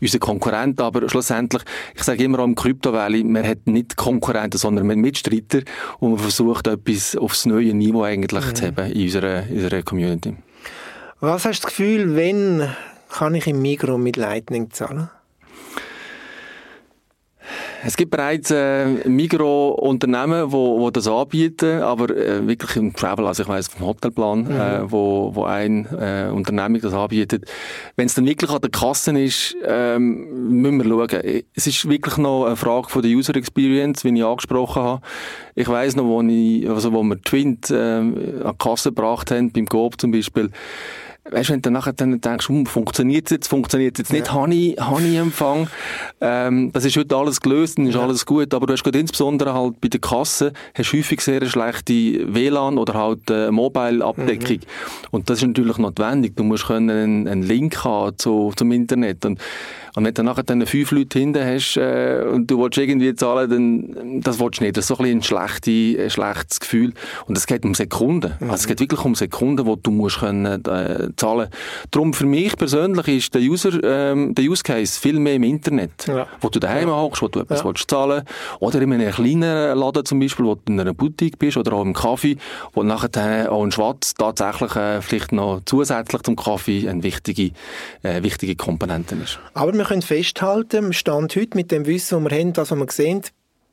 unser 0.00 0.18
Konkurrent, 0.18 0.80
aber 0.80 1.08
schlussendlich, 1.08 1.62
ich 1.94 2.02
sage 2.02 2.24
immer 2.24 2.40
auch 2.40 2.44
im 2.44 2.54
Crypto 2.54 2.92
Valley, 2.92 3.24
man 3.24 3.46
hat 3.46 3.66
nicht 3.66 3.96
Konkurrenten, 3.96 4.58
sondern 4.58 4.86
man 4.86 4.98
Mitstreiter 4.98 5.60
und 6.00 6.10
man 6.10 6.18
versucht 6.18 6.66
etwas 6.66 7.16
aufs 7.16 7.46
neue 7.46 7.74
Niveau 7.74 8.02
eigentlich 8.02 8.46
mhm. 8.46 8.54
zu 8.54 8.66
haben 8.66 8.92
in 8.92 9.02
unserer, 9.02 9.46
in 9.46 9.56
unserer 9.56 9.82
Community. 9.82 10.36
Was 11.20 11.44
hast 11.44 11.62
du 11.62 11.66
das 11.66 11.76
Gefühl, 11.76 12.16
wenn 12.16 12.68
kann 13.08 13.34
ich 13.34 13.46
im 13.46 13.62
Migros 13.62 13.98
mit 13.98 14.16
Lightning 14.16 14.70
zahlen? 14.72 15.08
Es 17.86 17.96
gibt 17.96 18.10
bereits 18.10 18.50
äh, 18.50 19.08
Migro-Unternehmen, 19.08 20.50
wo, 20.50 20.80
wo 20.80 20.90
das 20.90 21.06
anbieten, 21.06 21.82
aber 21.82 22.10
äh, 22.10 22.44
wirklich 22.44 22.74
im 22.74 22.92
Travel, 22.92 23.28
also 23.28 23.44
ich 23.44 23.48
weiß 23.48 23.68
vom 23.68 23.86
Hotelplan, 23.86 24.40
mhm. 24.40 24.50
äh, 24.50 24.90
wo, 24.90 25.30
wo 25.32 25.44
ein 25.44 25.86
äh, 25.96 26.28
Unternehmen 26.32 26.80
das 26.80 26.92
anbietet. 26.92 27.44
Wenn 27.94 28.06
es 28.06 28.14
dann 28.14 28.26
wirklich 28.26 28.50
an 28.50 28.60
der 28.60 28.70
Kasse 28.70 29.16
ist, 29.20 29.56
ähm, 29.64 30.60
müssen 30.60 30.82
wir 30.82 31.08
schauen. 31.08 31.44
Es 31.54 31.68
ist 31.68 31.88
wirklich 31.88 32.16
noch 32.16 32.46
eine 32.46 32.56
Frage 32.56 32.88
von 32.88 33.02
der 33.02 33.10
User 33.12 33.36
Experience, 33.36 34.02
wie 34.02 34.18
ich 34.18 34.24
angesprochen 34.24 34.82
habe. 34.82 35.02
Ich 35.54 35.68
weiß 35.68 35.94
noch, 35.94 36.06
wo, 36.06 36.20
ich, 36.22 36.68
also 36.68 36.92
wo 36.92 37.04
wir 37.04 37.22
Twint 37.22 37.70
äh, 37.70 37.76
an 37.76 38.14
die 38.50 38.58
Kasse 38.58 38.88
gebracht 38.88 39.30
haben, 39.30 39.52
beim 39.52 39.66
Coop 39.66 40.00
zum 40.00 40.10
Beispiel, 40.10 40.50
weißt, 41.30 41.50
wenn 41.50 41.62
du 41.62 41.70
nachher 41.70 41.92
dann 41.92 42.20
denkst, 42.20 42.48
hm, 42.48 42.66
funktioniert 42.66 43.26
es 43.26 43.30
jetzt, 43.30 43.48
funktioniert 43.48 43.94
es 43.94 43.98
jetzt 43.98 44.12
nicht, 44.12 44.26
ja. 44.26 44.34
habe 44.34 44.54
ich, 44.54 45.16
Empfang, 45.16 45.68
ähm, 46.20 46.70
das 46.72 46.84
ist 46.84 46.96
heute 46.96 47.16
alles 47.16 47.40
gelöst, 47.40 47.78
dann 47.78 47.86
ist 47.86 47.94
ja. 47.94 48.02
alles 48.02 48.26
gut, 48.26 48.52
aber 48.54 48.66
du 48.66 48.72
hast 48.72 48.84
gerade 48.84 48.98
insbesondere 48.98 49.54
halt 49.54 49.80
bei 49.80 49.88
der 49.88 50.00
Kasse, 50.00 50.52
hast 50.74 50.92
häufig 50.92 51.20
sehr 51.20 51.40
eine 51.40 51.50
schlechte 51.50 51.92
WLAN 52.34 52.78
oder 52.78 52.94
halt 52.94 53.30
äh, 53.30 53.50
Mobile-Abdeckung. 53.50 54.56
Mhm. 54.56 55.08
Und 55.10 55.30
das 55.30 55.38
ist 55.38 55.46
natürlich 55.46 55.78
notwendig. 55.78 56.36
Du 56.36 56.44
musst 56.44 56.66
können 56.66 56.90
einen, 56.90 57.28
einen 57.28 57.42
Link 57.42 57.84
haben 57.84 58.16
zu, 58.18 58.52
zum 58.56 58.72
Internet. 58.72 59.24
Und 59.24 59.40
und 59.96 60.04
wenn 60.04 60.12
du 60.12 60.22
nachher 60.22 60.42
dann 60.42 60.66
fünf 60.66 60.90
Leute 60.90 61.18
hinten 61.18 61.42
hast 61.42 61.78
äh, 61.78 62.22
und 62.30 62.50
du 62.50 62.62
willst 62.62 62.76
irgendwie 62.76 63.14
zahlen, 63.14 63.48
dann 63.48 64.20
das 64.20 64.38
willst 64.38 64.60
du 64.60 64.64
nicht. 64.64 64.76
Das 64.76 64.84
ist 64.84 64.88
so 64.88 64.98
ein, 65.02 65.06
ein, 65.06 65.22
schlechte, 65.22 65.70
ein 65.70 66.10
schlechtes 66.10 66.60
Gefühl. 66.60 66.92
Und 67.26 67.38
es 67.38 67.46
geht 67.46 67.64
um 67.64 67.74
Sekunden. 67.74 68.34
Mhm. 68.38 68.50
Also 68.50 68.60
es 68.60 68.66
geht 68.66 68.80
wirklich 68.80 69.02
um 69.06 69.14
Sekunden, 69.14 69.64
wo 69.64 69.74
du 69.74 69.90
musst 69.90 70.18
können, 70.18 70.62
äh, 70.66 71.08
zahlen 71.16 71.48
Darum 71.90 72.12
für 72.12 72.26
mich 72.26 72.58
persönlich 72.58 73.08
ist 73.08 73.34
der 73.34 73.40
User, 73.40 73.82
ähm, 73.82 74.34
der 74.34 74.44
Use 74.44 74.62
Case 74.62 75.00
viel 75.00 75.18
mehr 75.18 75.32
im 75.32 75.44
Internet. 75.44 76.06
Ja. 76.06 76.26
Wo 76.42 76.50
du 76.50 76.60
daheim 76.60 76.88
ja. 76.88 76.94
hockst, 76.94 77.22
wo 77.22 77.28
du 77.28 77.40
etwas 77.40 77.60
ja. 77.60 77.64
willst 77.64 77.88
zahlen 77.88 78.22
Oder 78.60 78.82
in 78.82 78.92
einem 78.92 79.10
kleineren 79.10 79.78
Laden 79.78 80.04
zum 80.04 80.20
Beispiel, 80.20 80.44
wo 80.44 80.56
du 80.56 80.72
in 80.74 80.78
einer 80.78 80.92
Boutique 80.92 81.38
bist 81.38 81.56
oder 81.56 81.72
auch 81.72 81.82
im 81.82 81.94
Kaffee, 81.94 82.36
wo 82.74 82.82
nachher 82.82 83.50
auch 83.50 83.64
ein 83.64 83.72
Schwarz 83.72 84.12
tatsächlich 84.12 84.76
äh, 84.76 85.00
vielleicht 85.00 85.32
noch 85.32 85.62
zusätzlich 85.64 86.20
zum 86.20 86.36
Kaffee 86.36 86.86
eine 86.86 87.02
wichtige, 87.02 87.52
äh, 88.02 88.22
wichtige 88.22 88.56
Komponente 88.56 89.14
ist. 89.14 89.38
Aber 89.54 89.72
wir 89.72 89.85
können 89.86 90.02
festhalten, 90.02 90.92
Stand 90.92 91.36
heute 91.36 91.56
mit 91.56 91.70
dem 91.70 91.86
Wissen, 91.86 92.24
das 92.24 92.32
wir 92.32 92.38
haben, 92.38 92.52
das, 92.52 92.72
was 92.72 92.78
wir 92.78 92.90
sehen, 92.90 93.22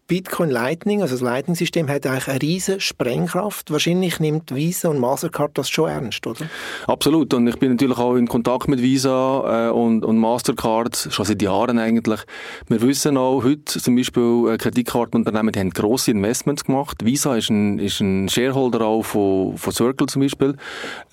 Bitcoin 0.08 0.50
Lightning, 0.50 1.02
also 1.02 1.16
das 1.16 1.22
Lightning-System, 1.22 1.88
hat 1.88 2.06
eigentlich 2.06 2.28
eine 2.28 2.42
riesige 2.42 2.82
Sprengkraft. 2.82 3.72
Wahrscheinlich 3.72 4.20
nimmt 4.20 4.54
Visa 4.54 4.90
und 4.90 5.00
Mastercard 5.00 5.58
das 5.58 5.70
schon 5.70 5.90
ernst, 5.90 6.28
oder? 6.28 6.46
Absolut. 6.88 7.34
Und 7.34 7.48
ich 7.48 7.58
bin 7.58 7.72
natürlich 7.72 7.98
auch 7.98 8.16
in 8.16 8.28
Kontakt 8.28 8.68
mit 8.68 8.82
Visa 8.82 9.70
äh, 9.70 9.72
und, 9.72 10.04
und 10.04 10.18
Mastercard 10.18 11.08
schon 11.10 11.26
seit 11.26 11.42
Jahren 11.42 11.80
eigentlich. 11.80 12.20
Wir 12.68 12.82
wissen 12.82 13.16
auch 13.16 13.44
heute 13.44 13.80
zum 13.80 13.96
Beispiel 13.96 14.50
äh, 14.50 14.58
Kreditkartenunternehmen, 14.58 15.56
haben 15.56 15.70
grosse 15.70 16.12
Investments 16.12 16.66
gemacht. 16.66 17.06
Visa 17.06 17.38
ist 17.38 17.50
ein, 17.50 17.80
ist 17.80 18.02
ein 18.02 18.28
Shareholder 18.28 18.82
auch 18.82 19.04
von, 19.04 19.58
von 19.58 19.72
Circle 19.72 20.08
zum 20.08 20.22
Beispiel, 20.22 20.58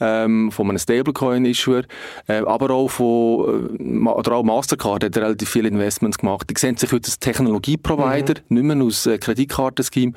ähm, 0.00 0.50
von 0.50 0.68
einem 0.68 0.78
Stablecoin-Issuer, 0.78 1.84
äh, 2.26 2.38
aber 2.38 2.70
auch 2.70 2.88
von, 2.88 3.78
äh, 3.78 4.08
oder 4.08 4.32
auch 4.32 4.42
Mastercard 4.42 5.04
hat 5.04 5.16
relativ 5.16 5.48
viele 5.48 5.68
Investments 5.68 6.18
gemacht. 6.18 6.50
Die 6.50 6.58
sehen 6.58 6.76
sich 6.76 6.90
heute 6.90 7.06
als 7.06 7.20
Technologieprovider, 7.20 8.34
mhm. 8.48 8.54
nicht 8.56 8.64
mehr 8.64 8.79
aus 8.82 9.06
äh, 9.06 9.18
Kreditkartenscheme. 9.18 10.12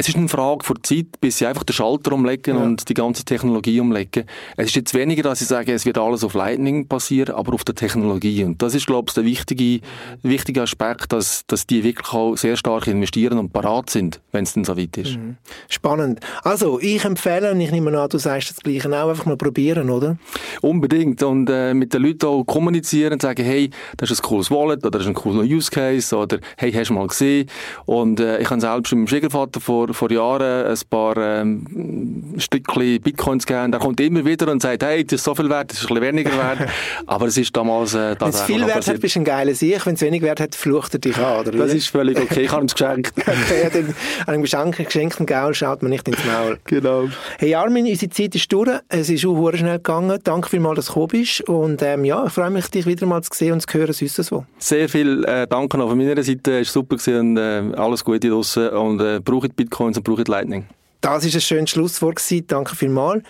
Es 0.00 0.08
ist 0.08 0.16
eine 0.16 0.28
Frage 0.28 0.64
von 0.64 0.76
Zeit, 0.84 1.20
bis 1.20 1.38
sie 1.38 1.46
einfach 1.46 1.64
den 1.64 1.72
Schalter 1.72 2.12
umlegen 2.12 2.56
ja. 2.56 2.62
und 2.62 2.88
die 2.88 2.94
ganze 2.94 3.24
Technologie 3.24 3.80
umlegen. 3.80 4.26
Es 4.56 4.66
ist 4.66 4.76
jetzt 4.76 4.94
weniger, 4.94 5.24
dass 5.24 5.40
sie 5.40 5.44
sagen, 5.44 5.72
es 5.72 5.86
wird 5.86 5.98
alles 5.98 6.22
auf 6.22 6.34
Lightning 6.34 6.86
passieren, 6.86 7.34
aber 7.34 7.52
auf 7.52 7.64
der 7.64 7.74
Technologie. 7.74 8.44
Und 8.44 8.62
das 8.62 8.76
ist, 8.76 8.86
glaube 8.86 9.06
ich, 9.08 9.14
der 9.14 9.24
wichtige, 9.24 9.80
wichtige 10.22 10.62
Aspekt, 10.62 11.12
dass, 11.12 11.44
dass 11.48 11.66
die 11.66 11.82
wirklich 11.82 12.12
auch 12.12 12.36
sehr 12.36 12.56
stark 12.56 12.86
investieren 12.86 13.38
und 13.38 13.52
parat 13.52 13.90
sind, 13.90 14.20
wenn 14.30 14.44
es 14.44 14.52
dann 14.52 14.62
so 14.62 14.76
weit 14.76 14.96
ist. 14.98 15.16
Mhm. 15.16 15.36
Spannend. 15.68 16.20
Also, 16.44 16.78
ich 16.78 17.04
empfehle, 17.04 17.50
und 17.50 17.60
ich 17.60 17.72
nehme 17.72 17.98
an, 17.98 18.08
du 18.08 18.18
sagst 18.18 18.50
das 18.50 18.60
Gleiche 18.60 18.88
auch, 18.90 19.10
einfach 19.10 19.26
mal 19.26 19.36
probieren, 19.36 19.90
oder? 19.90 20.16
Unbedingt. 20.62 21.24
Und 21.24 21.50
äh, 21.50 21.74
mit 21.74 21.92
den 21.92 22.02
Leuten 22.02 22.26
auch 22.26 22.44
kommunizieren 22.44 23.14
und 23.14 23.22
sagen, 23.22 23.44
hey, 23.44 23.70
das 23.96 24.12
ist 24.12 24.20
ein 24.20 24.28
cooles 24.28 24.48
Wallet 24.48 24.78
oder 24.86 24.90
das 24.90 25.02
ist 25.02 25.08
ein 25.08 25.14
cooler 25.14 25.42
Use 25.42 25.72
Case 25.72 26.16
oder 26.16 26.38
hey, 26.56 26.70
hast 26.70 26.90
du 26.90 26.94
mal 26.94 27.08
gesehen? 27.08 27.50
Und 27.84 28.20
äh, 28.20 28.38
ich 28.38 28.48
habe 28.48 28.60
selbst 28.60 28.92
mit 28.92 28.98
meinem 28.98 29.08
Schwiegervater 29.08 29.60
vor 29.60 29.87
vor, 29.92 30.10
Jahren 30.10 30.66
ein 30.66 30.78
paar 30.88 31.16
ähm, 31.16 32.34
Stückchen 32.38 33.00
Bitcoins 33.00 33.46
gegeben. 33.46 33.72
Der 33.72 33.80
kommt 33.80 34.00
immer 34.00 34.24
wieder 34.24 34.50
und 34.50 34.62
sagt, 34.62 34.82
hey, 34.82 35.04
das 35.04 35.20
ist 35.20 35.24
so 35.24 35.34
viel 35.34 35.48
wert, 35.48 35.70
das 35.70 35.78
ist 35.78 35.90
ein 35.90 35.94
bisschen 35.94 36.02
weniger 36.02 36.32
wert. 36.32 36.68
Aber 37.06 37.26
es 37.26 37.36
ist 37.36 37.56
damals 37.56 37.94
äh, 37.94 38.16
Wenn 38.18 38.28
es 38.28 38.42
viel 38.42 38.66
Wert 38.66 38.86
hat, 38.86 39.00
bist 39.00 39.16
du 39.16 39.20
ein 39.20 39.24
geiler 39.24 39.54
Sieg. 39.54 39.84
Wenn 39.86 39.94
es 39.94 40.00
wenig 40.00 40.22
Wert 40.22 40.40
hat, 40.40 40.54
flucht 40.54 40.94
er 40.94 41.00
dich 41.00 41.16
an, 41.16 41.40
oder? 41.40 41.52
Das 41.52 41.74
ist 41.74 41.88
völlig 41.88 42.18
okay. 42.18 42.42
Ich 42.42 42.52
habe 42.52 42.62
ihm 42.62 42.66
es 42.66 42.74
geschenkt. 42.74 43.12
okay, 43.18 43.68
dann, 43.72 43.94
an 44.26 44.34
einem 44.34 44.42
geschenkten 44.42 45.26
Gaul 45.26 45.54
schaut 45.54 45.82
man 45.82 45.90
nicht 45.90 46.06
ins 46.08 46.24
Maul. 46.24 46.58
Genau. 46.64 47.08
Hey 47.38 47.54
Armin, 47.54 47.86
unsere 47.86 48.10
Zeit 48.10 48.34
ist 48.34 48.52
durch. 48.52 48.70
Es 48.88 49.08
ist 49.08 49.24
auch 49.24 49.52
schnell 49.52 49.76
gegangen. 49.76 50.18
Danke 50.22 50.48
vielmals, 50.48 50.76
dass 50.76 50.86
du 50.86 50.92
gekommen 50.92 51.08
bist. 51.08 51.40
Und 51.42 51.82
ähm, 51.82 52.04
ja, 52.04 52.26
ich 52.26 52.32
freue 52.32 52.50
mich, 52.50 52.68
dich 52.68 52.86
wieder 52.86 53.06
mal 53.06 53.22
zu 53.22 53.30
sehen 53.32 53.52
und 53.52 53.60
zu 53.60 53.78
hören, 53.78 53.92
sonst 53.92 54.16
so. 54.16 54.44
Sehr 54.58 54.88
viel 54.88 55.24
äh, 55.24 55.46
Danke 55.46 55.78
auch 55.82 55.88
von 55.88 55.98
meiner 55.98 56.22
Seite. 56.22 56.58
Es 56.58 56.68
war 56.68 56.82
super 56.82 56.96
gewesen 56.96 57.20
und 57.20 57.36
äh, 57.36 57.76
alles 57.76 58.04
Gute 58.04 58.28
draussen. 58.28 58.68
Und 58.70 59.00
äh, 59.00 59.20
braucht 59.20 59.56
Bitcoin 59.56 59.77
Bitcoins 59.78 59.96
und 59.96 60.04
brauchen 60.04 60.24
Lightning. 60.24 60.66
Das 61.00 61.24
ist 61.24 61.34
ein 61.34 61.40
schönes 61.40 61.70
Schlusswort 61.70 62.16
gewesen. 62.16 62.46
Danke 62.48 62.74
vielmals. 62.74 63.22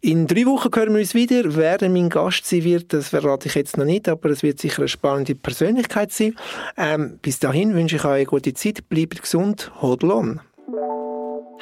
In 0.00 0.26
drei 0.26 0.44
Wochen 0.44 0.68
hören 0.74 0.92
wir 0.92 1.00
uns 1.00 1.14
wieder. 1.14 1.56
Wer 1.56 1.78
mein 1.88 2.10
Gast 2.10 2.44
sein 2.44 2.64
wird, 2.64 2.92
das 2.92 3.08
verrate 3.08 3.48
ich 3.48 3.54
jetzt 3.54 3.78
noch 3.78 3.86
nicht, 3.86 4.06
aber 4.06 4.28
es 4.28 4.42
wird 4.42 4.60
sicher 4.60 4.80
eine 4.80 4.88
spannende 4.88 5.34
Persönlichkeit 5.34 6.12
sein. 6.12 6.36
Ähm, 6.76 7.18
bis 7.22 7.38
dahin 7.38 7.74
wünsche 7.74 7.96
ich 7.96 8.04
euch 8.04 8.12
eine 8.12 8.26
gute 8.26 8.52
Zeit. 8.52 8.86
Bleibt 8.90 9.22
gesund. 9.22 9.72
Hodl 9.80 10.10
on. 10.10 10.40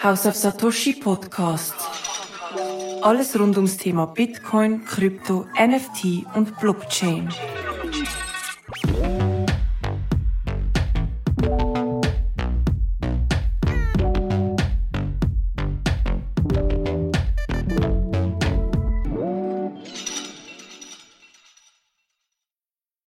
House 0.02 0.26
of 0.26 0.34
Satoshi 0.34 0.94
Podcast. 0.94 1.74
Alles 3.02 3.38
rund 3.38 3.56
ums 3.56 3.76
Thema 3.76 4.06
Bitcoin, 4.06 4.84
Krypto, 4.84 5.46
NFT 5.56 6.26
und 6.34 6.58
Blockchain. 6.58 7.28